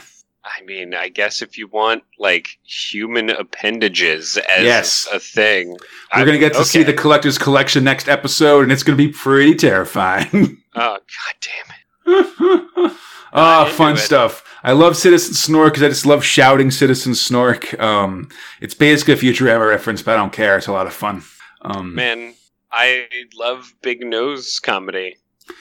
I 0.57 0.63
mean, 0.65 0.95
I 0.95 1.09
guess 1.09 1.43
if 1.43 1.59
you 1.59 1.67
want 1.69 2.03
like 2.19 2.49
human 2.65 3.31
appendages 3.31 4.37
as 4.37 4.65
Yes. 4.65 5.09
a 5.13 5.19
thing, 5.19 5.71
We're 5.71 5.79
I- 6.23 6.25
going 6.25 6.35
to 6.35 6.39
get 6.39 6.55
to 6.55 6.65
see 6.65 6.83
the 6.83 6.93
collector's 6.93 7.39
collection 7.39 7.83
next 7.85 8.09
episode, 8.09 8.63
and 8.63 8.73
it's 8.73 8.83
going 8.83 8.97
to 8.97 9.05
be 9.07 9.13
pretty 9.13 9.55
terrifying. 9.55 10.59
Oh 10.77 10.99
god 10.99 11.37
damn 11.41 12.15
it! 12.17 12.93
Ah, 13.37 13.65
into 13.65 13.77
fun 13.77 13.95
it. 13.95 13.99
stuff. 13.99 14.45
I 14.63 14.73
love 14.73 14.97
Citizen 14.97 15.35
Snork 15.35 15.67
because 15.71 15.83
I 15.83 15.89
just 15.89 16.07
love 16.07 16.25
shouting 16.25 16.71
Citizen 16.71 17.13
Snork. 17.15 17.79
Um, 17.81 18.29
it's 18.61 18.75
basically 18.75 19.15
a 19.15 19.17
Futurama 19.17 19.69
reference, 19.69 20.03
but 20.03 20.15
I 20.15 20.17
don't 20.17 20.33
care. 20.33 20.57
It's 20.57 20.67
a 20.69 20.73
lot 20.73 20.87
of 20.87 20.93
fun. 20.93 21.23
Um, 21.63 21.95
Man, 21.97 22.35
I 22.73 23.07
love 23.37 23.73
big 23.83 24.05
nose 24.05 24.61
comedy. 24.61 25.17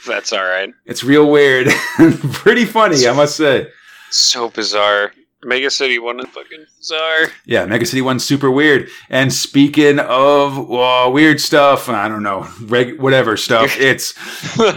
That's 0.08 0.32
all 0.34 0.44
right. 0.46 0.72
it's 0.86 1.04
real 1.04 1.30
weird, 1.30 1.68
pretty 2.34 2.66
funny, 2.66 3.08
I 3.08 3.14
must 3.14 3.36
say. 3.38 3.68
So 4.14 4.50
bizarre. 4.50 5.12
Mega 5.46 5.70
City 5.70 6.00
One 6.00 6.20
is 6.22 6.28
fucking 6.28 6.66
bizarre. 6.78 7.28
Yeah, 7.46 7.66
Mega 7.66 7.86
City 7.86 8.02
One's 8.02 8.24
super 8.24 8.50
weird. 8.50 8.88
And 9.10 9.34
speaking 9.34 10.00
of 10.00 10.70
well, 10.70 11.12
weird 11.12 11.42
stuff, 11.42 11.90
I 11.90 12.08
don't 12.08 12.24
know, 12.24 12.48
reg- 12.62 13.02
whatever 13.02 13.36
stuff, 13.36 13.76
it's 13.78 14.14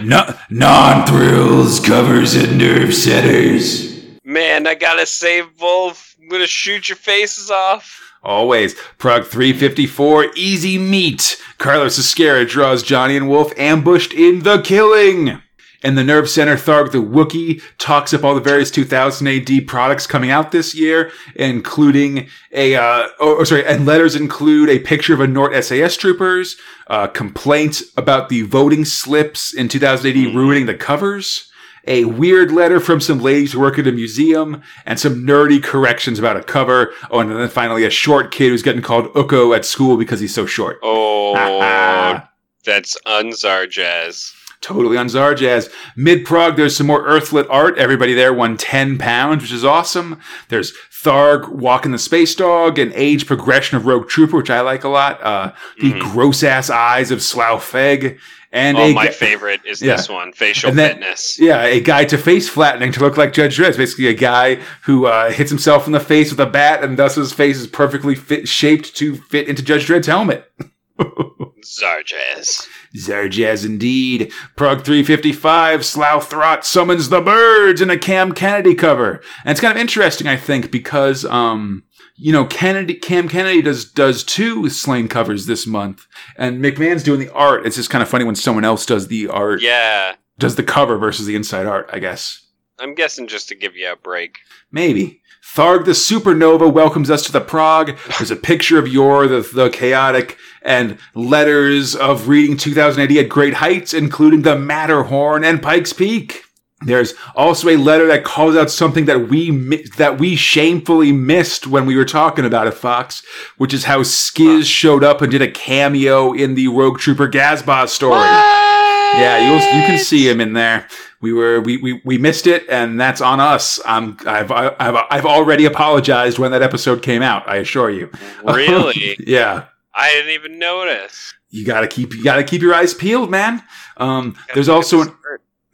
no- 0.03 0.37
non-thrills, 0.49 1.79
covers, 1.79 2.35
and 2.35 2.57
nerve 2.57 2.93
centers. 2.93 3.95
Man, 4.25 4.67
I 4.67 4.75
gotta 4.75 5.05
save 5.05 5.45
Wolf. 5.61 6.15
I'm 6.21 6.27
gonna 6.27 6.47
shoot 6.47 6.89
your 6.89 6.97
faces 6.97 7.49
off. 7.49 8.01
Always. 8.23 8.73
Prog 8.97 9.23
354, 9.25 10.31
Easy 10.35 10.77
Meat. 10.77 11.41
Carlos 11.59 11.97
Ezquerra 11.97 12.45
draws 12.49 12.83
Johnny 12.83 13.15
and 13.15 13.29
Wolf 13.29 13.53
ambushed 13.57 14.11
in 14.13 14.39
The 14.39 14.61
Killing. 14.61 15.41
And 15.83 15.97
the 15.97 16.03
Nerve 16.03 16.29
Center, 16.29 16.55
Tharg 16.55 16.91
the 16.91 16.97
Wookiee 16.97 17.61
talks 17.77 18.13
up 18.13 18.23
all 18.23 18.33
the 18.33 18.41
various 18.41 18.71
2000 18.71 19.27
AD 19.27 19.67
products 19.67 20.07
coming 20.07 20.31
out 20.31 20.51
this 20.51 20.73
year, 20.73 21.11
including 21.35 22.27
a, 22.51 22.75
uh, 22.75 23.09
oh, 23.19 23.37
oh, 23.39 23.43
sorry, 23.43 23.65
and 23.65 23.85
letters 23.85 24.15
include 24.15 24.69
a 24.69 24.79
picture 24.79 25.13
of 25.13 25.19
a 25.19 25.27
Nort 25.27 25.61
SAS 25.63 25.95
troopers, 25.95 26.57
uh, 26.87 27.07
complaints 27.07 27.83
about 27.95 28.29
the 28.29 28.41
voting 28.41 28.85
slips 28.85 29.53
in 29.53 29.67
2000 29.67 30.09
AD 30.09 30.35
ruining 30.35 30.65
the 30.65 30.73
covers, 30.73 31.51
a 31.85 32.05
weird 32.05 32.51
letter 32.51 32.79
from 32.79 32.99
some 32.99 33.19
ladies 33.19 33.53
who 33.53 33.59
work 33.59 33.79
at 33.79 33.87
a 33.87 33.91
museum, 33.91 34.61
and 34.85 34.99
some 34.99 35.25
nerdy 35.25 35.63
corrections 35.63 36.19
about 36.19 36.37
a 36.37 36.43
cover. 36.43 36.91
Oh, 37.11 37.19
and 37.19 37.31
then 37.31 37.49
finally 37.49 37.85
a 37.85 37.89
short 37.89 38.31
kid 38.31 38.49
who's 38.49 38.63
getting 38.63 38.81
called 38.81 39.15
Ukko 39.15 39.53
at 39.53 39.63
school 39.63 39.95
because 39.95 40.19
he's 40.19 40.33
so 40.33 40.45
short. 40.45 40.79
Oh, 40.83 42.21
that's 42.65 42.97
Unzar 43.05 43.69
Jazz. 43.69 44.33
Totally 44.61 44.97
on 44.97 45.07
Zarjazz. 45.07 45.71
Mid 45.95 46.25
Prog, 46.25 46.55
there's 46.55 46.75
some 46.75 46.87
more 46.87 47.07
Earthlet 47.07 47.45
art. 47.49 47.77
Everybody 47.77 48.13
there 48.13 48.33
won 48.33 48.57
10 48.57 48.97
pounds, 48.97 49.43
which 49.43 49.51
is 49.53 49.63
awesome. 49.63 50.19
There's 50.49 50.73
Tharg 51.03 51.49
walking 51.49 51.91
the 51.91 51.99
space 51.99 52.33
dog, 52.35 52.79
and 52.79 52.91
age 52.93 53.27
progression 53.27 53.77
of 53.77 53.85
Rogue 53.85 54.09
Trooper, 54.09 54.35
which 54.37 54.49
I 54.49 54.61
like 54.61 54.83
a 54.83 54.89
lot. 54.89 55.21
Uh, 55.23 55.51
the 55.79 55.93
Mhm. 55.93 55.99
gross 56.11 56.43
ass 56.43 56.69
eyes 56.71 57.11
of 57.11 57.21
Slough 57.21 57.71
Feg. 57.71 58.17
And 58.51 58.77
Oh, 58.77 58.91
my 58.93 59.07
gu- 59.07 59.11
favorite 59.13 59.59
is 59.65 59.81
Yeah. 59.81 59.97
this 59.97 60.09
one, 60.09 60.31
facial 60.33 60.71
then- 60.71 60.93
fitness. 60.93 61.37
yeah, 61.39 61.63
a 61.63 61.79
guide 61.81 62.09
to 62.09 62.17
face 62.17 62.47
flattening 62.49 62.91
to 62.93 62.99
look 63.01 63.17
like 63.17 63.33
Judge 63.33 63.57
Dredd. 63.57 63.77
Basically 63.77 64.07
a 64.07 64.13
guy 64.13 64.59
who 64.85 65.05
uh, 65.05 65.29
hits 65.31 65.51
himself 65.51 65.85
in 65.85 65.91
the 65.93 65.99
face 65.99 66.31
with 66.31 66.39
a 66.39 66.45
bat, 66.45 66.83
and 66.83 66.97
thus 66.97 67.15
his 67.15 67.31
face 67.33 67.57
is 67.59 67.67
perfectly 67.67 68.15
fit, 68.15 68.47
shaped 68.47 68.95
to 68.95 69.15
fit 69.29 69.47
into 69.47 69.61
Judge 69.61 69.85
Dredd's 69.87 70.07
helmet. 70.07 70.49
Zarjazz. 71.67 72.67
Zarjazz 72.95 73.65
indeed. 73.65 74.31
Prog 74.55 74.83
355, 74.83 75.85
Slough 75.85 76.29
Throt 76.29 76.63
summons 76.63 77.09
the 77.09 77.21
birds 77.21 77.81
in 77.81 77.89
a 77.89 77.97
Cam 77.97 78.31
Kennedy 78.31 78.73
cover. 78.73 79.21
And 79.43 79.51
it's 79.51 79.59
kind 79.59 79.75
of 79.75 79.81
interesting, 79.81 80.27
I 80.27 80.37
think, 80.37 80.71
because, 80.71 81.25
um, 81.25 81.83
you 82.15 82.31
know, 82.31 82.45
Kennedy, 82.45 82.93
Cam 82.93 83.27
Kennedy 83.27 83.61
does, 83.61 83.85
does 83.85 84.23
two 84.23 84.63
Sláine 84.63 85.09
covers 85.09 85.45
this 85.45 85.67
month. 85.67 86.07
And 86.37 86.63
McMahon's 86.63 87.03
doing 87.03 87.19
the 87.19 87.33
art. 87.33 87.65
It's 87.65 87.75
just 87.75 87.89
kind 87.89 88.01
of 88.01 88.09
funny 88.09 88.23
when 88.23 88.35
someone 88.35 88.65
else 88.65 88.85
does 88.85 89.07
the 89.07 89.27
art, 89.27 89.61
Yeah, 89.61 90.15
does 90.39 90.55
the 90.55 90.63
cover 90.63 90.97
versus 90.97 91.25
the 91.25 91.35
inside 91.35 91.65
art, 91.65 91.89
I 91.91 91.99
guess. 91.99 92.45
I'm 92.79 92.95
guessing 92.95 93.27
just 93.27 93.49
to 93.49 93.55
give 93.55 93.75
you 93.75 93.91
a 93.91 93.95
break. 93.95 94.37
Maybe. 94.71 95.21
Tharg 95.55 95.85
the 95.85 95.91
Supernova 95.91 96.71
welcomes 96.71 97.09
us 97.09 97.25
to 97.25 97.31
the 97.31 97.41
prog. 97.41 97.97
There's 98.17 98.31
a 98.31 98.35
picture 98.35 98.77
of 98.77 98.87
Yor, 98.87 99.27
the, 99.27 99.41
the 99.41 99.69
chaotic, 99.69 100.37
and 100.61 100.97
letters 101.13 101.95
of 101.95 102.27
reading 102.27 102.57
2000 102.57 103.01
AD 103.01 103.11
at 103.17 103.29
great 103.29 103.55
heights, 103.55 103.93
including 103.93 104.41
the 104.41 104.57
Matterhorn 104.57 105.43
and 105.43 105.61
Pikes 105.61 105.93
Peak. 105.93 106.43
There's 106.81 107.15
also 107.35 107.69
a 107.69 107.75
letter 107.75 108.05
that 108.07 108.23
calls 108.23 108.55
out 108.55 108.69
something 108.69 109.05
that 109.05 109.29
we 109.29 109.49
mi- 109.49 109.85
that 109.97 110.19
we 110.19 110.35
shamefully 110.35 111.11
missed 111.11 111.65
when 111.65 111.87
we 111.87 111.95
were 111.95 112.05
talking 112.05 112.45
about 112.45 112.67
it, 112.67 112.75
Fox, 112.75 113.23
which 113.57 113.73
is 113.73 113.85
how 113.85 114.01
Skizz 114.01 114.65
showed 114.65 115.03
up 115.03 115.23
and 115.23 115.31
did 115.31 115.41
a 115.41 115.49
cameo 115.49 116.33
in 116.33 116.53
the 116.53 116.67
Rogue 116.67 116.99
Trooper 116.99 117.27
Gazbot 117.27 117.89
story. 117.89 118.19
Yeah, 118.19 119.49
you'll, 119.49 119.55
you 119.55 119.87
can 119.87 119.97
see 119.97 120.29
him 120.29 120.39
in 120.39 120.53
there. 120.53 120.87
We 121.19 121.33
were 121.33 121.61
we, 121.61 121.77
we, 121.77 122.01
we 122.05 122.19
missed 122.19 122.45
it, 122.45 122.69
and 122.69 122.99
that's 122.99 123.21
on 123.21 123.39
us. 123.39 123.79
Um, 123.85 124.17
I've 124.27 124.51
I've 124.51 125.03
I've 125.09 125.25
already 125.25 125.65
apologized 125.65 126.37
when 126.37 126.51
that 126.51 126.61
episode 126.61 127.01
came 127.01 127.23
out. 127.23 127.47
I 127.49 127.55
assure 127.55 127.89
you. 127.89 128.11
Really? 128.43 129.17
yeah, 129.25 129.65
I 129.97 130.11
didn't 130.11 130.31
even 130.31 130.59
notice. 130.59 131.33
you 131.49 131.65
gotta 131.65 131.87
keep 131.87 132.13
you 132.13 132.23
gotta 132.23 132.43
keep 132.43 132.61
your 132.61 132.73
eyes 132.75 132.93
peeled, 132.93 133.29
man. 133.31 133.63
Um, 133.97 134.35
there's 134.53 134.69
also 134.69 135.01
an 135.01 135.13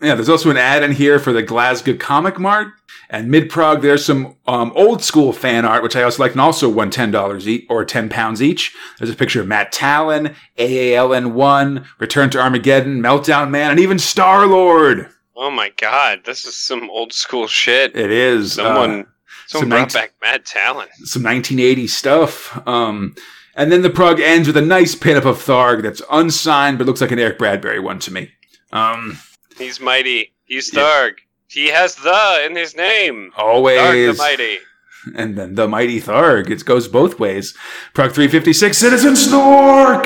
yeah, 0.01 0.15
there's 0.15 0.29
also 0.29 0.49
an 0.49 0.57
ad 0.57 0.81
in 0.83 0.91
here 0.93 1.17
for 1.19 1.31
the 1.31 1.43
Glasgow 1.43 1.95
Comic 1.95 2.39
Mart. 2.39 2.69
And 3.09 3.29
mid 3.29 3.49
prog, 3.49 3.81
there's 3.83 4.03
some 4.03 4.37
um, 4.47 4.71
old 4.75 5.03
school 5.03 5.33
fan 5.33 5.65
art, 5.65 5.83
which 5.83 5.95
I 5.95 6.01
also 6.03 6.23
like, 6.23 6.31
and 6.31 6.41
also 6.41 6.67
won 6.67 6.89
ten 6.89 7.11
dollars 7.11 7.47
each 7.47 7.65
or 7.69 7.85
ten 7.85 8.09
pounds 8.09 8.41
each. 8.41 8.73
There's 8.97 9.11
a 9.11 9.15
picture 9.15 9.41
of 9.41 9.47
Matt 9.47 9.71
Talon, 9.71 10.35
AALN 10.57 11.33
one, 11.33 11.85
Return 11.99 12.29
to 12.31 12.39
Armageddon, 12.41 13.01
Meltdown 13.03 13.49
Man, 13.51 13.71
and 13.71 13.79
even 13.79 13.99
Star 13.99 14.47
Lord. 14.47 15.09
Oh 15.35 15.51
my 15.51 15.69
god, 15.77 16.21
this 16.25 16.45
is 16.45 16.55
some 16.55 16.89
old 16.89 17.13
school 17.13 17.45
shit. 17.47 17.95
It 17.95 18.09
is 18.11 18.57
uh, 18.57 18.63
Someone, 18.63 19.05
some 19.47 19.59
someone 19.61 19.69
brought 19.69 19.77
nineteen- 19.79 20.01
back 20.01 20.13
Mad 20.21 20.45
Talon. 20.45 20.87
some 21.03 21.23
1980 21.23 21.87
stuff. 21.87 22.67
Um, 22.67 23.15
and 23.55 23.71
then 23.71 23.81
the 23.81 23.89
prog 23.89 24.19
ends 24.19 24.47
with 24.47 24.57
a 24.57 24.61
nice 24.61 24.95
pinup 24.95 25.25
of 25.25 25.37
Tharg 25.37 25.83
that's 25.83 26.01
unsigned, 26.11 26.77
but 26.77 26.87
looks 26.87 27.01
like 27.01 27.11
an 27.11 27.19
Eric 27.19 27.37
Bradbury 27.37 27.79
one 27.79 27.99
to 27.99 28.11
me. 28.11 28.31
Um, 28.71 29.19
He's 29.57 29.79
mighty. 29.79 30.33
He's. 30.45 30.71
Tharg. 30.71 31.13
He 31.47 31.67
has 31.67 31.95
the 31.95 32.43
in 32.45 32.55
his 32.55 32.75
name. 32.75 33.31
Tharg 33.37 34.11
the 34.13 34.17
mighty. 34.17 34.57
and 35.15 35.37
then 35.37 35.55
the 35.55 35.67
mighty 35.67 36.01
Tharg. 36.01 36.49
It 36.49 36.65
goes 36.65 36.87
both 36.87 37.19
ways. 37.19 37.55
Prog 37.93 38.11
356, 38.13 38.77
Citizen 38.77 39.13
Snork! 39.13 40.05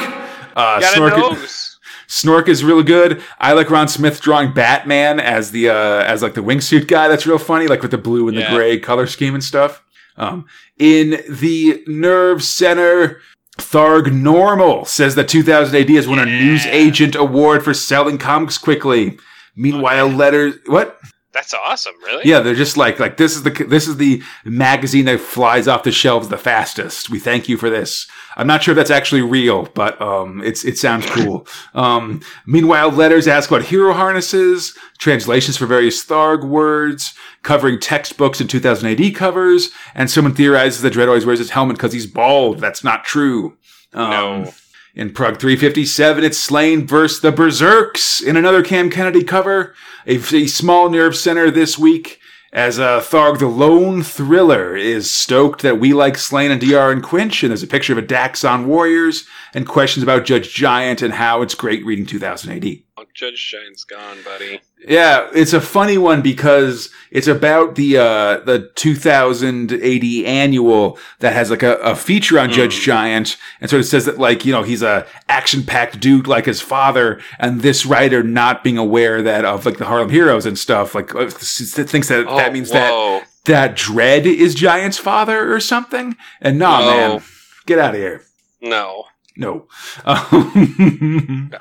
Uh, 0.56 0.82
Snork. 0.82 1.74
Snork 2.08 2.48
is 2.48 2.64
really 2.66 2.84
good. 2.84 3.22
I 3.40 3.54
like 3.54 3.70
Ron 3.70 3.88
Smith 3.88 4.20
drawing 4.22 4.54
Batman 4.54 5.20
as 5.20 5.52
the 5.52 5.70
uh, 5.70 6.04
as 6.04 6.22
like 6.22 6.34
the 6.34 6.42
wingsuit 6.42 6.88
guy. 6.88 7.08
That's 7.08 7.28
real 7.28 7.38
funny, 7.38 7.68
like 7.68 7.82
with 7.82 7.92
the 7.92 7.98
blue 7.98 8.28
and 8.28 8.38
Yeah. 8.38 8.50
the 8.50 8.56
gray 8.58 8.80
color 8.80 9.08
scheme 9.08 9.34
and 9.36 9.44
stuff. 9.44 9.84
Um, 10.18 10.48
in 10.80 11.22
the 11.30 11.84
nerve 11.86 12.44
center, 12.44 13.22
Tharg 13.58 14.12
Normal 14.12 14.86
says 14.86 15.16
that 15.16 15.28
2000 15.28 15.76
AD 15.76 15.90
has 15.96 16.08
won 16.08 16.20
a 16.20 16.26
Yeah. 16.26 16.40
news 16.44 16.66
agent 16.68 17.16
award 17.16 17.64
for 17.64 17.74
selling 17.74 18.18
comics 18.18 18.58
quickly. 18.58 19.18
Meanwhile, 19.56 20.08
letters 20.10 20.56
what? 20.68 21.00
That's 21.38 21.54
awesome, 21.54 21.94
really? 22.04 22.24
Yeah, 22.26 22.40
they're 22.40 22.56
just 22.56 22.78
like 22.78 23.00
like 23.00 23.18
this 23.18 23.36
is 23.36 23.44
the 23.44 23.52
this 23.52 23.88
is 23.88 23.98
the 23.98 24.24
magazine 24.44 25.06
that 25.06 25.20
flies 25.20 25.68
off 25.68 25.84
the 25.84 25.92
shelves 25.92 26.30
the 26.30 26.38
fastest. 26.38 27.12
We 27.12 27.20
thank 27.20 27.48
you 27.48 27.58
for 27.58 27.70
this. 27.70 28.08
I'm 28.38 28.48
not 28.48 28.64
sure 28.64 28.72
if 28.72 28.76
that's 28.76 28.90
actually 28.90 29.22
real, 29.22 29.66
but 29.76 30.02
um, 30.02 30.42
it's 30.44 30.66
it 30.66 30.80
sounds 30.80 31.06
cool. 31.06 31.46
Um, 31.76 32.22
meanwhile, 32.48 32.90
letters 32.90 33.28
ask 33.28 33.52
about 33.52 33.66
hero 33.66 33.94
harnesses, 33.94 34.76
translations 34.98 35.58
for 35.58 35.68
various 35.68 36.04
Tharg 36.04 36.44
words, 36.44 37.14
covering 37.44 37.80
textbooks 37.80 38.42
in 38.42 38.48
2000 38.48 39.00
AD 39.00 39.14
covers, 39.14 39.70
and 39.94 40.10
someone 40.10 40.34
theorizes 40.34 40.82
that 40.82 40.94
Dredd 40.94 41.08
always 41.08 41.28
wears 41.28 41.38
his 41.38 41.52
helmet 41.52 41.78
because 41.78 41.94
he's 41.94 42.08
bald. 42.08 42.58
That's 42.62 42.84
not 42.84 43.06
true. 43.06 43.58
Um, 43.94 44.10
No. 44.10 44.54
In 44.98 45.12
Prog 45.12 45.38
357, 45.38 46.24
it's 46.24 46.48
Sláine 46.48 46.88
versus 46.88 47.22
the 47.22 47.32
Berserks 47.32 48.20
in 48.20 48.36
another 48.36 48.64
Cam 48.64 48.90
Kennedy 48.90 49.24
cover. 49.24 49.76
A, 50.08 50.16
a 50.16 50.48
small 50.48 50.90
nerve 50.90 51.16
center 51.16 51.52
this 51.52 51.78
week. 51.78 52.20
As 52.52 52.80
uh, 52.80 53.00
Tharg 53.00 53.38
the 53.38 53.46
Lone 53.46 54.02
Thriller 54.02 54.76
is 54.76 55.14
stoked 55.14 55.62
that 55.62 55.80
we 55.80 55.94
like 55.94 56.16
Sláine 56.16 56.50
and 56.50 56.60
DR 56.60 56.92
and 56.92 57.04
Quinch, 57.04 57.44
and 57.44 57.52
there's 57.52 57.62
a 57.62 57.68
picture 57.68 57.94
of 57.94 58.00
a 58.00 58.08
Daxon 58.08 58.66
Warriors 58.66 59.28
and 59.54 59.68
questions 59.68 60.02
about 60.02 60.26
Judge 60.26 60.52
Giant 60.52 61.04
and 61.04 61.14
how 61.14 61.44
it's 61.44 61.54
great 61.54 61.86
reading 61.86 62.08
2000 62.08 62.52
AD. 62.54 62.80
Judge 63.14 63.52
Giant's 63.52 63.84
gone, 63.84 64.18
buddy. 64.24 64.62
Yeah, 64.88 65.30
it's 65.34 65.54
a 65.54 65.60
funny 65.62 65.98
one 65.98 66.22
because 66.22 66.90
it's 67.12 67.28
about 67.28 67.76
the 67.76 67.98
uh 67.98 68.38
the 68.46 68.70
2000 68.76 69.72
AD 69.74 70.04
annual 70.26 70.98
that 71.20 71.34
has 71.34 71.50
like 71.50 71.64
a, 71.64 71.76
a 71.78 71.96
feature 71.96 72.40
on 72.40 72.52
Judge 72.52 72.76
Mm. 72.80 72.84
Giant 72.84 73.38
and 73.60 73.70
sort 73.70 73.80
of 73.82 73.86
says 73.86 74.06
that 74.06 74.18
like, 74.18 74.46
you 74.46 74.52
know, 74.52 74.64
he's 74.64 74.82
a 74.84 75.06
action 75.28 75.64
packed 75.64 76.00
dude 76.00 76.28
like 76.28 76.46
his 76.46 76.62
father 76.62 77.20
and 77.40 77.62
this 77.62 77.86
writer 77.86 78.24
not 78.24 78.64
being 78.64 78.78
aware 78.78 79.22
that 79.24 79.46
of 79.46 79.66
like 79.66 79.78
the 79.78 79.86
Harlem 79.86 80.10
Heroes 80.10 80.46
and 80.46 80.58
stuff 80.60 80.94
like 80.96 81.14
uh, 81.16 81.28
thinks 81.30 82.08
that 82.10 82.26
that 82.28 82.54
means 82.54 82.70
that 82.72 82.92
Oh, 82.94 83.18
whoa. 83.20 83.26
that 83.46 83.76
Dredd 83.76 84.26
is 84.26 84.54
Giant's 84.56 84.98
father 85.00 85.54
or 85.54 85.60
something. 85.60 86.16
And 86.40 86.60
nah, 86.60 86.80
No. 86.82 86.86
man, 87.16 87.24
get 87.66 87.80
out 87.80 87.96
of 87.96 88.00
here. 88.00 88.22
No. 88.62 89.06
No. 89.36 89.68
Um, 90.06 91.52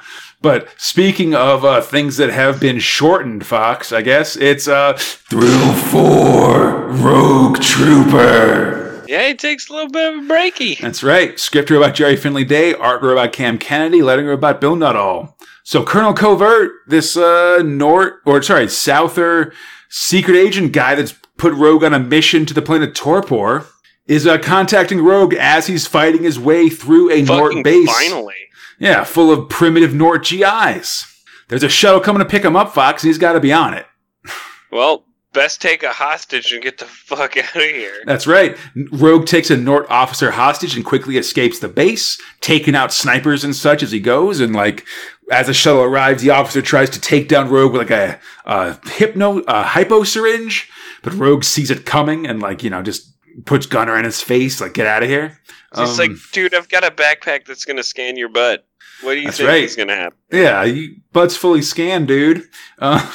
but 0.42 0.68
speaking 0.76 1.34
of 1.34 1.64
uh, 1.64 1.80
things 1.80 2.16
that 2.18 2.30
have 2.30 2.60
been 2.60 2.78
shortened, 2.78 3.46
Fox, 3.46 3.92
I 3.92 4.02
guess 4.02 4.36
it's 4.36 4.68
uh, 4.68 4.94
Thrill 4.96 5.72
4 5.72 6.86
Rogue 6.88 7.60
Trooper. 7.60 9.04
Yeah, 9.08 9.28
it 9.28 9.38
takes 9.38 9.68
a 9.68 9.72
little 9.72 9.90
bit 9.90 10.14
of 10.14 10.24
a 10.24 10.28
breaky. 10.28 10.78
That's 10.80 11.02
right. 11.02 11.38
Script 11.38 11.70
about 11.70 11.94
Gerry 11.94 12.16
Finley-Day, 12.16 12.74
art 12.74 13.04
about 13.04 13.32
Cam 13.32 13.58
Kennedy, 13.58 14.02
lettering 14.02 14.28
about 14.28 14.60
Bill 14.60 14.76
Nuttall. 14.76 15.36
So 15.62 15.84
Colonel 15.84 16.12
Covert, 16.12 16.72
this 16.86 17.16
uh, 17.16 17.62
North, 17.64 18.14
or 18.24 18.42
sorry, 18.42 18.68
Souther 18.68 19.52
secret 19.88 20.36
agent 20.36 20.72
guy 20.72 20.94
that's 20.94 21.14
put 21.36 21.52
Rogue 21.54 21.84
on 21.84 21.94
a 21.94 21.98
mission 21.98 22.46
to 22.46 22.54
the 22.54 22.62
planet 22.62 22.94
Torpor, 22.94 23.66
is 24.06 24.26
uh, 24.26 24.38
contacting 24.38 25.02
Rogue 25.02 25.34
as 25.34 25.66
he's 25.66 25.86
fighting 25.86 26.22
his 26.22 26.38
way 26.38 26.68
through 26.68 27.10
a 27.10 27.22
Nort 27.22 27.62
base. 27.64 27.90
finally. 27.90 28.34
Yeah, 28.78 29.04
full 29.04 29.32
of 29.32 29.48
primitive 29.48 29.92
Nort 29.92 30.24
GIs. 30.24 31.04
There's 31.48 31.62
a 31.62 31.68
shuttle 31.68 32.00
coming 32.00 32.20
to 32.20 32.28
pick 32.28 32.44
him 32.44 32.56
up, 32.56 32.74
Fox, 32.74 33.02
and 33.02 33.08
he's 33.08 33.18
got 33.18 33.32
to 33.32 33.40
be 33.40 33.52
on 33.52 33.74
it. 33.74 33.86
Well, 34.70 35.04
best 35.32 35.60
take 35.62 35.82
a 35.82 35.92
hostage 35.92 36.52
and 36.52 36.62
get 36.62 36.78
the 36.78 36.84
fuck 36.86 37.36
out 37.36 37.56
of 37.56 37.62
here. 37.62 38.02
That's 38.04 38.26
right. 38.26 38.56
Rogue 38.92 39.26
takes 39.26 39.50
a 39.50 39.56
Nort 39.56 39.86
officer 39.88 40.32
hostage 40.32 40.76
and 40.76 40.84
quickly 40.84 41.16
escapes 41.16 41.58
the 41.58 41.68
base, 41.68 42.20
taking 42.40 42.74
out 42.74 42.92
snipers 42.92 43.44
and 43.44 43.54
such 43.54 43.82
as 43.82 43.92
he 43.92 44.00
goes. 44.00 44.40
And 44.40 44.54
like, 44.54 44.84
as 45.30 45.46
the 45.46 45.54
shuttle 45.54 45.82
arrives, 45.82 46.22
the 46.22 46.30
officer 46.30 46.62
tries 46.62 46.90
to 46.90 47.00
take 47.00 47.28
down 47.28 47.48
Rogue 47.48 47.72
with 47.72 47.82
like 47.82 47.90
a, 47.90 48.20
a 48.44 48.78
hypno, 48.90 49.38
a 49.46 49.62
hypo 49.62 50.04
syringe, 50.04 50.68
but 51.02 51.14
Rogue 51.14 51.44
sees 51.44 51.70
it 51.70 51.86
coming 51.86 52.26
and 52.26 52.40
like, 52.40 52.62
you 52.62 52.70
know, 52.70 52.82
just 52.82 53.12
puts 53.44 53.66
gunner 53.66 53.96
in 53.98 54.04
his 54.04 54.20
face, 54.22 54.60
like, 54.60 54.74
get 54.74 54.86
out 54.86 55.02
of 55.02 55.08
here. 55.08 55.38
He's 55.76 55.90
Um, 55.90 56.08
like, 56.08 56.16
dude, 56.32 56.54
I've 56.54 56.68
got 56.68 56.84
a 56.84 56.90
backpack 56.90 57.44
that's 57.46 57.64
gonna 57.64 57.82
scan 57.82 58.16
your 58.16 58.28
butt. 58.28 58.66
What 59.02 59.14
do 59.14 59.20
you 59.20 59.30
think 59.30 59.48
right. 59.48 59.64
is 59.64 59.76
gonna 59.76 59.94
happen? 59.94 60.16
Yeah, 60.32 60.64
you, 60.64 60.96
butt's 61.12 61.36
fully 61.36 61.60
scanned, 61.62 62.08
dude. 62.08 62.48
Uh, 62.78 63.12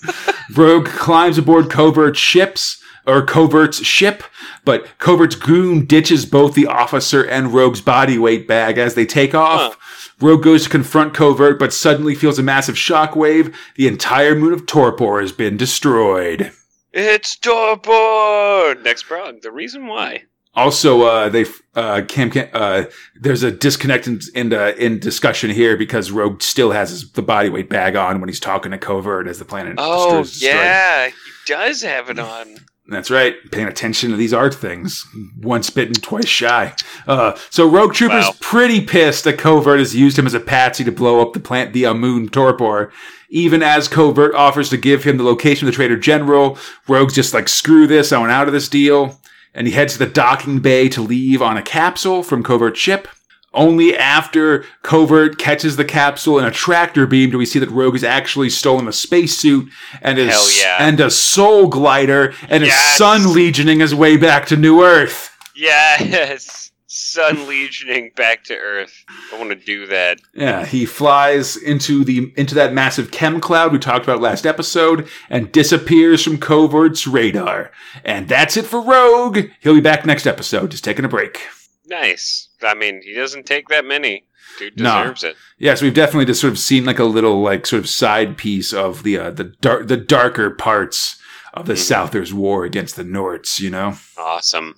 Rogue 0.54 0.86
climbs 0.86 1.36
aboard 1.38 1.70
covert 1.70 2.16
ships 2.16 2.82
or 3.06 3.24
Covert's 3.24 3.84
ship, 3.84 4.22
but 4.64 4.86
Covert's 4.98 5.34
goon 5.34 5.86
ditches 5.86 6.26
both 6.26 6.54
the 6.54 6.66
officer 6.66 7.22
and 7.22 7.54
Rogue's 7.54 7.80
body 7.80 8.18
weight 8.18 8.46
bag 8.46 8.76
as 8.78 8.94
they 8.94 9.06
take 9.06 9.34
off. 9.34 9.76
Rogue 10.20 10.42
goes 10.42 10.64
to 10.64 10.68
confront 10.70 11.14
Covert, 11.14 11.58
but 11.58 11.72
suddenly 11.72 12.14
feels 12.14 12.38
a 12.38 12.42
massive 12.42 12.74
shockwave. 12.74 13.54
The 13.76 13.86
entire 13.86 14.34
moon 14.34 14.52
of 14.52 14.66
Torpor 14.66 15.20
has 15.20 15.32
been 15.32 15.56
destroyed. 15.56 16.52
It's 16.92 17.36
Torpor! 17.36 18.74
Next 18.82 19.04
prog. 19.04 19.42
The 19.42 19.50
reason 19.52 19.86
why. 19.86 20.24
Also, 20.54 21.02
uh, 21.02 21.28
they 21.28 21.44
uh, 21.76 22.02
Cam, 22.08 22.30
Cam 22.30 22.48
uh, 22.52 22.84
there's 23.14 23.42
a 23.42 23.50
disconnect 23.52 24.06
in 24.08 24.20
in, 24.34 24.52
uh, 24.52 24.72
in 24.78 24.98
discussion 24.98 25.50
here 25.50 25.76
because 25.76 26.10
Rogue 26.10 26.42
still 26.42 26.72
has 26.72 26.90
his, 26.90 27.12
the 27.12 27.22
body 27.22 27.48
weight 27.48 27.68
bag 27.68 27.94
on 27.94 28.20
when 28.20 28.28
he's 28.28 28.40
talking 28.40 28.72
to 28.72 28.78
Covert 28.78 29.28
as 29.28 29.38
the 29.38 29.44
planet 29.44 29.74
Oh, 29.78 30.20
is 30.20 30.32
destroyed. 30.32 30.54
yeah. 30.54 31.06
He 31.08 31.12
does 31.46 31.82
have 31.82 32.10
it 32.10 32.18
on. 32.18 32.56
That's 32.90 33.10
right. 33.10 33.34
Paying 33.52 33.68
attention 33.68 34.10
to 34.10 34.16
these 34.16 34.32
art 34.32 34.54
things. 34.54 35.06
Once 35.38 35.68
bitten, 35.68 35.92
twice 35.94 36.26
shy. 36.26 36.74
Uh, 37.06 37.36
so 37.50 37.68
Rogue 37.68 37.92
Trooper's 37.92 38.24
Wow. 38.24 38.34
pretty 38.40 38.80
pissed 38.80 39.24
that 39.24 39.36
Covert 39.38 39.78
has 39.78 39.94
used 39.94 40.18
him 40.18 40.26
as 40.26 40.32
a 40.32 40.40
patsy 40.40 40.84
to 40.84 40.92
blow 40.92 41.20
up 41.20 41.34
the 41.34 41.40
plant, 41.40 41.74
the 41.74 41.92
moon 41.92 42.28
Torpor. 42.30 42.90
Even 43.28 43.62
as 43.62 43.88
Covert 43.88 44.34
offers 44.34 44.70
to 44.70 44.78
give 44.78 45.04
him 45.04 45.18
the 45.18 45.22
location 45.24 45.68
of 45.68 45.72
the 45.72 45.76
Trader 45.76 45.98
General, 45.98 46.56
Rogue's 46.88 47.14
just 47.14 47.34
like, 47.34 47.46
screw 47.48 47.86
this, 47.86 48.10
I 48.10 48.18
want 48.18 48.32
out 48.32 48.46
of 48.46 48.54
this 48.54 48.70
deal. 48.70 49.20
And 49.54 49.66
he 49.66 49.74
heads 49.74 49.92
to 49.94 49.98
the 49.98 50.06
docking 50.06 50.60
bay 50.60 50.88
to 50.88 51.02
leave 51.02 51.42
on 51.42 51.58
a 51.58 51.62
capsule 51.62 52.22
from 52.22 52.42
Covert's 52.42 52.80
ship. 52.80 53.06
Only 53.54 53.96
after 53.96 54.64
Covert 54.82 55.38
catches 55.38 55.76
the 55.76 55.84
capsule 55.84 56.38
in 56.38 56.44
a 56.44 56.50
tractor 56.50 57.06
beam 57.06 57.30
do 57.30 57.38
we 57.38 57.46
see 57.46 57.58
that 57.58 57.70
Rogue 57.70 57.94
has 57.94 58.04
actually 58.04 58.50
stolen 58.50 58.86
a 58.86 58.92
spacesuit 58.92 59.70
and 60.02 60.18
a, 60.18 60.26
yeah. 60.26 60.76
and 60.80 61.00
a 61.00 61.10
soul 61.10 61.66
glider 61.66 62.34
and 62.50 62.62
is 62.62 62.74
sun 62.74 63.22
legioning 63.22 63.80
his 63.80 63.94
way 63.94 64.18
back 64.18 64.46
to 64.46 64.56
New 64.56 64.84
Earth. 64.84 65.34
Yes! 65.56 66.70
Sun 66.90 67.46
legioning 67.46 68.12
back 68.16 68.44
to 68.44 68.54
Earth. 68.54 69.04
I 69.32 69.38
want 69.38 69.50
to 69.50 69.56
do 69.56 69.86
that. 69.86 70.20
Yeah, 70.34 70.64
he 70.64 70.84
flies 70.86 71.56
into 71.56 72.04
the 72.04 72.32
into 72.36 72.54
that 72.54 72.72
massive 72.72 73.10
chem 73.10 73.40
cloud 73.40 73.72
we 73.72 73.78
talked 73.78 74.04
about 74.04 74.20
last 74.20 74.46
episode 74.46 75.08
and 75.28 75.52
disappears 75.52 76.22
from 76.22 76.38
Covert's 76.38 77.06
radar. 77.06 77.72
And 78.04 78.28
that's 78.28 78.56
it 78.56 78.66
for 78.66 78.80
Rogue. 78.80 79.50
He'll 79.60 79.74
be 79.74 79.80
back 79.80 80.06
next 80.06 80.26
episode. 80.26 80.70
Just 80.70 80.84
taking 80.84 81.04
a 81.04 81.08
break. 81.08 81.40
Nice. 81.88 82.48
I 82.62 82.74
mean, 82.74 83.00
he 83.02 83.14
doesn't 83.14 83.46
take 83.46 83.68
that 83.68 83.84
many. 83.84 84.24
Dude 84.58 84.78
No. 84.80 85.02
deserves 85.02 85.24
it. 85.24 85.36
Yes, 85.58 85.82
we've 85.82 85.94
definitely 85.94 86.24
just 86.24 86.40
sort 86.40 86.52
of 86.52 86.58
seen 86.58 86.84
like 86.84 86.98
a 86.98 87.04
little 87.04 87.42
like 87.42 87.66
sort 87.66 87.80
of 87.80 87.88
side 87.88 88.36
piece 88.36 88.72
of 88.72 89.02
the 89.02 89.18
uh, 89.18 89.30
the 89.30 89.44
dark 89.44 89.86
the 89.88 89.96
darker 89.96 90.50
parts 90.50 91.16
of 91.54 91.66
the 91.66 91.74
Mhm. 91.74 91.78
Southers' 91.78 92.34
war 92.34 92.64
against 92.64 92.96
the 92.96 93.04
Norts. 93.04 93.60
You 93.60 93.70
know, 93.70 93.98
Awesome. 94.16 94.74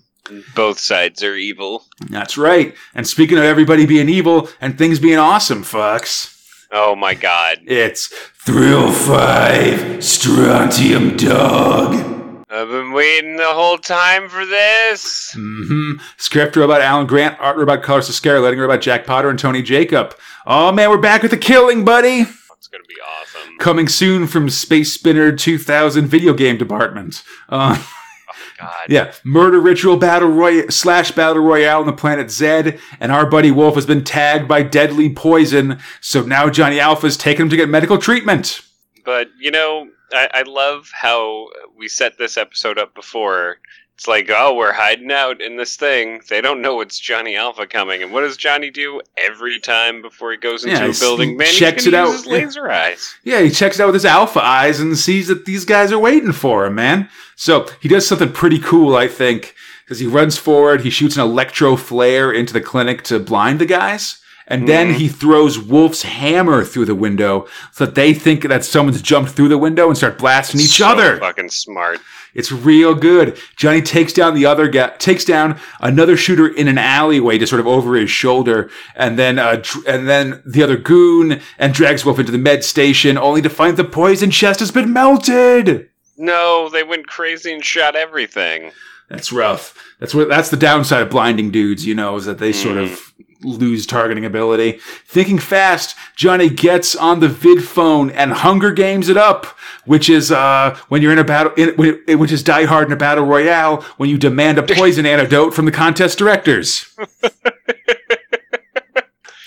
Both 0.55 0.79
sides 0.79 1.23
are 1.25 1.35
evil. 1.35 1.87
that's 2.09 2.37
right. 2.39 2.75
And 2.95 3.07
speaking 3.09 3.39
of 3.39 3.45
everybody 3.45 3.87
being 3.87 4.09
evil 4.09 4.49
and 4.61 4.77
things 4.79 4.99
being 4.99 5.19
awesome, 5.19 5.65
fucks. 5.65 6.37
Oh 6.73 6.95
my 6.95 7.15
god. 7.15 7.59
it's 7.67 8.09
Thrill 8.45 8.93
Five 8.93 10.05
Strontium 10.05 11.17
Dog. 11.17 12.10
I've 12.53 12.69
been 12.69 12.91
waiting 12.91 13.37
the 13.37 13.47
whole 13.47 13.79
time 13.79 14.29
for 14.29 14.45
this. 14.45 15.33
Mm-hmm. 15.37 16.03
Script 16.17 16.57
robot 16.57 16.81
Alan 16.81 17.07
Grant, 17.07 17.39
art 17.39 17.57
robot 17.57 17.85
Carlos 17.85 18.11
Ezquerra, 18.11 18.43
letting 18.43 18.59
robot 18.59 18.81
Jack 18.81 19.07
Potter 19.07 19.31
and 19.31 19.39
Tony 19.39 19.63
Jacob. 19.63 20.17
Oh 20.47 20.73
man, 20.73 20.91
we're 20.91 20.99
back 20.99 21.23
with 21.23 21.31
the 21.31 21.37
killing, 21.37 21.85
buddy. 21.85 22.23
It's 22.23 22.67
gonna 22.67 22.83
be 22.89 22.97
awesome. 23.01 23.57
Coming 23.59 23.87
soon 23.87 24.27
from 24.27 24.51
Space 24.51 24.93
Spinner 24.93 25.31
2000 25.31 26.09
video 26.09 26.35
game 26.35 26.59
department. 26.59 27.23
Uh, 27.49 27.81
God. 28.59 28.87
Yeah, 28.89 29.13
murder 29.23 29.61
ritual 29.61 29.97
battle 29.97 30.29
royale 30.29 30.71
slash 30.71 31.13
battle 31.13 31.43
royale 31.45 31.81
on 31.81 31.87
the 31.87 31.93
planet 31.93 32.33
Zed, 32.33 32.81
and 32.99 33.13
our 33.13 33.27
buddy 33.27 33.53
Wolf 33.53 33.77
has 33.77 33.87
been 33.87 34.03
tagged 34.03 34.49
by 34.49 34.65
deadly 34.65 35.09
poison. 35.09 35.79
So 36.01 36.23
now 36.23 36.51
Johnny 36.51 36.81
Alpha's 36.81 37.17
taken 37.17 37.45
him 37.45 37.51
to 37.51 37.57
get 37.57 37.69
medical 37.69 37.97
treatment. 37.97 38.61
But 39.05 39.29
you 39.39 39.53
know, 39.53 39.89
I, 40.13 40.29
I 40.35 40.43
love 40.43 40.91
how 40.93 41.49
we 41.81 41.89
set 41.89 42.19
this 42.19 42.37
episode 42.37 42.79
up 42.79 42.95
before. 42.95 43.57
It's 43.97 44.07
like, 44.07 44.31
oh, 44.31 44.55
we're 44.55 44.73
hiding 44.73 45.11
out 45.11 45.41
in 45.43 45.57
this 45.57 45.77
thing. 45.77 46.21
They 46.29 46.41
don't 46.41 46.63
know 46.63 46.81
it's 46.81 46.99
Johnny 46.99 47.37
Alpha 47.37 47.67
coming. 47.67 48.03
And 48.03 48.13
what 48.13 48.21
does 48.21 48.37
Johnny 48.37 48.71
do 48.71 49.01
every 49.19 49.59
time 49.59 50.01
before 50.03 50.31
he 50.31 50.37
goes 50.39 50.63
into 50.65 50.77
Yeah, 50.77 50.87
a 50.91 50.95
building? 50.99 51.31
he 51.31 51.37
Man, 51.37 51.49
checks 51.49 51.87
it 51.87 51.93
out. 51.95 52.13
his 52.13 52.27
laser 52.27 52.71
eyes. 52.71 53.15
Yeah, 53.25 53.41
he 53.41 53.51
checks 53.51 53.79
it 53.79 53.83
out 53.83 53.87
with 53.87 53.95
his 53.97 54.05
alpha 54.07 54.41
eyes 54.43 54.79
and 54.81 54.97
sees 54.97 55.29
that 55.29 55.45
these 55.47 55.65
guys 55.65 55.91
are 55.93 55.99
waiting 55.99 56.33
for 56.33 56.65
him, 56.67 56.75
man. 56.77 57.09
So 57.37 57.67
he 57.81 57.89
does 57.89 58.07
something 58.07 58.33
pretty 58.33 58.59
cool, 58.59 58.95
I 58.97 59.09
think, 59.09 59.55
because 59.85 59.99
he 59.99 60.07
runs 60.07 60.37
forward, 60.39 60.83
he 60.83 60.91
shoots 60.91 61.17
an 61.17 61.23
electro 61.23 61.77
flare 61.77 62.31
into 62.33 62.53
the 62.53 62.61
clinic 62.61 63.03
to 63.05 63.19
blind 63.19 63.59
the 63.59 63.67
guys. 63.67 64.20
And 64.51 64.69
then 64.69 64.89
Mhm. 64.93 64.97
he 64.97 65.09
throws 65.09 65.59
Wolf's 65.61 66.03
hammer 66.03 66.65
through 66.65 66.87
the 66.87 66.95
window 66.97 67.47
so 67.73 67.87
that 67.87 67.95
they 67.95 68.13
think 68.13 68.43
that 68.49 68.65
someone's 68.65 69.01
jumped 69.01 69.31
through 69.31 69.49
the 69.49 69.57
window 69.57 69.87
and 69.87 69.97
start 69.97 70.19
blasting 70.19 70.61
each 70.61 70.79
So 70.79 70.89
other. 70.89 71.19
Fucking 71.19 71.51
smart. 71.51 72.01
It's 72.35 72.51
real 72.53 72.95
good. 72.95 73.39
Johnny 73.57 73.81
takes 73.81 74.13
down 74.13 74.35
the 74.35 74.47
other 74.47 74.67
guy, 74.69 74.91
takes 74.99 75.25
down 75.25 75.59
another 75.81 76.17
shooter 76.17 76.47
in 76.49 76.67
an 76.69 76.79
alleyway, 76.79 77.39
just 77.39 77.51
sort 77.51 77.61
of 77.61 77.67
over 77.69 77.95
his 77.95 78.11
shoulder, 78.11 78.69
and 78.97 79.17
then 79.19 79.39
uh, 79.39 79.63
and 79.87 80.09
then 80.09 80.43
the 80.45 80.63
other 80.65 80.77
goon 80.77 81.41
and 81.59 81.73
drags 81.73 82.05
Wolf 82.05 82.19
into 82.19 82.31
the 82.33 82.39
med 82.39 82.63
station, 82.65 83.17
only 83.19 83.43
to 83.43 83.49
find 83.49 83.77
the 83.77 83.85
poison 83.85 84.31
chest 84.31 84.61
has 84.61 84.71
been 84.73 84.93
melted. 84.93 85.89
No, 86.19 86.69
they 86.69 86.83
went 86.83 87.07
crazy 87.07 87.53
and 87.53 87.65
shot 87.65 87.97
everything. 87.97 88.73
That's 89.09 89.33
rough. 89.33 89.75
That's 89.99 90.15
what. 90.15 90.29
That's 90.29 90.51
the 90.51 90.57
downside 90.57 91.03
of 91.03 91.11
blinding 91.11 91.51
dudes, 91.51 91.85
you 91.87 91.95
know, 91.97 92.15
is 92.17 92.27
that 92.27 92.39
they 92.39 92.53
sort 92.53 92.77
of 92.79 93.13
lose 93.43 93.87
targeting 93.87 94.25
ability. 94.25 94.81
Thinking 95.05 95.39
fast, 95.39 95.97
Johnny 96.17 96.49
gets 96.49 96.95
on 96.95 97.21
the 97.21 97.29
vid 97.29 97.65
phone 97.65 98.11
and 98.11 98.33
Hunger 98.33 98.71
Games 98.71 99.09
it 99.09 99.17
up, 99.17 99.47
which 99.85 100.09
is 100.09 100.31
uh, 100.31 100.79
when 100.89 101.03
you're 101.03 101.13
in 101.13 101.19
a 101.19 101.25
battle, 101.25 101.53
in, 101.57 102.19
which 102.19 102.33
is 102.33 102.43
Die 102.43 102.65
Hard 102.65 102.89
in 102.89 102.93
a 102.93 102.97
battle 102.97 103.25
royale 103.25 103.83
when 103.97 104.11
you 104.11 104.19
demand 104.19 104.59
a 104.59 104.63
poison 104.63 105.07
antidote 105.11 105.55
from 105.55 105.65
the 105.65 105.73
contest 105.73 106.19
directors. 106.19 106.95
it's 107.23 107.33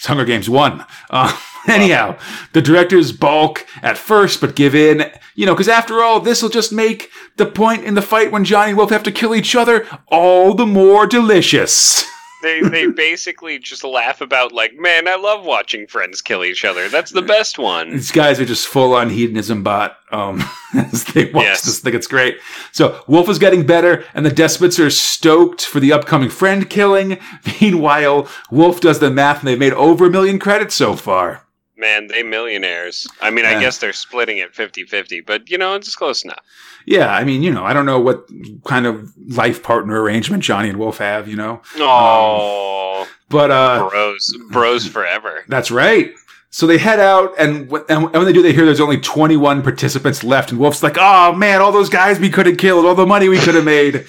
Hunger 0.06 0.26
Games 0.26 0.50
one. 0.50 0.86
Uh, 1.10 1.38
anyhow, 1.68 2.18
the 2.54 2.62
directors 2.62 3.12
balk 3.12 3.66
at 3.82 3.98
first, 3.98 4.42
but 4.42 4.56
give 4.56 4.76
in. 4.76 5.12
You 5.36 5.46
know, 5.46 5.54
because 5.54 5.70
after 5.70 6.04
all, 6.04 6.20
this 6.20 6.42
will 6.42 6.50
just 6.50 6.72
make 6.72 7.10
the 7.38 7.46
point 7.46 7.84
in 7.84 7.96
the 7.96 8.02
fight 8.02 8.32
when 8.32 8.46
Johnny 8.46 8.70
and 8.70 8.78
Wolf 8.78 8.92
have 8.92 9.04
to 9.04 9.12
kill 9.12 9.36
each 9.36 9.56
other 9.56 9.88
all 10.08 10.54
the 10.54 10.66
more 10.66 11.08
delicious. 11.08 12.06
they 12.44 12.62
they 12.62 12.86
basically 12.88 13.58
just 13.58 13.84
laugh 13.84 14.22
about 14.22 14.52
like, 14.52 14.76
man, 14.78 15.08
I 15.08 15.16
love 15.16 15.44
watching 15.46 15.88
friends 15.88 16.22
kill 16.22 16.44
each 16.44 16.64
other. 16.64 16.88
That's 16.90 17.10
the 17.12 17.24
best 17.24 17.58
one. 17.58 17.90
These 17.92 18.12
guys 18.12 18.40
are 18.40 18.46
just 18.46 18.68
full 18.68 18.94
on 18.94 19.10
hedonism 19.10 19.64
bot. 19.64 19.98
Um, 20.12 20.44
as 20.76 21.06
they 21.06 21.32
watch 21.32 21.46
Yes. 21.46 21.62
this 21.66 21.80
thing, 21.80 21.96
it's 21.96 22.06
great. 22.06 22.38
So 22.72 23.04
Wolf 23.08 23.28
is 23.30 23.40
getting 23.40 23.66
better, 23.66 24.06
and 24.14 24.24
the 24.24 24.30
despots 24.32 24.80
are 24.80 24.92
stoked 24.92 25.66
for 25.66 25.80
the 25.80 25.92
upcoming 25.92 26.30
friend 26.30 26.70
killing. 26.70 27.18
Meanwhile, 27.62 28.28
Wolf 28.52 28.80
does 28.82 29.00
the 29.00 29.10
math, 29.10 29.40
and 29.40 29.48
they've 29.48 29.58
made 29.58 29.74
over 29.74 30.06
a 30.06 30.10
million 30.12 30.38
credits 30.38 30.76
so 30.76 30.96
far. 30.96 31.48
Man, 31.76 32.08
they 32.08 32.22
millionaires. 32.24 33.08
I 33.22 33.32
mean, 33.32 33.46
Yeah. 33.46 33.58
I 33.58 33.60
guess 33.60 33.80
they're 33.80 33.92
splitting 33.94 34.38
it 34.38 34.54
50-50, 34.54 35.26
but 35.26 35.50
you 35.50 35.58
know, 35.58 35.74
it's 35.74 35.96
close 35.96 36.24
enough. 36.24 36.40
Yeah, 36.86 37.14
I 37.14 37.24
mean, 37.24 37.44
you 37.44 37.52
know, 37.52 37.64
I 37.64 37.74
don't 37.74 37.86
know 37.86 38.00
what 38.00 38.28
kind 38.66 38.86
of 38.86 39.12
life 39.30 39.64
partner 39.64 40.02
arrangement 40.02 40.44
Johnny 40.44 40.70
and 40.70 40.78
Wolf 40.78 40.98
have, 40.98 41.28
you 41.28 41.36
know, 41.36 41.62
Oh, 41.78 43.08
but 43.30 43.52
uh, 43.52 43.88
bros, 43.90 44.38
bros 44.52 44.88
forever. 44.88 45.44
That's 45.48 45.72
right. 45.72 46.12
So 46.50 46.68
they 46.68 46.78
head 46.78 47.00
out, 47.00 47.34
and, 47.40 47.72
and 47.90 48.12
when 48.14 48.26
they 48.26 48.34
do, 48.34 48.44
they 48.44 48.54
hear 48.54 48.66
there's 48.66 48.80
only 48.80 49.00
21 49.00 49.64
participants 49.64 50.24
left, 50.24 50.52
and 50.52 50.60
Wolf's 50.60 50.84
like, 50.84 50.98
"Oh 51.00 51.34
man, 51.34 51.62
all 51.62 51.72
those 51.72 51.90
guys 51.90 52.20
we 52.20 52.30
could 52.30 52.46
have 52.46 52.58
killed, 52.58 52.86
all 52.86 52.94
the 52.94 53.08
money 53.08 53.28
we 53.28 53.40
could 53.40 53.56
have 53.56 53.66
made." 53.66 54.06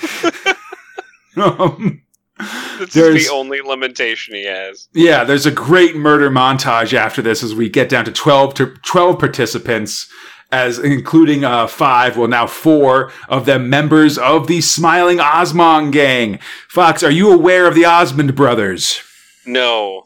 um, 1.37 2.03
This 2.79 2.97
is 2.97 3.29
the 3.29 3.33
only 3.33 3.61
limitation 3.63 4.35
he 4.35 4.45
has. 4.45 4.89
yeah, 4.93 5.25
there's 5.25 5.47
a 5.47 5.51
great 5.51 5.97
murder 5.97 6.29
montage 6.31 6.93
after 6.93 7.23
this 7.23 7.43
as 7.43 7.55
we 7.55 7.69
get 7.71 7.89
down 7.89 8.05
to 8.05 8.13
12 8.13 8.55
to 8.55 8.67
12 8.85 9.19
participants, 9.19 10.11
as 10.53 10.79
including 10.79 11.45
uh, 11.45 11.67
five, 11.67 12.17
well 12.17 12.29
now 12.29 12.47
four 12.47 13.11
of 13.29 13.47
them 13.47 13.69
members 13.71 14.19
of 14.19 14.47
the 14.47 14.61
Smiling 14.61 15.21
Osmond 15.21 15.93
gang. 15.93 16.39
Fox, 16.69 17.03
are 17.03 17.11
you 17.11 17.33
aware 17.33 17.67
of 17.67 17.75
the 17.75 17.85
Osmond 17.85 18.35
brothers? 18.35 19.01
No. 19.47 20.05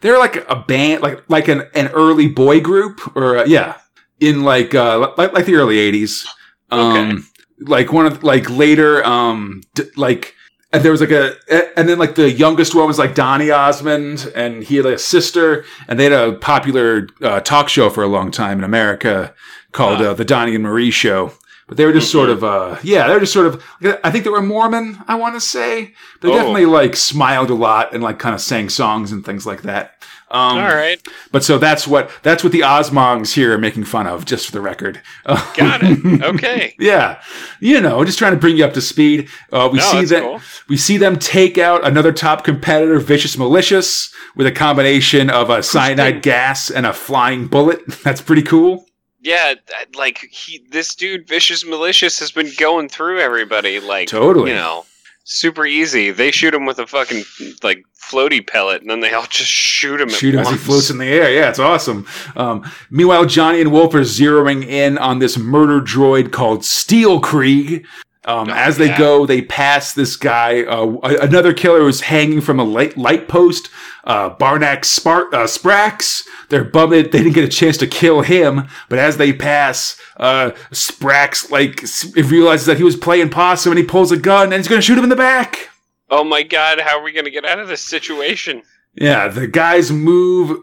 they're 0.00 0.18
like 0.18 0.48
a 0.48 0.56
band, 0.56 1.02
like 1.02 1.22
like 1.28 1.48
an, 1.48 1.64
an 1.74 1.88
early 1.88 2.28
boy 2.28 2.60
group, 2.60 3.16
or 3.16 3.38
uh, 3.38 3.44
yeah, 3.44 3.76
in 4.20 4.42
like 4.44 4.74
uh 4.74 5.12
like, 5.16 5.32
like 5.32 5.46
the 5.46 5.54
early 5.56 5.76
'80s. 5.76 6.26
Um, 6.70 7.26
like 7.60 7.92
one 7.92 8.06
of 8.06 8.22
like 8.24 8.48
later, 8.50 9.04
um, 9.04 9.62
d- 9.74 9.84
like 9.96 10.34
and 10.76 10.84
there 10.84 10.92
was 10.92 11.00
like 11.00 11.10
a 11.10 11.34
and 11.78 11.88
then 11.88 11.98
like 11.98 12.14
the 12.16 12.30
youngest 12.30 12.74
one 12.74 12.86
was 12.86 12.98
like 12.98 13.14
Donny 13.14 13.50
Osmond, 13.50 14.30
and 14.36 14.62
he 14.62 14.76
had 14.76 14.84
like 14.84 14.94
a 14.96 14.98
sister, 14.98 15.64
and 15.88 15.98
they 15.98 16.04
had 16.04 16.12
a 16.12 16.32
popular 16.34 17.08
uh, 17.22 17.40
talk 17.40 17.68
show 17.68 17.88
for 17.88 18.02
a 18.04 18.06
long 18.08 18.30
time 18.30 18.58
in 18.58 18.64
America 18.64 19.34
called 19.72 19.98
Huh. 19.98 20.10
uh, 20.10 20.14
the 20.14 20.24
Donny 20.24 20.54
and 20.54 20.62
Marie 20.64 20.90
Show. 20.90 21.32
But 21.68 21.76
they 21.78 21.84
were 21.84 21.92
just 21.92 22.12
sort 22.12 22.30
of, 22.30 22.44
uh, 22.44 22.76
yeah, 22.84 23.08
they 23.08 23.14
were 23.14 23.20
just 23.20 23.32
sort 23.32 23.46
of. 23.46 23.64
I 24.04 24.10
think 24.12 24.22
they 24.22 24.30
were 24.30 24.40
Mormon. 24.42 24.98
I 25.08 25.16
want 25.16 25.34
to 25.34 25.40
say 25.40 25.94
they 26.20 26.28
Oh. 26.28 26.32
definitely 26.32 26.66
like 26.66 26.94
smiled 26.94 27.50
a 27.50 27.54
lot 27.54 27.92
and 27.92 28.04
like 28.04 28.20
kind 28.20 28.34
of 28.36 28.40
sang 28.40 28.68
songs 28.68 29.10
and 29.10 29.24
things 29.24 29.46
like 29.46 29.62
that. 29.62 29.92
Um, 30.30 30.58
All 30.58 30.64
right. 30.74 31.00
But 31.32 31.42
so 31.44 31.58
that's 31.58 31.86
what 31.86 32.10
that's 32.22 32.42
what 32.44 32.52
the 32.52 32.60
Osmongs 32.60 33.32
here 33.34 33.52
are 33.52 33.58
making 33.58 33.84
fun 33.84 34.06
of, 34.06 34.24
just 34.24 34.46
for 34.46 34.52
the 34.52 34.60
record. 34.60 35.00
Got 35.26 35.80
it. 35.82 36.22
Okay. 36.22 36.74
yeah, 36.78 37.20
you 37.60 37.80
know, 37.80 38.04
just 38.04 38.18
trying 38.18 38.32
to 38.32 38.38
bring 38.38 38.56
you 38.56 38.64
up 38.64 38.74
to 38.74 38.80
speed. 38.80 39.28
Uh, 39.52 39.68
we 39.72 39.78
No, 39.78 39.84
see 39.90 40.04
that 40.04 40.22
cool. 40.22 40.40
we 40.68 40.76
see 40.76 40.98
them 40.98 41.16
take 41.18 41.58
out 41.58 41.84
another 41.86 42.12
top 42.12 42.44
competitor, 42.44 42.98
Vicious 43.00 43.36
Malicious, 43.36 44.12
with 44.36 44.46
a 44.46 44.52
combination 44.52 45.30
of 45.30 45.50
a 45.50 45.62
cyanide 45.64 46.22
gas 46.22 46.70
and 46.70 46.86
a 46.86 46.92
flying 46.92 47.46
bullet. 47.48 47.84
That's 48.04 48.20
pretty 48.20 48.42
cool. 48.42 48.86
Yeah, 49.26 49.54
like 49.96 50.18
he, 50.30 50.62
this 50.70 50.94
dude, 50.94 51.26
vicious 51.26 51.66
malicious, 51.66 52.20
has 52.20 52.30
been 52.30 52.52
going 52.58 52.88
through 52.88 53.18
everybody. 53.18 53.80
Like 53.80 54.06
Totally. 54.06 54.50
you 54.50 54.56
know, 54.56 54.86
super 55.24 55.66
easy. 55.66 56.12
They 56.12 56.30
shoot 56.30 56.54
him 56.54 56.64
with 56.64 56.78
a 56.78 56.86
fucking 56.86 57.24
like 57.64 57.84
floaty 58.00 58.46
pellet, 58.46 58.82
and 58.82 58.88
then 58.88 59.00
they 59.00 59.12
all 59.12 59.26
just 59.28 59.50
shoot 59.50 60.00
him. 60.00 60.10
Shoot 60.10 60.34
him 60.34 60.42
at 60.42 60.46
as 60.46 60.52
he 60.52 60.58
floats 60.58 60.90
in 60.90 60.98
the 60.98 61.06
air. 61.06 61.28
Yeah, 61.32 61.48
it's 61.48 61.58
awesome. 61.58 62.06
Um, 62.36 62.70
meanwhile, 62.88 63.26
Johnny 63.26 63.60
and 63.60 63.72
Wolf 63.72 63.94
are 63.94 64.02
zeroing 64.02 64.64
in 64.64 64.96
on 64.96 65.18
this 65.18 65.36
murder 65.36 65.80
droid 65.80 66.30
called 66.30 66.64
Steel 66.64 67.18
Krieg. 67.18 67.84
Um, 68.26 68.48
Oh, 68.50 68.52
as 68.52 68.76
they 68.76 68.86
yeah. 68.88 68.98
go, 68.98 69.24
they 69.24 69.40
pass 69.42 69.92
this 69.92 70.16
guy. 70.16 70.62
Uh, 70.64 70.98
another 71.22 71.54
killer 71.54 71.80
who's 71.80 72.00
hanging 72.02 72.40
from 72.40 72.58
a 72.58 72.64
light, 72.64 72.96
light 72.96 73.28
post. 73.28 73.68
Uh, 74.04 74.30
Barnack 74.30 74.84
Spar- 74.84 75.32
uh, 75.34 75.44
Sprax. 75.46 76.22
They're 76.48 76.64
bummed 76.64 76.92
they 76.92 77.02
didn't 77.04 77.32
get 77.32 77.44
a 77.44 77.48
chance 77.48 77.76
to 77.78 77.86
kill 77.86 78.22
him. 78.22 78.68
But 78.88 78.98
as 78.98 79.16
they 79.16 79.32
pass, 79.32 80.00
uh, 80.16 80.50
Sprax 80.72 81.50
like 81.50 81.82
realizes 82.30 82.66
that 82.66 82.76
he 82.76 82.84
was 82.84 82.96
playing 82.96 83.30
possum 83.30 83.72
and 83.72 83.78
he 83.78 83.84
pulls 83.84 84.12
a 84.12 84.16
gun 84.16 84.44
and 84.52 84.54
he's 84.54 84.68
going 84.68 84.80
to 84.80 84.84
shoot 84.86 84.98
him 84.98 85.04
in 85.04 85.10
the 85.10 85.16
back. 85.16 85.70
Oh 86.08 86.22
my 86.22 86.44
god, 86.44 86.78
how 86.80 86.98
are 87.00 87.02
we 87.02 87.10
gonna 87.12 87.30
get 87.30 87.44
out 87.44 87.58
of 87.58 87.66
this 87.66 87.80
situation? 87.82 88.62
Yeah, 88.94 89.26
the 89.26 89.48
guys 89.48 89.90
move. 89.90 90.60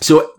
So 0.00 0.32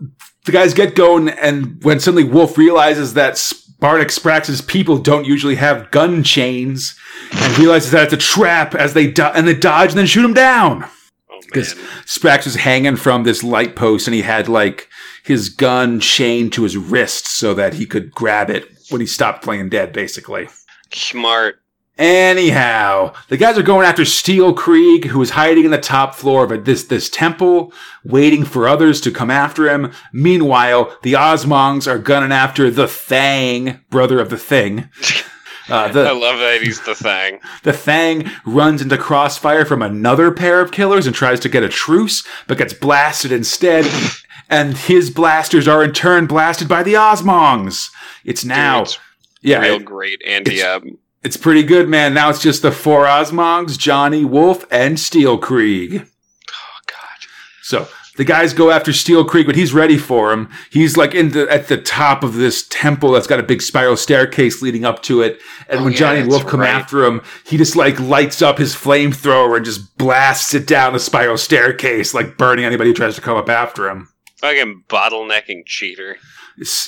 the 0.46 0.50
guys 0.52 0.74
get 0.74 0.96
going, 0.96 1.28
and 1.28 1.80
when 1.84 2.00
suddenly 2.00 2.24
Wolf 2.24 2.58
realizes 2.58 3.14
that 3.14 3.38
Bardic 3.80 4.10
Sprax's 4.10 4.60
people 4.60 4.98
don't 4.98 5.24
usually 5.26 5.54
have 5.56 5.90
gun 5.90 6.22
chains, 6.24 6.96
and 7.32 7.58
realizes 7.58 7.90
that 7.92 8.04
it's 8.04 8.12
a 8.12 8.16
trap 8.16 8.74
as 8.74 8.94
they 8.94 9.06
do- 9.06 9.22
and 9.22 9.46
they 9.46 9.54
dodge 9.54 9.90
and 9.90 9.98
then 9.98 10.06
shoot 10.06 10.24
him 10.24 10.34
down. 10.34 10.84
Oh 11.30 11.38
Because 11.46 11.76
man. 11.76 11.84
Sprax 12.04 12.44
was 12.44 12.56
hanging 12.56 12.96
from 12.96 13.22
this 13.24 13.44
light 13.44 13.76
post, 13.76 14.06
and 14.08 14.14
he 14.14 14.22
had 14.22 14.48
like 14.48 14.88
his 15.22 15.48
gun 15.48 16.00
chained 16.00 16.52
to 16.54 16.62
his 16.64 16.76
wrist 16.76 17.26
so 17.26 17.54
that 17.54 17.74
he 17.74 17.86
could 17.86 18.10
grab 18.12 18.50
it 18.50 18.68
when 18.90 19.00
he 19.00 19.06
stopped 19.06 19.44
playing 19.44 19.68
dead, 19.68 19.92
basically. 19.92 20.48
Smart. 20.92 21.60
Anyhow, 21.98 23.12
the 23.28 23.36
guys 23.36 23.58
are 23.58 23.62
going 23.62 23.84
after 23.86 24.04
Steel 24.04 24.54
Krieg, 24.54 25.06
who 25.06 25.20
is 25.20 25.30
hiding 25.30 25.64
in 25.64 25.70
the 25.70 25.78
top 25.78 26.14
floor 26.14 26.44
of 26.44 26.52
a, 26.52 26.58
this 26.58 26.84
this 26.84 27.10
temple, 27.10 27.72
waiting 28.04 28.44
for 28.44 28.68
others 28.68 29.00
to 29.02 29.10
come 29.10 29.30
after 29.30 29.68
him. 29.68 29.92
Meanwhile, 30.12 30.96
the 31.02 31.14
Osmongs 31.14 31.86
are 31.86 31.98
gunning 31.98 32.32
after 32.32 32.70
the 32.70 32.86
Thang, 32.88 33.80
brother 33.90 34.20
of 34.20 34.30
the 34.30 34.38
Thing. 34.38 34.88
Uh, 35.70 35.92
I 35.94 36.12
love 36.12 36.38
that 36.38 36.60
he's 36.62 36.80
the 36.86 36.94
thing. 36.94 37.40
the 37.62 37.74
Thang 37.74 38.30
runs 38.46 38.80
into 38.80 38.96
crossfire 38.96 39.66
from 39.66 39.82
another 39.82 40.30
pair 40.32 40.62
of 40.62 40.72
killers 40.72 41.06
and 41.06 41.14
tries 41.14 41.40
to 41.40 41.50
get 41.50 41.62
a 41.62 41.68
truce, 41.68 42.26
but 42.46 42.56
gets 42.56 42.72
blasted 42.72 43.30
instead. 43.32 43.84
And 44.48 44.78
his 44.78 45.10
blasters 45.10 45.68
are 45.68 45.84
in 45.84 45.92
turn 45.92 46.24
blasted 46.26 46.68
by 46.68 46.82
the 46.82 46.94
Osmongs. 46.94 47.90
It's 48.24 48.46
now, 48.46 48.78
Dude, 48.78 48.86
it's 48.88 48.98
yeah, 49.42 49.60
real 49.60 49.74
it- 49.74 49.84
great. 49.84 50.22
Andy, 50.26 50.54
it's- 50.60 50.76
um, 50.82 50.96
it's 51.22 51.36
pretty 51.36 51.62
good, 51.62 51.88
man. 51.88 52.14
Now 52.14 52.30
it's 52.30 52.42
just 52.42 52.62
the 52.62 52.72
four 52.72 53.04
Osmongs, 53.04 53.76
Johnny, 53.78 54.24
Wolf, 54.24 54.64
and 54.70 54.98
Steel 54.98 55.38
Krieg. 55.38 56.06
oh 56.50 56.78
god. 56.86 57.28
So 57.62 57.88
the 58.16 58.24
guys 58.24 58.52
go 58.52 58.70
after 58.70 58.92
Steel 58.92 59.24
Krieg, 59.24 59.46
but 59.46 59.54
he's 59.54 59.72
ready 59.72 59.96
for 59.96 60.32
him. 60.32 60.50
He's 60.70 60.96
like 60.96 61.14
in 61.14 61.30
the, 61.30 61.48
at 61.48 61.68
the 61.68 61.76
top 61.80 62.24
of 62.24 62.34
this 62.34 62.66
temple 62.68 63.12
that's 63.12 63.28
got 63.28 63.38
a 63.38 63.44
big 63.44 63.62
spiral 63.62 63.96
staircase 63.96 64.60
leading 64.60 64.84
up 64.84 65.02
to 65.04 65.22
it. 65.22 65.40
And 65.68 65.80
Oh, 65.80 65.84
when 65.84 65.92
yeah, 65.92 65.98
Johnny 66.00 66.20
and 66.20 66.28
Wolf 66.28 66.44
come 66.46 66.60
right. 66.60 66.70
after 66.70 67.04
him, 67.04 67.22
he 67.44 67.56
just 67.56 67.76
like 67.76 67.98
lights 68.00 68.42
up 68.42 68.58
his 68.58 68.74
flamethrower 68.74 69.56
and 69.56 69.64
just 69.64 69.96
blasts 69.98 70.52
it 70.54 70.66
down 70.66 70.94
the 70.94 70.98
spiral 70.98 71.38
staircase, 71.38 72.12
like 72.12 72.36
burning 72.36 72.64
anybody 72.64 72.90
who 72.90 72.94
tries 72.94 73.14
to 73.14 73.20
come 73.20 73.36
up 73.36 73.48
after 73.48 73.88
him. 73.88 74.08
Fucking 74.38 74.82
bottlenecking 74.88 75.64
cheater. 75.66 76.16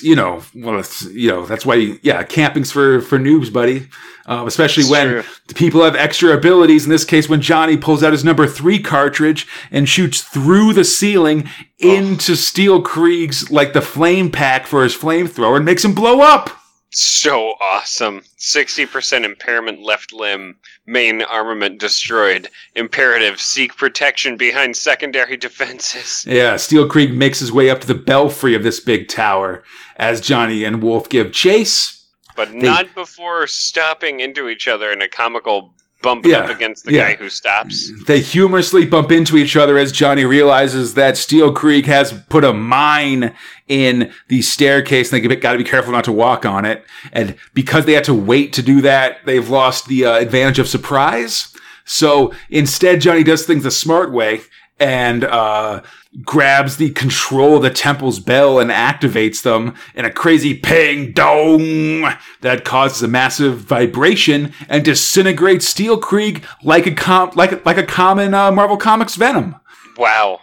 You 0.01 0.15
know, 0.15 0.43
well, 0.53 0.79
it's, 0.79 1.03
you 1.03 1.29
know, 1.29 1.45
that's 1.45 1.65
why, 1.65 1.97
yeah, 2.01 2.23
camping's 2.23 2.71
for, 2.71 3.01
for 3.01 3.17
noobs, 3.17 3.51
buddy. 3.51 3.87
Um, 4.25 4.45
especially 4.47 4.81
It's 4.81 4.91
when 4.91 5.07
true. 5.07 5.23
the 5.47 5.53
people 5.55 5.83
have 5.83 5.95
extra 5.95 6.31
abilities. 6.31 6.83
In 6.83 6.89
this 6.91 7.05
case, 7.05 7.27
when 7.27 7.41
Johnny 7.41 7.75
pulls 7.77 8.03
out 8.03 8.11
his 8.11 8.23
number 8.23 8.47
three 8.47 8.79
cartridge 8.79 9.47
and 9.71 9.89
shoots 9.89 10.21
through 10.21 10.73
the 10.73 10.83
ceiling 10.83 11.49
into 11.79 12.35
Steel 12.35 12.81
Krieg's, 12.83 13.49
like 13.49 13.73
the 13.73 13.81
flame 13.81 14.31
pack 14.31 14.67
for 14.67 14.83
his 14.83 14.95
flamethrower 14.95 15.55
and 15.55 15.65
makes 15.65 15.83
him 15.83 15.95
blow 15.95 16.21
up. 16.21 16.51
So 16.93 17.53
awesome. 17.61 18.21
60% 18.37 19.23
impairment 19.23 19.81
left 19.81 20.11
limb. 20.11 20.57
Main 20.85 21.21
armament 21.21 21.79
destroyed. 21.79 22.49
Imperative. 22.75 23.39
Seek 23.39 23.77
protection 23.77 24.35
behind 24.35 24.75
secondary 24.75 25.37
defenses. 25.37 26.25
Yeah, 26.31 26.55
Steel 26.57 26.87
Krieg 26.87 27.13
makes 27.13 27.39
his 27.39 27.51
way 27.51 27.69
up 27.69 27.81
to 27.81 27.87
the 27.87 27.95
belfry 27.95 28.55
of 28.55 28.63
this 28.63 28.79
big 28.79 29.07
tower 29.07 29.63
as 29.97 30.21
Johnny 30.21 30.63
and 30.63 30.81
Wolf 30.81 31.09
give 31.09 31.31
chase. 31.33 32.05
But 32.35 32.53
not 32.53 32.93
before 32.95 33.47
stopping 33.47 34.19
into 34.19 34.47
each 34.49 34.67
other 34.67 34.91
in 34.91 35.01
a 35.01 35.07
comical 35.07 35.73
bumping 36.01 36.33
up 36.33 36.49
against 36.49 36.85
the 36.85 36.93
yeah. 36.93 37.11
guy 37.11 37.15
who 37.15 37.29
stops. 37.29 37.91
They 38.05 38.19
humorously 38.19 38.85
bump 38.85 39.11
into 39.11 39.37
each 39.37 39.55
other 39.55 39.77
as 39.77 39.91
Johnny 39.91 40.25
realizes 40.25 40.93
that 40.95 41.17
Steel 41.17 41.53
Krieg 41.53 41.85
has 41.85 42.13
put 42.29 42.43
a 42.43 42.53
mine 42.53 43.33
in 43.67 44.11
the 44.27 44.41
staircase 44.41 45.11
and 45.11 45.23
they 45.23 45.35
got 45.35 45.53
to 45.53 45.57
be 45.57 45.63
careful 45.63 45.91
not 45.91 46.03
to 46.05 46.11
walk 46.11 46.45
on 46.45 46.65
it. 46.65 46.85
And 47.13 47.35
because 47.53 47.85
they 47.85 47.93
had 47.93 48.03
to 48.05 48.13
wait 48.13 48.53
to 48.53 48.61
do 48.61 48.81
that, 48.81 49.25
they've 49.25 49.49
lost 49.49 49.87
the 49.87 50.05
uh, 50.05 50.17
advantage 50.17 50.59
of 50.59 50.67
surprise. 50.67 51.53
So 51.85 52.33
instead, 52.49 53.01
Johnny 53.01 53.23
does 53.23 53.45
things 53.45 53.63
the 53.63 53.71
smart 53.71 54.11
way 54.11 54.41
and 54.79 55.23
uh, 55.23 55.83
grabs 56.25 56.75
the 56.77 56.89
control 56.91 57.55
of 57.55 57.61
the 57.63 57.69
temple's 57.69 58.19
bell 58.19 58.59
and 58.59 58.69
activates 58.69 59.41
them 59.43 59.73
in 59.95 60.03
a 60.03 60.11
crazy 60.11 60.53
ping 60.53 61.13
dong 61.13 62.01
that 62.41 62.65
causes 62.65 63.01
a 63.01 63.07
massive 63.07 63.59
vibration 63.59 64.51
and 64.67 64.83
disintegrates 64.83 65.67
Steel 65.67 65.97
Krieg 65.97 66.43
like 66.63 66.85
a 66.85 66.91
com- 66.93 67.31
like 67.35 67.53
a, 67.53 67.61
like 67.63 67.77
a 67.77 67.85
common 67.85 68.33
uh, 68.33 68.51
Marvel 68.51 68.77
Comics 68.77 69.15
Venom. 69.15 69.55
Wow, 69.97 70.39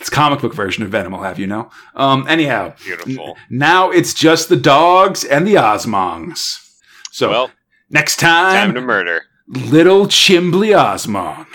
It's 0.00 0.08
a 0.08 0.12
comic 0.12 0.40
book 0.40 0.54
version 0.54 0.82
of 0.82 0.90
Venom, 0.90 1.14
I'll 1.14 1.22
have 1.22 1.38
you 1.38 1.46
know. 1.46 1.70
Um, 1.94 2.26
anyhow, 2.28 2.74
beautiful. 2.84 3.36
now 3.50 3.90
it's 3.90 4.12
just 4.14 4.48
the 4.48 4.56
dogs 4.56 5.24
and 5.24 5.46
the 5.46 5.54
Osmongs. 5.54 6.62
So 7.12 7.30
Well, 7.30 7.50
next 7.90 8.16
time 8.16 8.54
time, 8.70 8.74
to 8.74 8.80
murder. 8.80 9.22
little 9.48 10.06
Chimbly 10.08 10.68
Osmong. 10.70 11.46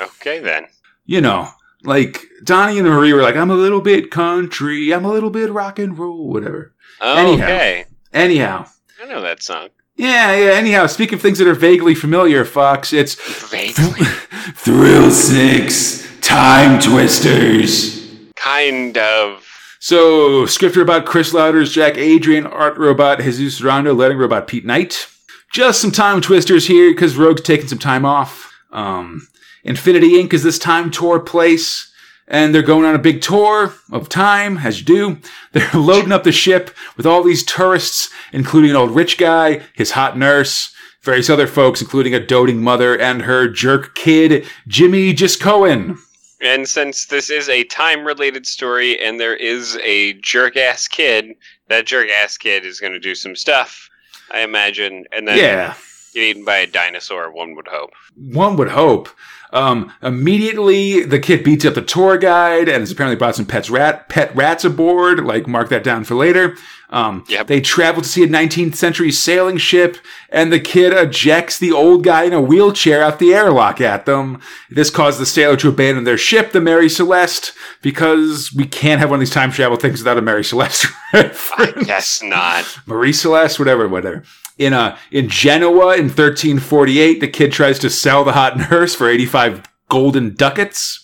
Okay 0.00 0.40
then. 0.40 0.66
you 1.06 1.20
know, 1.20 1.48
like 1.84 2.26
Donnie 2.44 2.78
and 2.78 2.88
Marie 2.88 3.12
were 3.12 3.22
like, 3.22 3.36
I'm 3.36 3.50
a 3.50 3.54
little 3.54 3.80
bit 3.80 4.10
country, 4.10 4.92
I'm 4.92 5.04
a 5.04 5.12
little 5.12 5.30
bit 5.30 5.50
rock 5.50 5.78
and 5.78 5.98
roll, 5.98 6.28
whatever. 6.28 6.74
Anyhow. 7.00 7.44
Okay, 7.44 7.84
Anyhow, 8.12 8.66
I 9.02 9.06
know 9.06 9.20
that 9.22 9.42
song. 9.42 9.68
yeah, 9.96 10.36
yeah. 10.36 10.50
Anyhow, 10.52 10.86
speaking 10.86 11.14
of 11.16 11.22
things 11.22 11.38
that 11.38 11.48
are 11.48 11.54
vaguely 11.54 11.94
familiar, 11.94 12.44
Fox, 12.44 12.92
it's 12.92 13.14
Vaguely, 13.50 14.04
Thrill 14.54 15.10
Six 15.10 16.06
Time 16.20 16.80
Twisters. 16.80 18.08
kind 18.36 18.96
of. 18.98 19.46
So, 19.80 20.46
scripter 20.46 20.80
about 20.80 21.06
Chris 21.06 21.34
Louders, 21.34 21.72
Jack 21.72 21.96
Adrian, 21.96 22.46
art 22.46 22.78
robot 22.78 23.20
Jesus 23.20 23.60
Rondo, 23.60 23.92
letting 23.92 24.16
robot 24.18 24.46
Pete 24.46 24.64
Knight. 24.64 25.08
Just 25.52 25.80
some 25.80 25.90
time 25.90 26.20
twisters 26.20 26.66
here 26.68 26.92
because 26.92 27.16
Rogue's 27.16 27.42
taking 27.42 27.66
some 27.66 27.78
time 27.80 28.04
off. 28.04 28.52
Um, 28.70 29.26
Infinity 29.64 30.10
Inc. 30.14 30.32
is 30.32 30.42
this 30.42 30.58
time 30.58 30.90
tour 30.90 31.20
place, 31.20 31.90
and 32.28 32.54
they're 32.54 32.62
going 32.62 32.84
on 32.84 32.94
a 32.94 32.98
big 32.98 33.20
tour 33.20 33.74
of 33.90 34.08
time, 34.08 34.58
as 34.58 34.80
you 34.80 34.84
do. 34.86 35.18
They're 35.52 35.70
loading 35.74 36.12
up 36.12 36.24
the 36.24 36.32
ship 36.32 36.70
with 36.96 37.06
all 37.06 37.22
these 37.22 37.44
tourists, 37.44 38.10
including 38.32 38.70
an 38.70 38.76
old 38.76 38.90
rich 38.92 39.18
guy, 39.18 39.62
his 39.74 39.92
hot 39.92 40.18
nurse, 40.18 40.74
various 41.02 41.28
other 41.30 41.46
folks, 41.46 41.80
including 41.80 42.14
a 42.14 42.24
doting 42.24 42.62
mother 42.62 42.96
and 42.98 43.22
her 43.22 43.48
jerk 43.48 43.94
kid, 43.94 44.46
Jimmy 44.66 45.12
Giskoen. 45.14 45.96
And 46.40 46.68
since 46.68 47.06
this 47.06 47.30
is 47.30 47.48
a 47.48 47.62
time-related 47.64 48.46
story, 48.46 48.98
and 49.00 49.20
there 49.20 49.36
is 49.36 49.76
a 49.84 50.14
jerk-ass 50.14 50.88
kid, 50.88 51.34
that 51.68 51.86
jerk-ass 51.86 52.36
kid 52.36 52.66
is 52.66 52.80
going 52.80 52.92
to 52.92 52.98
do 52.98 53.14
some 53.14 53.36
stuff, 53.36 53.88
I 54.32 54.40
imagine, 54.40 55.04
and 55.12 55.28
then 55.28 55.38
Yeah. 55.38 55.74
get 56.14 56.22
eaten 56.24 56.44
by 56.44 56.56
a 56.58 56.66
dinosaur. 56.66 57.30
One 57.32 57.54
would 57.54 57.68
hope. 57.68 57.90
One 58.16 58.56
would 58.56 58.70
hope. 58.70 59.08
Um, 59.52 59.92
immediately, 60.02 61.02
the 61.02 61.18
kid 61.18 61.44
beats 61.44 61.64
up 61.64 61.74
the 61.74 61.82
tour 61.82 62.16
guide 62.16 62.68
and 62.68 62.80
has 62.80 62.90
apparently 62.90 63.16
brought 63.16 63.36
some 63.36 63.46
pets 63.46 63.68
rat, 63.70 64.08
pet 64.08 64.34
rats 64.34 64.64
aboard. 64.64 65.24
Like, 65.24 65.46
mark 65.46 65.68
that 65.68 65.84
down 65.84 66.04
for 66.04 66.14
later. 66.14 66.56
Um, 66.88 67.24
Yep. 67.28 67.46
They 67.46 67.60
travel 67.62 68.02
to 68.02 68.08
see 68.08 68.22
a 68.22 68.28
19th 68.28 68.74
century 68.74 69.10
sailing 69.10 69.56
ship, 69.56 69.96
and 70.28 70.52
the 70.52 70.60
kid 70.60 70.92
ejects 70.92 71.58
the 71.58 71.72
old 71.72 72.04
guy 72.04 72.24
in 72.24 72.34
a 72.34 72.40
wheelchair 72.40 73.02
out 73.02 73.18
the 73.18 73.32
airlock 73.34 73.80
at 73.80 74.04
them. 74.04 74.40
This 74.70 74.90
causes 74.90 75.18
the 75.18 75.24
sailor 75.26 75.56
to 75.56 75.68
abandon 75.70 76.04
their 76.04 76.18
ship, 76.18 76.52
the 76.52 76.60
Mary 76.60 76.90
Celeste, 76.90 77.52
because 77.80 78.52
we 78.54 78.66
can't 78.66 79.00
have 79.00 79.08
one 79.08 79.16
of 79.16 79.20
these 79.20 79.30
time 79.30 79.52
travel 79.52 79.78
things 79.78 80.00
without 80.00 80.18
a 80.18 80.22
Mary 80.22 80.44
Celeste 80.44 80.86
I 81.14 81.72
guess 81.84 82.22
not. 82.22 82.64
Marie 82.86 83.12
Celeste, 83.14 83.58
whatever, 83.58 83.88
whatever. 83.88 84.22
In 84.58 84.72
uh, 84.72 84.96
in 85.10 85.28
Genoa 85.28 85.94
in 85.96 86.04
1348, 86.04 87.20
the 87.20 87.28
kid 87.28 87.52
tries 87.52 87.78
to 87.80 87.90
sell 87.90 88.24
the 88.24 88.32
hot 88.32 88.56
nurse 88.70 88.94
for 88.94 89.08
85 89.08 89.62
golden 89.88 90.34
ducats. 90.34 90.98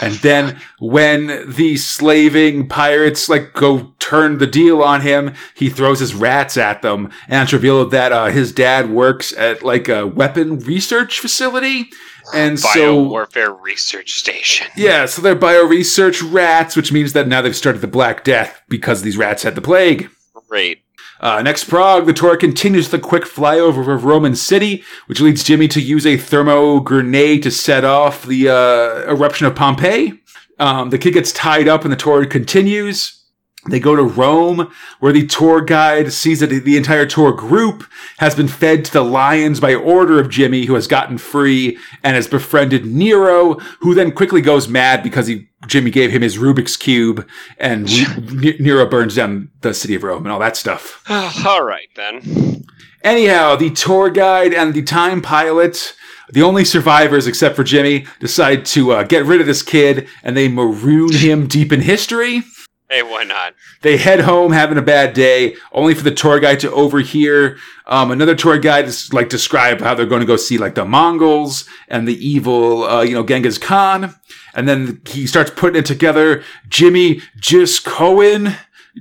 And 0.00 0.14
then 0.14 0.58
when 0.78 1.50
the 1.50 1.76
slaving 1.76 2.66
pirates 2.66 3.28
like 3.28 3.52
go 3.52 3.94
turn 3.98 4.38
the 4.38 4.46
deal 4.46 4.82
on 4.82 5.02
him, 5.02 5.34
he 5.54 5.68
throws 5.68 6.00
his 6.00 6.14
rats 6.14 6.56
at 6.56 6.80
them 6.80 7.10
and 7.28 7.42
it's 7.42 7.52
revealed 7.52 7.90
that 7.90 8.10
uh, 8.10 8.26
his 8.26 8.52
dad 8.52 8.88
works 8.88 9.34
at 9.36 9.62
like 9.62 9.88
a 9.88 10.06
weapon 10.06 10.60
research 10.60 11.20
facility. 11.20 11.90
And 12.34 12.58
so 12.58 13.02
warfare 13.02 13.52
Research 13.52 14.12
Station. 14.12 14.66
yeah, 14.76 15.04
so 15.06 15.20
they're 15.22 15.36
bio 15.36 15.64
research 15.64 16.22
rats, 16.22 16.74
which 16.74 16.90
means 16.90 17.12
that 17.12 17.28
now 17.28 17.42
they've 17.42 17.54
started 17.54 17.80
the 17.80 17.86
Black 17.86 18.24
Death 18.24 18.62
because 18.68 19.02
these 19.02 19.16
rats 19.18 19.42
had 19.42 19.54
the 19.54 19.60
plague. 19.60 20.08
Great. 20.48 20.85
Uh, 21.20 21.42
next, 21.42 21.64
prog. 21.64 22.06
The 22.06 22.12
tour 22.12 22.36
continues 22.36 22.90
the 22.90 22.98
quick 22.98 23.24
flyover 23.24 23.94
of 23.94 24.04
Roman 24.04 24.36
City, 24.36 24.84
which 25.06 25.20
leads 25.20 25.44
Jimmy 25.44 25.68
to 25.68 25.80
use 25.80 26.06
a 26.06 26.16
thermo 26.16 26.80
grenade 26.80 27.42
to 27.44 27.50
set 27.50 27.84
off 27.84 28.24
the 28.24 28.48
uh, 28.48 29.10
eruption 29.10 29.46
of 29.46 29.54
Pompeii. 29.54 30.20
Um, 30.58 30.90
the 30.90 30.98
kid 30.98 31.14
gets 31.14 31.32
tied 31.32 31.68
up 31.68 31.84
and 31.84 31.92
the 31.92 31.96
tour 31.96 32.24
continues. 32.26 33.24
They 33.68 33.80
go 33.80 33.96
to 33.96 34.02
Rome, 34.02 34.72
where 35.00 35.12
the 35.12 35.26
tour 35.26 35.60
guide 35.60 36.12
sees 36.12 36.40
that 36.40 36.48
the 36.48 36.76
entire 36.76 37.06
tour 37.06 37.32
group 37.32 37.84
has 38.18 38.34
been 38.34 38.48
fed 38.48 38.84
to 38.84 38.92
the 38.92 39.04
lions 39.04 39.60
by 39.60 39.74
order 39.74 40.20
of 40.20 40.30
Jimmy, 40.30 40.66
who 40.66 40.74
has 40.74 40.86
gotten 40.86 41.18
free 41.18 41.78
and 42.02 42.14
has 42.14 42.28
befriended 42.28 42.86
Nero, 42.86 43.54
who 43.80 43.94
then 43.94 44.12
quickly 44.12 44.40
goes 44.40 44.68
mad 44.68 45.02
because 45.02 45.26
he 45.26 45.48
Jimmy 45.66 45.90
gave 45.90 46.12
him 46.12 46.22
his 46.22 46.38
Rubik's 46.38 46.76
cube, 46.76 47.26
and 47.58 47.86
Ne- 48.32 48.56
Nero 48.60 48.86
burns 48.86 49.16
down 49.16 49.50
the 49.62 49.74
city 49.74 49.94
of 49.94 50.04
Rome 50.04 50.24
and 50.24 50.32
all 50.32 50.38
that 50.38 50.56
stuff. 50.56 51.02
All 51.44 51.64
right 51.64 51.88
then. 51.96 52.64
Anyhow, 53.02 53.56
the 53.56 53.70
tour 53.70 54.10
guide 54.10 54.52
and 54.52 54.74
the 54.74 54.82
time 54.82 55.22
pilot, 55.22 55.94
the 56.30 56.42
only 56.42 56.64
survivors 56.64 57.26
except 57.26 57.56
for 57.56 57.64
Jimmy, 57.64 58.06
decide 58.20 58.64
to 58.66 58.92
uh, 58.92 59.02
get 59.04 59.24
rid 59.24 59.40
of 59.40 59.46
this 59.46 59.62
kid 59.62 60.08
and 60.22 60.36
they 60.36 60.48
maroon 60.48 61.12
him 61.12 61.46
deep 61.46 61.72
in 61.72 61.80
history. 61.82 62.42
Hey, 62.88 63.02
why 63.02 63.24
not? 63.24 63.54
They 63.82 63.96
head 63.96 64.20
home 64.20 64.52
having 64.52 64.78
a 64.78 64.82
bad 64.82 65.12
day, 65.12 65.56
only 65.72 65.94
for 65.94 66.04
the 66.04 66.14
tour 66.14 66.38
guide 66.38 66.60
to 66.60 66.70
overhear 66.70 67.58
um, 67.86 68.10
another 68.10 68.34
tour 68.34 68.58
guide 68.58 68.86
is, 68.86 69.12
like 69.12 69.28
describe 69.28 69.80
how 69.80 69.94
they're 69.94 70.06
going 70.06 70.20
to 70.20 70.26
go 70.26 70.36
see 70.36 70.58
like 70.58 70.74
the 70.74 70.84
Mongols 70.84 71.68
and 71.88 72.06
the 72.06 72.26
evil, 72.26 72.84
uh, 72.84 73.02
you 73.02 73.14
know, 73.14 73.24
Genghis 73.24 73.58
Khan. 73.58 74.14
And 74.54 74.68
then 74.68 75.00
he 75.06 75.26
starts 75.26 75.50
putting 75.50 75.78
it 75.78 75.86
together. 75.86 76.42
Jimmy 76.68 77.22
Jis 77.38 77.78
Cohen. 77.78 78.56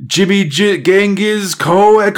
Jimmy 0.06 0.44
J- 0.44 0.82
Genghis 0.82 1.56
Cohen. 1.56 2.14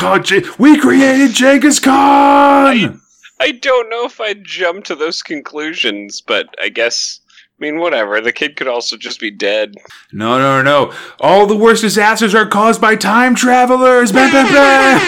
We 0.57 0.79
created 0.79 1.33
Genghis 1.33 1.79
Khan! 1.79 3.01
I 3.39 3.51
don't 3.51 3.89
know 3.89 4.05
if 4.05 4.19
I'd 4.19 4.43
jump 4.43 4.83
to 4.85 4.95
those 4.95 5.21
conclusions, 5.21 6.21
but 6.21 6.47
I 6.61 6.69
guess. 6.69 7.19
I 7.59 7.63
mean, 7.65 7.79
whatever. 7.79 8.21
The 8.21 8.31
kid 8.31 8.55
could 8.55 8.67
also 8.67 8.97
just 8.97 9.19
be 9.19 9.31
dead. 9.31 9.75
No, 10.11 10.37
no, 10.37 10.61
no. 10.61 10.93
All 11.19 11.47
the 11.47 11.55
worst 11.57 11.81
disasters 11.81 12.35
are 12.35 12.45
caused 12.45 12.79
by 12.79 12.95
time 12.95 13.33
travelers. 13.35 14.11
Bah, 14.11 14.29
bah, 14.31 14.43
bah. 14.43 14.99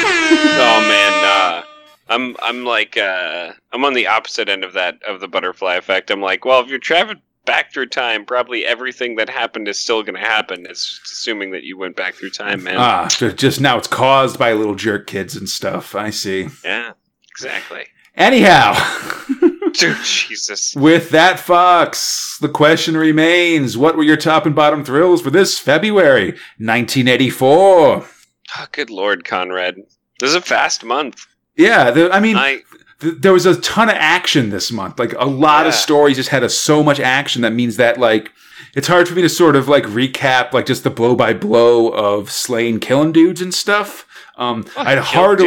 Oh 0.62 0.82
man, 0.88 1.24
uh, 1.26 1.64
I'm 2.10 2.36
I'm 2.42 2.64
like 2.66 2.98
uh, 2.98 3.52
I'm 3.72 3.86
on 3.86 3.94
the 3.94 4.08
opposite 4.08 4.50
end 4.50 4.64
of 4.64 4.74
that 4.74 5.00
of 5.08 5.20
the 5.20 5.28
butterfly 5.28 5.76
effect. 5.76 6.10
I'm 6.10 6.22
like, 6.22 6.44
well, 6.44 6.60
if 6.62 6.68
you're 6.70 6.80
traveling 6.80 7.22
back 7.46 7.72
through 7.72 7.88
time, 7.88 8.26
probably 8.26 8.66
everything 8.66 9.16
that 9.18 9.30
happened 9.30 9.68
is 9.68 9.80
still 9.80 10.02
going 10.04 10.16
to 10.16 10.20
happen. 10.20 10.66
It's 10.68 11.00
assuming 11.06 11.52
that 11.52 11.64
you 11.64 11.78
went 11.78 11.96
back 11.96 12.16
through 12.16 12.32
time, 12.32 12.64
man. 12.64 12.78
Ah, 12.78 13.08
ju- 13.10 13.32
just 13.32 13.62
now 13.62 13.78
it's 13.78 13.88
caused 13.88 14.38
by 14.40 14.54
little 14.54 14.76
jerk 14.76 15.06
kids 15.08 15.36
and 15.36 15.48
stuff. 15.48 15.94
I 15.96 16.10
see. 16.10 16.48
yeah, 16.64 16.94
exactly. 17.30 17.86
Anyhow, 18.16 18.74
Dude, 19.80 19.98
Jesus. 20.04 20.76
with 20.76 21.10
that, 21.12 21.40
Fox, 21.40 22.38
the 22.40 22.50
question 22.50 22.98
remains 22.98 23.78
what 23.78 23.96
were 23.96 24.04
your 24.04 24.18
top 24.18 24.46
and 24.46 24.56
bottom 24.56 24.84
thrills 24.84 25.22
for 25.22 25.30
this 25.30 25.58
February 25.58 26.32
1984? 26.58 27.58
Oh, 27.70 28.08
ah, 28.56 28.68
good 28.72 28.90
lord, 28.90 29.26
Conrad. 29.26 29.76
This 30.20 30.30
is 30.30 30.36
a 30.36 30.42
fast 30.42 30.84
month. 30.84 31.26
Yeah, 31.56 31.92
the, 31.92 32.12
I 32.12 32.20
mean, 32.20 32.38
I 32.38 32.62
th- 33.00 33.16
there 33.20 33.34
was 33.34 33.46
a 33.46 33.60
ton 33.62 33.90
of 33.90 33.96
action 33.96 34.50
this 34.50 34.72
month. 34.72 35.00
Like, 35.00 35.14
a 35.14 35.26
lot 35.26 35.68
of 35.68 35.74
stories 35.74 36.18
just 36.18 36.30
had 36.30 36.44
a, 36.44 36.50
so 36.50 36.84
much 36.84 37.00
action 37.00 37.42
that 37.42 37.54
means 37.54 37.78
that, 37.78 37.98
like, 37.98 38.32
it's 38.76 38.88
hard 38.88 39.08
for 39.08 39.16
me 39.16 39.22
to 39.22 39.30
sort 39.30 39.56
of 39.56 39.68
like 39.68 39.84
recap 39.86 40.54
like 40.54 40.66
just 40.66 40.84
the 40.84 40.90
blow 40.90 41.16
by 41.16 41.34
blow 41.34 41.90
of 41.90 42.30
Sláine 42.30 42.82
killing 42.82 43.12
dudes 43.12 43.42
and 43.42 43.54
stuff. 43.54 44.06
Um, 44.40 44.66
I'd 44.78 45.04
kill 45.04 45.04
hard. 45.04 45.42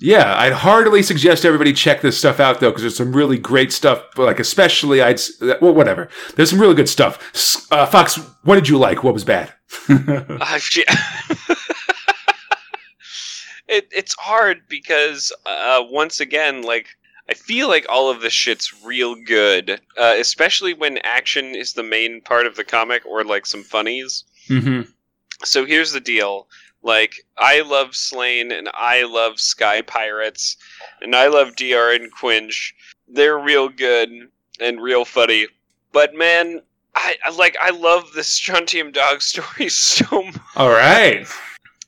Yeah, 0.00 0.38
I'd 0.38 0.52
heartily 0.52 1.02
suggest 1.02 1.46
everybody 1.46 1.72
check 1.72 2.02
this 2.02 2.18
stuff 2.18 2.40
out 2.40 2.60
though, 2.60 2.68
because 2.70 2.82
there's 2.82 2.96
some 2.96 3.16
really 3.16 3.38
great 3.38 3.72
stuff. 3.72 4.04
But 4.14 4.26
like, 4.26 4.38
especially, 4.38 5.00
I'd 5.00 5.18
well, 5.40 5.72
whatever. 5.72 6.10
There's 6.36 6.50
some 6.50 6.60
really 6.60 6.74
good 6.74 6.88
stuff. 6.88 7.66
Uh, 7.72 7.86
Fox, 7.86 8.16
what 8.42 8.56
did 8.56 8.68
you 8.68 8.76
like? 8.76 9.02
What 9.02 9.14
was 9.14 9.24
bad? 9.24 9.52
Uh, 9.88 10.58
shit. 10.58 10.86
it 13.66 13.88
it's 13.90 14.14
hard 14.18 14.62
because 14.68 15.32
uh, 15.46 15.82
once 15.88 16.20
again, 16.20 16.62
like 16.62 16.88
I 17.30 17.34
feel 17.34 17.68
like 17.68 17.86
all 17.88 18.10
of 18.10 18.20
this 18.20 18.34
shit's 18.34 18.74
real 18.84 19.16
good, 19.24 19.80
uh, 19.98 20.14
especially 20.18 20.74
when 20.74 20.98
action 20.98 21.54
is 21.54 21.72
the 21.72 21.82
main 21.82 22.20
part 22.20 22.46
of 22.46 22.56
the 22.56 22.64
comic 22.64 23.06
or 23.06 23.24
like 23.24 23.46
some 23.46 23.62
funnies. 23.62 24.24
Mm-hmm. 24.48 24.82
So 25.44 25.64
here's 25.64 25.92
the 25.92 26.00
deal. 26.00 26.46
Like, 26.84 27.24
I 27.38 27.62
love 27.62 27.90
Sláine 27.92 28.56
and 28.56 28.68
I 28.74 29.04
love 29.04 29.40
Sky 29.40 29.80
Pirates 29.80 30.56
and 31.00 31.16
I 31.16 31.28
love 31.28 31.56
DR 31.56 31.92
and 31.92 32.12
Quinch. 32.12 32.74
They're 33.08 33.38
real 33.38 33.70
good 33.70 34.10
and 34.60 34.82
real 34.82 35.06
funny. 35.06 35.46
But 35.92 36.14
man, 36.14 36.60
I, 36.94 37.16
I 37.24 37.30
like 37.30 37.56
I 37.60 37.70
love 37.70 38.12
the 38.12 38.22
Strontium 38.22 38.92
Dog 38.92 39.22
story 39.22 39.68
so 39.70 40.24
much. 40.24 40.36
All 40.56 40.70
right. 40.70 41.26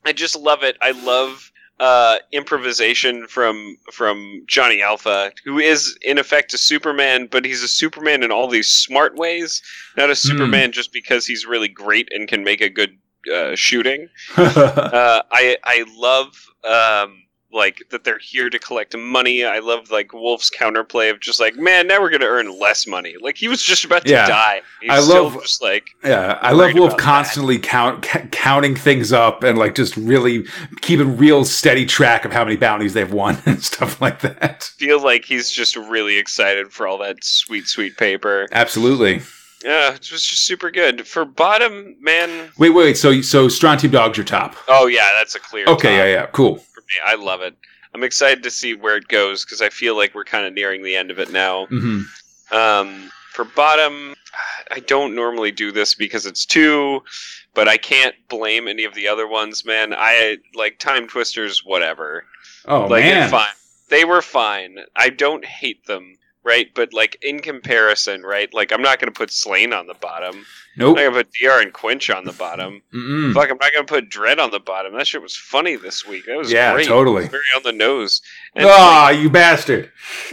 I 0.04 0.12
just 0.12 0.34
love 0.34 0.62
it. 0.62 0.76
I 0.80 0.92
love 0.92 1.52
uh, 1.78 2.16
improvisation 2.32 3.26
from 3.26 3.76
from 3.92 4.44
Johnny 4.46 4.80
Alpha, 4.80 5.32
who 5.44 5.58
is 5.58 5.98
in 6.02 6.16
effect 6.16 6.54
a 6.54 6.58
Superman, 6.58 7.28
but 7.30 7.44
he's 7.44 7.62
a 7.62 7.68
Superman 7.68 8.22
in 8.22 8.32
all 8.32 8.48
these 8.48 8.70
smart 8.70 9.16
ways, 9.16 9.62
not 9.96 10.08
a 10.08 10.16
Superman 10.16 10.72
just 10.72 10.92
because 10.92 11.26
he's 11.26 11.44
really 11.44 11.68
great 11.68 12.08
and 12.12 12.28
can 12.28 12.44
make 12.44 12.62
a 12.62 12.70
good 12.70 12.96
uh, 13.32 13.54
shooting. 13.56 14.08
Uh, 14.36 15.22
I 15.30 15.56
I 15.64 15.84
love 15.96 16.46
um, 16.64 17.22
like 17.52 17.82
that 17.90 18.04
they're 18.04 18.18
here 18.18 18.50
to 18.50 18.58
collect 18.58 18.96
money. 18.96 19.44
I 19.44 19.60
love 19.60 19.90
like 19.90 20.12
Wolf's 20.12 20.50
counterplay 20.50 21.10
of 21.10 21.20
just 21.20 21.40
like, 21.40 21.56
man, 21.56 21.86
now 21.86 22.00
we're 22.00 22.10
gonna 22.10 22.26
earn 22.26 22.58
less 22.58 22.86
money. 22.86 23.14
Like 23.20 23.36
he 23.38 23.48
was 23.48 23.62
just 23.62 23.84
about 23.84 24.04
to 24.04 24.10
Yeah. 24.10 24.26
die. 24.26 24.62
He's 24.82 24.90
I 24.90 25.00
still 25.00 25.24
love- 25.30 25.42
just 25.42 25.62
like 25.62 25.86
Yeah, 26.04 26.38
I 26.42 26.52
love 26.52 26.74
Wolf 26.74 26.88
about 26.88 26.98
that. 26.98 27.04
constantly 27.04 27.58
count 27.58 28.04
c- 28.04 28.20
counting 28.30 28.74
things 28.76 29.12
up 29.12 29.42
and 29.42 29.56
like 29.56 29.74
just 29.74 29.96
really 29.96 30.44
keeping 30.82 31.16
real 31.16 31.44
steady 31.44 31.86
track 31.86 32.24
of 32.24 32.32
how 32.32 32.44
many 32.44 32.56
bounties 32.56 32.92
they've 32.94 33.12
won 33.12 33.38
and 33.46 33.62
stuff 33.62 34.00
like 34.02 34.20
that. 34.20 34.64
feel 34.76 35.02
like 35.02 35.24
he's 35.24 35.50
just 35.50 35.76
really 35.76 36.18
excited 36.18 36.72
for 36.72 36.86
all 36.86 36.98
that 36.98 37.22
sweet 37.24 37.66
sweet 37.68 37.96
paper. 37.96 38.48
Absolutely. 38.52 39.22
Yeah, 39.66 39.92
it 39.94 40.12
was 40.12 40.24
just 40.24 40.44
super 40.44 40.70
good. 40.70 41.08
For 41.08 41.24
bottom, 41.24 41.96
man. 42.00 42.52
Wait, 42.56 42.70
wait, 42.70 42.84
wait. 42.84 42.96
So, 42.96 43.20
so 43.20 43.48
Strontium 43.48 43.92
Dog's 43.92 44.16
your 44.16 44.24
top. 44.24 44.54
Oh 44.68 44.86
yeah, 44.86 45.10
that's 45.18 45.34
a 45.34 45.40
clear. 45.40 45.66
Okay, 45.66 45.96
yeah, 45.96 46.20
yeah, 46.20 46.26
cool. 46.26 46.58
For 46.58 46.82
me, 46.82 46.94
I 47.04 47.16
love 47.16 47.40
it. 47.40 47.56
I'm 47.92 48.04
excited 48.04 48.44
to 48.44 48.50
see 48.50 48.74
where 48.74 48.96
it 48.96 49.08
goes 49.08 49.44
because 49.44 49.60
I 49.60 49.68
feel 49.70 49.96
like 49.96 50.14
we're 50.14 50.22
kind 50.24 50.46
of 50.46 50.52
nearing 50.52 50.84
the 50.84 50.94
end 50.94 51.10
of 51.10 51.18
it 51.18 51.32
now. 51.32 51.66
hmm 51.66 52.02
Um, 52.52 53.10
for 53.32 53.44
bottom, 53.44 54.14
I 54.70 54.78
don't 54.80 55.16
normally 55.16 55.50
do 55.50 55.72
this 55.72 55.94
because 55.96 56.26
it's 56.26 56.46
two, 56.46 57.02
but 57.54 57.68
I 57.68 57.76
can't 57.76 58.14
blame 58.28 58.68
any 58.68 58.84
of 58.84 58.94
the 58.94 59.08
other 59.08 59.26
ones, 59.26 59.64
man. 59.64 59.92
I 59.96 60.36
like 60.54 60.78
time 60.78 61.08
twisters, 61.08 61.64
whatever. 61.64 62.24
Oh 62.66 62.86
like 62.86 63.04
man, 63.04 63.30
fine. 63.30 63.46
They 63.88 64.04
were 64.04 64.22
fine. 64.22 64.78
I 64.94 65.08
don't 65.10 65.44
hate 65.44 65.86
them, 65.86 66.16
right? 66.46 66.70
But 66.74 66.94
like 66.94 67.18
in 67.22 67.40
comparison, 67.40 68.22
right? 68.22 68.52
Like 68.54 68.72
I'm 68.72 68.80
not 68.80 68.98
gonna 69.00 69.12
put 69.12 69.28
Sláine 69.30 69.78
on 69.78 69.86
the 69.86 69.94
bottom. 69.94 70.46
nope. 70.76 70.96
I'm 70.96 71.04
not 71.04 71.10
gonna 71.12 71.24
put 71.24 71.32
DR 71.40 71.60
and 71.60 71.72
Quinch 71.72 72.08
on 72.08 72.24
the 72.24 72.32
bottom. 72.32 72.80
Mm-mm. 72.94 73.34
Fuck, 73.34 73.50
I'm 73.50 73.58
not 73.60 73.72
gonna 73.74 73.84
put 73.84 74.08
Dredd 74.08 74.38
on 74.38 74.50
the 74.52 74.60
bottom. 74.60 74.94
That 74.96 75.06
shit 75.06 75.20
was 75.20 75.36
funny 75.36 75.76
this 75.76 76.06
week. 76.06 76.24
That 76.26 76.38
was 76.38 76.50
Yeah, 76.52 76.72
great. 76.74 76.86
totally. 76.86 77.26
Very 77.28 77.42
on 77.56 77.62
the 77.64 77.72
nose. 77.72 78.22
Ah, 78.58 79.10
you 79.10 79.28
bastard! 79.28 79.90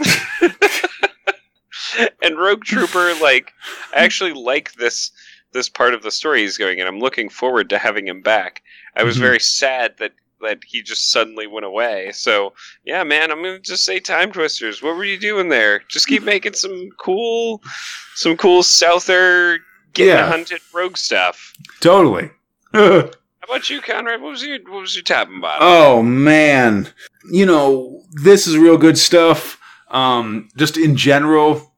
and 2.22 2.38
Rogue 2.38 2.64
Trooper, 2.64 3.14
like, 3.20 3.52
I 3.94 4.04
actually 4.04 4.32
like 4.32 4.72
this 4.74 5.10
this 5.52 5.68
part 5.68 5.94
of 5.94 6.02
the 6.02 6.10
story 6.10 6.40
he's 6.40 6.56
going, 6.58 6.80
and 6.80 6.88
I'm 6.88 6.98
looking 6.98 7.28
forward 7.28 7.70
to 7.70 7.78
having 7.78 8.08
him 8.08 8.22
back. 8.22 8.60
I 8.96 9.04
was 9.04 9.16
Mhm. 9.16 9.20
very 9.20 9.38
sad 9.40 9.96
that 9.98 10.10
that 10.44 10.60
he 10.66 10.82
just 10.82 11.10
suddenly 11.10 11.46
went 11.46 11.66
away. 11.66 12.12
So 12.12 12.52
yeah, 12.84 13.02
man, 13.04 13.30
I'm 13.30 13.42
gonna 13.42 13.58
just 13.58 13.84
say 13.84 14.00
Time 14.00 14.32
Twisters. 14.32 14.82
What 14.82 14.96
were 14.96 15.04
you 15.04 15.18
doing 15.18 15.48
there? 15.48 15.80
Just 15.88 16.06
keep 16.06 16.22
making 16.22 16.54
some 16.54 16.88
cool, 16.98 17.62
some 18.14 18.36
cool 18.36 18.62
Souther 18.62 19.58
getting 19.92 20.14
Yeah. 20.16 20.26
hunted 20.28 20.60
rogue 20.72 20.96
stuff. 20.96 21.52
Totally. 21.80 22.30
How 22.72 23.10
about 23.44 23.68
you, 23.68 23.80
Conrad? 23.82 24.22
What 24.22 24.30
was 24.30 24.42
your 24.42 24.58
what 24.70 24.80
was 24.80 24.94
your 24.96 25.02
top 25.04 25.28
and 25.28 25.40
bottom? 25.42 25.60
Oh 25.62 26.02
man, 26.02 26.88
you 27.30 27.44
know 27.46 28.02
this 28.12 28.46
is 28.46 28.56
real 28.56 28.78
good 28.78 28.96
stuff. 28.98 29.58
Um, 29.90 30.48
just 30.56 30.76
in 30.76 30.96
general, 30.96 31.72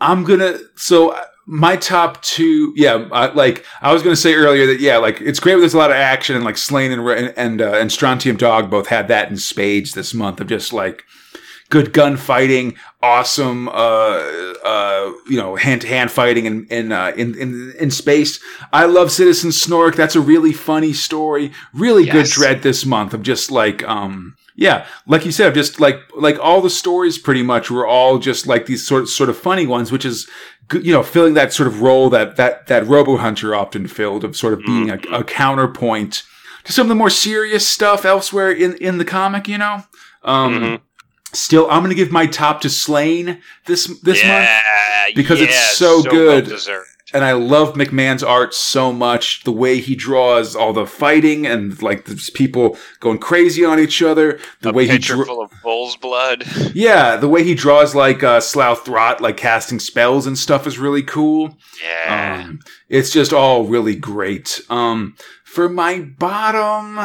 I'm 0.00 0.24
gonna. 0.24 0.58
So 0.76 1.16
my 1.50 1.76
top 1.76 2.20
two, 2.20 2.74
yeah, 2.76 3.08
I, 3.10 3.32
like 3.32 3.64
I 3.80 3.94
was 3.94 4.02
gonna 4.02 4.16
say 4.16 4.34
earlier 4.34 4.66
that 4.66 4.80
yeah, 4.80 4.98
like 4.98 5.18
it's 5.22 5.40
great. 5.40 5.56
There's 5.56 5.72
a 5.72 5.78
lot 5.78 5.90
of 5.90 5.96
action 5.96 6.36
and 6.36 6.44
like 6.44 6.56
Sláine 6.56 6.92
and 6.92 7.34
and 7.38 7.62
uh, 7.62 7.72
and 7.72 7.90
Strontium 7.90 8.36
Dog 8.36 8.70
both 8.70 8.88
had 8.88 9.08
that 9.08 9.30
in 9.30 9.38
spades 9.38 9.92
this 9.92 10.12
month 10.12 10.40
of 10.40 10.46
just 10.46 10.74
like 10.74 11.04
good 11.70 11.92
gunfighting, 11.92 12.76
awesome, 13.02 13.68
uh, 13.68 13.72
uh, 13.72 15.12
you 15.26 15.36
know, 15.38 15.56
hand 15.56 15.82
to 15.82 15.86
hand 15.86 16.10
fighting 16.10 16.44
in 16.44 16.66
in, 16.66 16.92
uh, 16.92 17.12
in 17.16 17.34
in 17.38 17.72
in 17.80 17.90
space. 17.90 18.40
I 18.70 18.84
love 18.84 19.10
Citizen 19.10 19.50
Snork. 19.50 19.96
That's 19.96 20.16
a 20.16 20.20
really 20.20 20.52
funny 20.52 20.92
story. 20.92 21.52
Really 21.72 22.04
good 22.04 22.26
Dredd 22.26 22.60
this 22.60 22.84
month 22.84 23.14
of 23.14 23.22
just 23.22 23.50
like 23.50 23.82
um. 23.84 24.36
Yeah, 24.60 24.86
like 25.06 25.24
you 25.24 25.30
said, 25.30 25.54
just 25.54 25.78
like 25.78 26.00
like 26.16 26.36
all 26.40 26.60
the 26.60 26.68
stories 26.68 27.16
pretty 27.16 27.44
much 27.44 27.70
were 27.70 27.86
all 27.86 28.18
just 28.18 28.48
like 28.48 28.66
these 28.66 28.84
sort 28.84 29.06
sort 29.06 29.30
of 29.30 29.38
funny 29.38 29.68
ones, 29.68 29.92
which 29.92 30.04
is 30.04 30.28
you 30.72 30.92
know 30.92 31.02
filling 31.02 31.34
that 31.34 31.52
sort 31.52 31.66
of 31.66 31.80
role 31.82 32.10
that 32.10 32.36
that 32.36 32.66
that 32.66 32.86
Robo 32.86 33.16
Hunter 33.16 33.54
often 33.54 33.86
filled 33.88 34.24
of 34.24 34.36
sort 34.36 34.52
of 34.54 34.60
being 34.64 34.90
a, 34.90 34.98
a 35.12 35.24
counterpoint 35.24 36.22
to 36.64 36.72
some 36.72 36.84
of 36.84 36.88
the 36.88 36.94
more 36.94 37.10
serious 37.10 37.66
stuff 37.66 38.04
elsewhere 38.04 38.50
in 38.50 38.74
in 38.76 38.98
the 38.98 39.04
comic. 39.04 39.48
You 39.48 39.58
know, 39.58 39.84
um, 40.22 40.54
Mhm. 40.54 40.80
Still, 41.34 41.70
I'm 41.70 41.80
going 41.80 41.90
to 41.90 41.94
give 41.94 42.10
my 42.10 42.24
top 42.26 42.62
to 42.62 42.68
Sláine 42.68 43.40
this 43.66 43.86
this 44.00 44.22
month, 44.24 44.48
yeah, 44.48 45.06
because 45.14 45.42
it's 45.42 45.52
yeah, 45.52 45.68
so 45.86 46.02
good. 46.02 46.46
well-deserved. 46.46 46.88
And 47.14 47.24
I 47.24 47.32
love 47.32 47.74
McMahon's 47.74 48.22
art 48.22 48.52
so 48.54 48.92
much. 48.92 49.44
The 49.44 49.52
way 49.52 49.80
he 49.80 49.94
draws 49.94 50.54
all 50.54 50.72
the 50.72 50.86
fighting 50.86 51.46
and 51.46 51.80
like 51.82 52.04
the 52.04 52.30
people 52.34 52.76
going 53.00 53.18
crazy 53.18 53.64
on 53.64 53.80
each 53.80 54.02
other. 54.02 54.38
The 54.60 54.70
a 54.70 54.72
way 54.72 54.86
he 54.86 54.98
dra- 54.98 55.24
full 55.24 55.42
of 55.42 55.52
bull's 55.62 55.96
blood. 55.96 56.44
yeah, 56.74 57.16
the 57.16 57.28
way 57.28 57.44
he 57.44 57.54
draws 57.54 57.94
like 57.94 58.22
uh, 58.22 58.40
Slough 58.40 58.84
Throt, 58.84 59.20
like 59.20 59.36
casting 59.36 59.80
spells 59.80 60.26
and 60.26 60.36
stuff 60.36 60.66
is 60.66 60.78
really 60.78 61.02
cool. 61.02 61.56
Yeah. 61.82 62.44
Um, 62.44 62.60
it's 62.88 63.10
just 63.10 63.32
all 63.32 63.64
really 63.64 63.96
great. 63.96 64.60
Um, 64.68 65.16
for 65.44 65.68
my 65.68 66.00
bottom, 66.00 66.98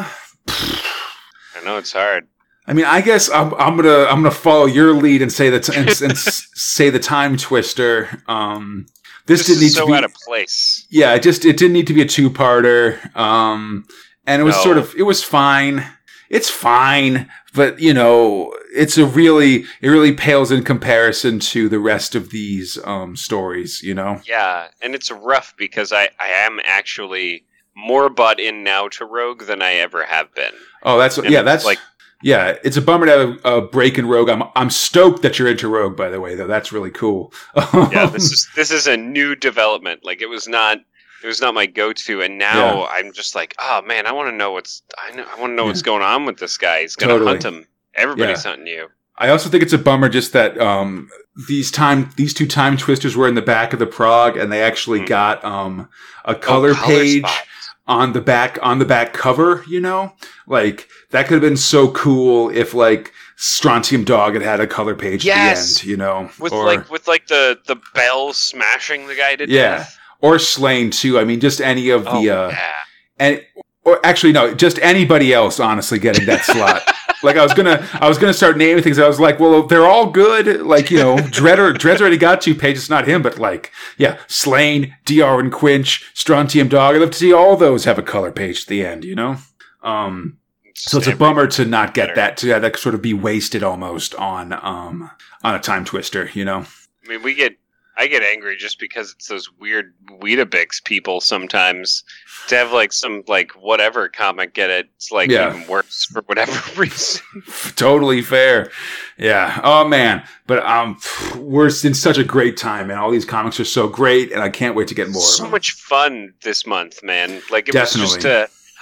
I 0.48 1.64
know 1.64 1.78
it's 1.78 1.94
hard. 1.94 2.28
I 2.66 2.74
mean, 2.74 2.86
I 2.86 3.02
guess 3.02 3.30
I'm, 3.30 3.54
I'm 3.56 3.76
gonna 3.76 4.06
I'm 4.06 4.18
gonna 4.18 4.32
follow 4.32 4.66
your 4.66 4.94
lead 4.94 5.22
and 5.22 5.32
say 5.32 5.50
that 5.50 5.68
and, 5.70 5.90
and 6.02 6.18
say 6.18 6.90
the 6.90 7.00
time 7.00 7.36
twister. 7.38 8.22
Um, 8.28 8.86
this, 9.26 9.40
This 9.40 9.48
didn't 9.48 9.62
need 9.64 9.70
so 9.72 9.86
to 9.86 9.92
be. 9.92 9.98
out 9.98 10.04
of 10.04 10.14
place. 10.14 10.86
yeah, 10.90 11.14
it 11.16 11.24
just 11.24 11.46
it 11.46 11.58
didn't 11.58 11.74
need 11.74 11.88
to 11.88 11.94
be 11.94 12.02
a 12.02 12.06
two 12.08 12.30
parter. 12.30 13.16
Um, 13.16 13.86
and 14.26 14.42
it 14.42 14.46
was 14.46 14.56
No. 14.58 14.64
sort 14.64 14.78
of 14.78 14.94
it 14.98 15.04
was 15.04 15.24
fine. 15.24 15.86
It's 16.30 16.50
fine, 16.50 17.30
but 17.54 17.80
you 17.80 17.94
know, 17.94 18.54
it's 18.76 18.98
a 18.98 19.06
really 19.06 19.66
it 19.82 19.90
really 19.90 20.14
pales 20.14 20.52
in 20.52 20.64
comparison 20.64 21.40
to 21.40 21.70
the 21.70 21.80
rest 21.80 22.16
of 22.16 22.32
these 22.32 22.78
um 22.86 23.16
stories. 23.16 23.82
You 23.84 23.94
know. 23.94 24.22
Yeah, 24.28 24.68
and 24.82 24.96
it's 24.96 25.12
rough 25.12 25.54
because 25.58 25.92
I, 25.92 26.10
I 26.20 26.28
am 26.30 26.60
actually 26.66 27.46
more 27.76 28.10
bought 28.10 28.40
in 28.40 28.64
now 28.64 28.88
to 28.88 29.04
Rogue 29.06 29.44
than 29.44 29.62
I 29.62 29.74
ever 29.76 30.06
have 30.06 30.34
been. 30.36 30.54
Oh, 30.84 30.98
that's 31.00 31.18
And 31.18 31.30
yeah, 31.30 31.42
that's 31.44 31.66
like 31.66 31.80
yeah. 32.24 32.56
It's 32.64 32.78
a 32.78 32.82
bummer 32.82 33.06
to 33.06 33.12
have 33.12 33.40
a, 33.46 33.56
a 33.58 33.62
break 33.62 33.98
in 34.00 34.08
Rogue. 34.08 34.30
I'm 34.30 34.44
I'm 34.56 34.70
stoked 34.70 35.22
that 35.22 35.38
you're 35.38 35.48
into 35.50 35.68
Rogue. 35.68 35.96
By 35.96 36.10
the 36.10 36.20
way, 36.20 36.36
though, 36.36 36.48
that's 36.48 36.72
really 36.72 36.92
cool. 36.92 37.34
yeah, 37.74 38.08
this 38.08 38.32
is 38.32 38.48
this 38.56 38.72
is 38.72 38.88
a 38.88 38.98
new 38.98 39.36
development. 39.36 40.04
Like 40.04 40.22
it 40.22 40.28
was 40.30 40.48
not 40.48 40.80
it 41.24 41.28
was 41.28 41.40
not 41.42 41.54
my 41.54 41.66
go-to, 41.68 42.22
and 42.22 42.38
now 42.38 42.80
Yeah. 42.82 42.88
I'm 42.92 43.14
just 43.14 43.36
like, 43.36 43.56
oh 43.60 43.82
man, 43.84 44.08
I 44.08 44.12
want 44.12 44.30
to 44.30 44.36
know 44.36 44.52
what's 44.52 44.82
I 44.98 45.16
know 45.16 45.24
I 45.24 45.40
want 45.40 45.52
to 45.52 45.56
know 45.56 45.64
Yeah. 45.64 45.68
what's 45.70 45.82
going 45.82 46.02
on 46.02 46.26
with 46.26 46.38
this 46.40 46.58
guy. 46.58 46.82
He's 46.82 46.96
gonna 46.96 47.14
Totally. 47.14 47.32
hunt 47.32 47.44
him. 47.46 47.68
Everybody's 47.96 48.44
hunting 48.44 48.68
you. 48.68 48.88
I 49.16 49.30
also 49.30 49.48
think 49.48 49.62
it's 49.62 49.74
a 49.74 49.78
bummer 49.78 50.10
just 50.10 50.34
that 50.34 50.60
um, 50.60 51.08
these 51.48 51.70
time 51.70 52.10
these 52.18 52.34
two 52.34 52.48
time 52.48 52.78
twisters 52.78 53.16
were 53.16 53.28
in 53.28 53.36
the 53.36 53.42
back 53.44 53.72
of 53.72 53.78
the 53.80 53.86
prog, 53.86 54.38
and 54.38 54.52
they 54.52 54.64
actually 54.64 55.02
Mhm. 55.02 55.08
got 55.08 55.46
um, 55.46 55.88
a 56.26 56.34
color 56.34 56.72
Oh, 56.72 56.84
page 56.88 57.20
spots. 57.22 57.48
On 57.86 58.14
the 58.14 58.22
back 58.22 58.58
on 58.62 58.80
the 58.80 58.86
back 58.86 59.12
cover. 59.14 59.64
You 59.68 59.82
know, 59.82 60.14
like 60.48 60.88
that 61.12 61.28
could 61.28 61.34
have 61.34 61.42
been 61.42 61.58
so 61.58 61.92
cool 61.92 62.50
if 62.50 62.74
like 62.74 63.12
Strontium 63.36 64.04
Dog 64.06 64.34
had 64.36 64.42
had 64.42 64.60
a 64.62 64.68
color 64.68 64.96
page 64.96 65.26
Yes! 65.26 65.80
at 65.80 65.82
the 65.84 65.84
end. 65.84 65.90
You 65.92 65.98
know, 65.98 66.30
with 66.40 66.54
or 66.54 66.66
like 66.66 66.90
with 66.90 67.08
like 67.10 67.28
the 67.28 67.60
the 67.68 67.76
bell 67.94 68.32
smashing 68.34 69.08
the 69.08 69.16
guy 69.16 69.36
to 69.36 69.50
Yeah. 69.50 69.78
death. 69.80 69.98
or 70.22 70.36
Sláine 70.36 70.94
too. 70.94 71.20
I 71.20 71.26
mean, 71.26 71.42
just 71.42 71.60
any 71.60 71.90
of 71.90 72.08
Oh, 72.08 72.22
the 72.22 72.30
uh, 72.30 72.50
yeah. 72.52 72.72
and 73.20 73.46
or 73.86 74.06
actually 74.06 74.34
no, 74.34 74.54
just 74.54 74.80
anybody 74.80 75.34
else 75.34 75.60
honestly 75.60 76.00
getting 76.00 76.26
that 76.26 76.44
slot. 76.44 76.82
Like 77.24 77.38
I 77.38 77.44
was 77.44 77.54
gonna, 77.54 77.88
I 77.94 78.10
was 78.10 78.18
gonna 78.18 78.34
start 78.34 78.58
naming 78.58 78.84
things. 78.84 79.00
I 79.00 79.08
was 79.08 79.18
like, 79.18 79.40
well, 79.40 79.64
they're 79.64 79.86
all 79.86 80.08
good. 80.12 80.62
Like 80.62 80.92
you 80.92 80.98
know, 80.98 81.18
Dreader, 81.18 81.72
Dredd's 81.72 82.02
already 82.02 82.18
got 82.18 82.42
two 82.42 82.54
pages. 82.54 82.84
It's 82.84 82.90
not 82.90 83.08
him, 83.08 83.22
but 83.22 83.40
like, 83.40 83.72
yeah, 83.98 84.18
Sláine, 84.28 84.92
Dr. 85.06 85.40
and 85.40 85.50
Quinch, 85.50 86.12
Strontium 86.14 86.68
Dog. 86.68 86.96
I'd 86.96 87.00
love 87.00 87.12
to 87.12 87.18
see 87.18 87.32
all 87.32 87.56
those 87.56 87.86
have 87.86 87.98
a 87.98 88.04
color 88.04 88.30
page 88.34 88.64
at 88.64 88.68
the 88.68 88.86
end. 88.86 89.06
You 89.06 89.16
know, 89.16 89.38
um, 89.84 90.38
So 90.74 90.98
it's 90.98 91.08
a 91.08 91.16
bummer 91.16 91.48
to 91.48 91.64
not 91.64 91.94
get 91.94 92.14
that 92.16 92.36
to 92.38 92.48
yeah, 92.48 92.60
that 92.60 92.78
sort 92.78 92.94
of 92.94 93.02
be 93.02 93.14
wasted 93.14 93.64
almost 93.64 94.14
on 94.16 94.52
um 94.52 95.10
on 95.44 95.56
a 95.56 95.60
time 95.60 95.86
twister, 95.86 96.30
you 96.34 96.44
know. 96.44 96.66
I 97.06 97.08
mean, 97.08 97.24
we 97.24 97.36
get 97.36 97.56
I 97.96 98.08
get 98.08 98.24
angry 98.24 98.58
just 98.58 98.80
because 98.80 99.12
it's 99.12 99.28
those 99.28 99.52
weird 99.60 99.94
Weetabix 100.20 100.84
people 100.84 101.22
sometimes 101.22 102.04
to 102.48 102.56
have 102.58 102.72
like 102.72 102.92
some 102.92 103.24
like 103.28 103.52
whatever 103.52 104.10
comic 104.10 104.54
get 104.56 104.70
it. 104.72 104.90
It's 104.96 105.12
like 105.12 105.30
Yeah. 105.30 105.56
even 105.56 105.68
worse 105.68 106.06
for 106.06 106.22
whatever 106.24 106.60
reason. 106.80 107.22
totally 107.76 108.22
fair. 108.22 108.72
Yeah. 109.18 109.60
Oh 109.64 109.88
man. 109.88 110.24
But 110.48 110.66
um 110.66 110.98
we're 111.38 111.68
in 111.68 111.94
such 111.94 112.18
a 112.18 112.24
great 112.24 112.58
time 112.58 112.90
and 112.90 113.00
all 113.00 113.12
these 113.12 113.26
comics 113.26 113.60
are 113.60 113.66
so 113.66 113.88
great 113.88 114.32
and 114.32 114.42
I 114.42 114.50
can't 114.50 114.76
wait 114.76 114.88
to 114.88 114.96
get 114.96 115.10
more 115.10 115.22
so 115.22 115.48
much 115.50 115.72
fun 115.74 116.34
this 116.44 116.66
month, 116.66 117.04
man. 117.04 117.42
Like 117.52 117.70
it 117.70 117.76
was 117.76 117.94
just 117.94 118.16
Definitely. 118.22 118.32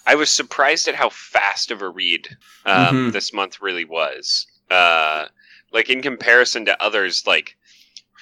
a. 0.07 0.11
I 0.11 0.15
was 0.15 0.31
surprised 0.31 0.87
at 0.87 0.95
how 0.95 1.09
fast 1.09 1.69
of 1.69 1.81
a 1.81 1.89
read 1.89 2.27
um, 2.65 3.09
Mhm. 3.09 3.11
this 3.11 3.33
month 3.33 3.61
really 3.61 3.85
was. 3.85 4.47
Uh, 4.69 5.25
like 5.73 5.89
in 5.89 6.01
comparison 6.01 6.65
to 6.65 6.83
others, 6.83 7.25
like 7.27 7.55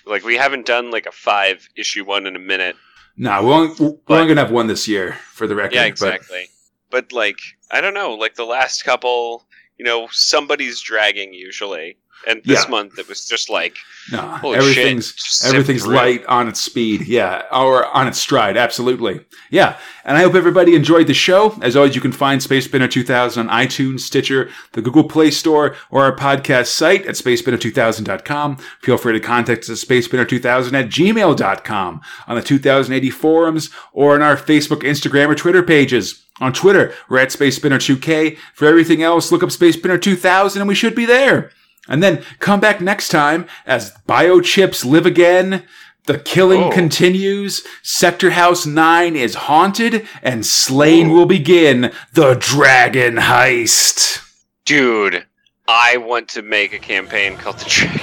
like 0.06 0.24
we 0.24 0.36
haven't 0.38 0.66
done 0.66 0.92
like 0.92 1.06
a 1.06 1.12
five 1.12 1.68
issue 1.76 2.06
one 2.06 2.26
in 2.28 2.36
a 2.36 2.40
minute. 2.40 2.76
Nah, 3.18 3.44
we're 3.44 3.54
only, 3.54 3.76
we're 3.80 3.92
But- 4.08 4.14
only 4.22 4.28
gonna 4.30 4.42
have 4.42 4.52
one 4.52 4.68
this 4.68 4.88
year 4.88 5.14
for 5.34 5.46
the 5.48 5.56
record. 5.56 5.74
Yeah, 5.76 5.82
but- 5.84 5.88
exactly. 5.90 6.50
But, 6.92 7.12
like 7.12 7.38
I 7.72 7.82
don't 7.82 7.94
know, 7.94 8.14
like 8.16 8.36
the 8.36 8.46
last 8.46 8.84
couple, 8.84 9.46
you 9.78 9.86
know, 9.86 10.08
somebody's 10.12 10.82
dragging 10.82 11.34
usually, 11.34 11.98
and 12.28 12.42
this 12.46 12.64
Yeah. 12.64 12.70
month 12.70 13.00
it 13.00 13.08
was 13.08 13.26
just 13.28 13.50
like 13.50 13.76
everything's 14.12 15.44
everything's 15.46 15.84
through. 15.84 15.96
light 15.96 16.26
on 16.28 16.48
its 16.48 16.60
speed, 16.62 17.08
yeah, 17.08 17.44
or 17.52 17.86
on 17.96 18.08
its 18.08 18.18
stride, 18.20 18.58
absolutely, 18.58 19.22
yeah. 19.52 19.78
And 20.06 20.18
I 20.18 20.22
hope 20.24 20.34
everybody 20.36 20.76
enjoyed 20.76 21.06
the 21.08 21.14
show. 21.14 21.58
As 21.62 21.76
always, 21.76 21.94
you 21.96 22.02
can 22.02 22.12
find 22.12 22.42
Space 22.42 22.66
Spinner 22.66 22.88
2000 22.88 23.48
on 23.50 23.66
iTunes, 23.66 24.00
Stitcher, 24.02 24.50
the 24.74 24.82
Google 24.82 25.04
Play 25.04 25.30
Store, 25.32 25.76
or 25.92 26.04
our 26.04 26.16
podcast 26.16 26.68
site 26.68 27.06
at 27.06 27.16
spacespinner2000.com. 27.16 28.58
Feel 28.82 28.98
free 28.98 29.14
to 29.14 29.20
contact 29.20 29.64
us 29.70 29.84
at 29.84 29.88
spacespinner2000 29.90 30.74
at 30.74 30.90
gmail.com 30.90 32.02
on 32.28 32.36
the 32.36 32.42
2080 32.42 33.10
forums 33.12 33.70
or 33.94 34.16
on 34.16 34.22
our 34.22 34.36
Facebook, 34.38 34.82
Instagram, 34.82 35.28
or 35.30 35.36
Twitter 35.36 35.64
pages. 35.64 36.24
On 36.42 36.54
Twitter, 36.54 36.94
we're 37.10 37.20
at 37.20 37.32
Space 37.34 37.58
Spinner 37.58 37.78
2K. 37.80 38.38
For 38.54 38.66
everything 38.66 39.04
else, 39.04 39.32
look 39.32 39.44
up 39.44 39.52
Space 39.52 39.76
Spinner 39.76 39.98
2000 39.98 40.62
and 40.62 40.70
we 40.70 40.76
should 40.76 40.96
be 40.96 41.06
there. 41.06 41.52
And 41.90 42.02
then 42.02 42.24
come 42.40 42.60
back 42.62 42.80
next 42.80 43.10
time 43.10 43.48
as 43.66 43.92
biochips 44.08 44.86
live 44.86 45.06
again. 45.06 45.64
The 46.06 46.18
killing 46.20 46.64
Oh. 46.64 46.70
continues. 46.72 47.64
Sector 47.84 48.32
House 48.32 48.66
9 48.66 49.16
is 49.16 49.36
haunted 49.36 50.08
and 50.24 50.44
Sláine 50.44 51.12
will 51.12 51.26
begin 51.26 51.92
the 52.14 52.36
dragon 52.36 53.18
heist. 53.18 54.22
dude. 54.66 55.26
I 55.72 55.98
want 55.98 56.30
to 56.30 56.42
make 56.42 56.74
a 56.74 56.80
campaign 56.80 57.38
called 57.38 57.60
the 57.60 57.66
Dragon. 57.70 58.02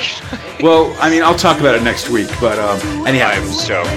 Well, 0.63 0.97
I 1.01 1.11
mean, 1.11 1.25
I'll 1.25 1.35
talk 1.35 1.59
about 1.59 1.75
it 1.75 1.83
next 1.83 2.09
week, 2.09 2.29
but 2.41 2.61
um, 2.61 2.79
anyhow, 3.09 3.27
I'm 3.27 3.45
stoked. 3.49 3.91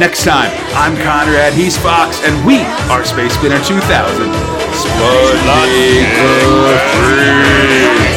next 0.00 0.24
time, 0.24 0.50
I'm 0.74 0.96
Conrad, 1.04 1.52
he's 1.52 1.76
Fox, 1.76 2.18
and 2.24 2.46
we 2.46 2.60
are 2.90 3.04
Space 3.04 3.34
Spinner 3.34 3.62
2000. 3.64 4.32
Sputnik 4.80 6.08
free. 6.96 8.15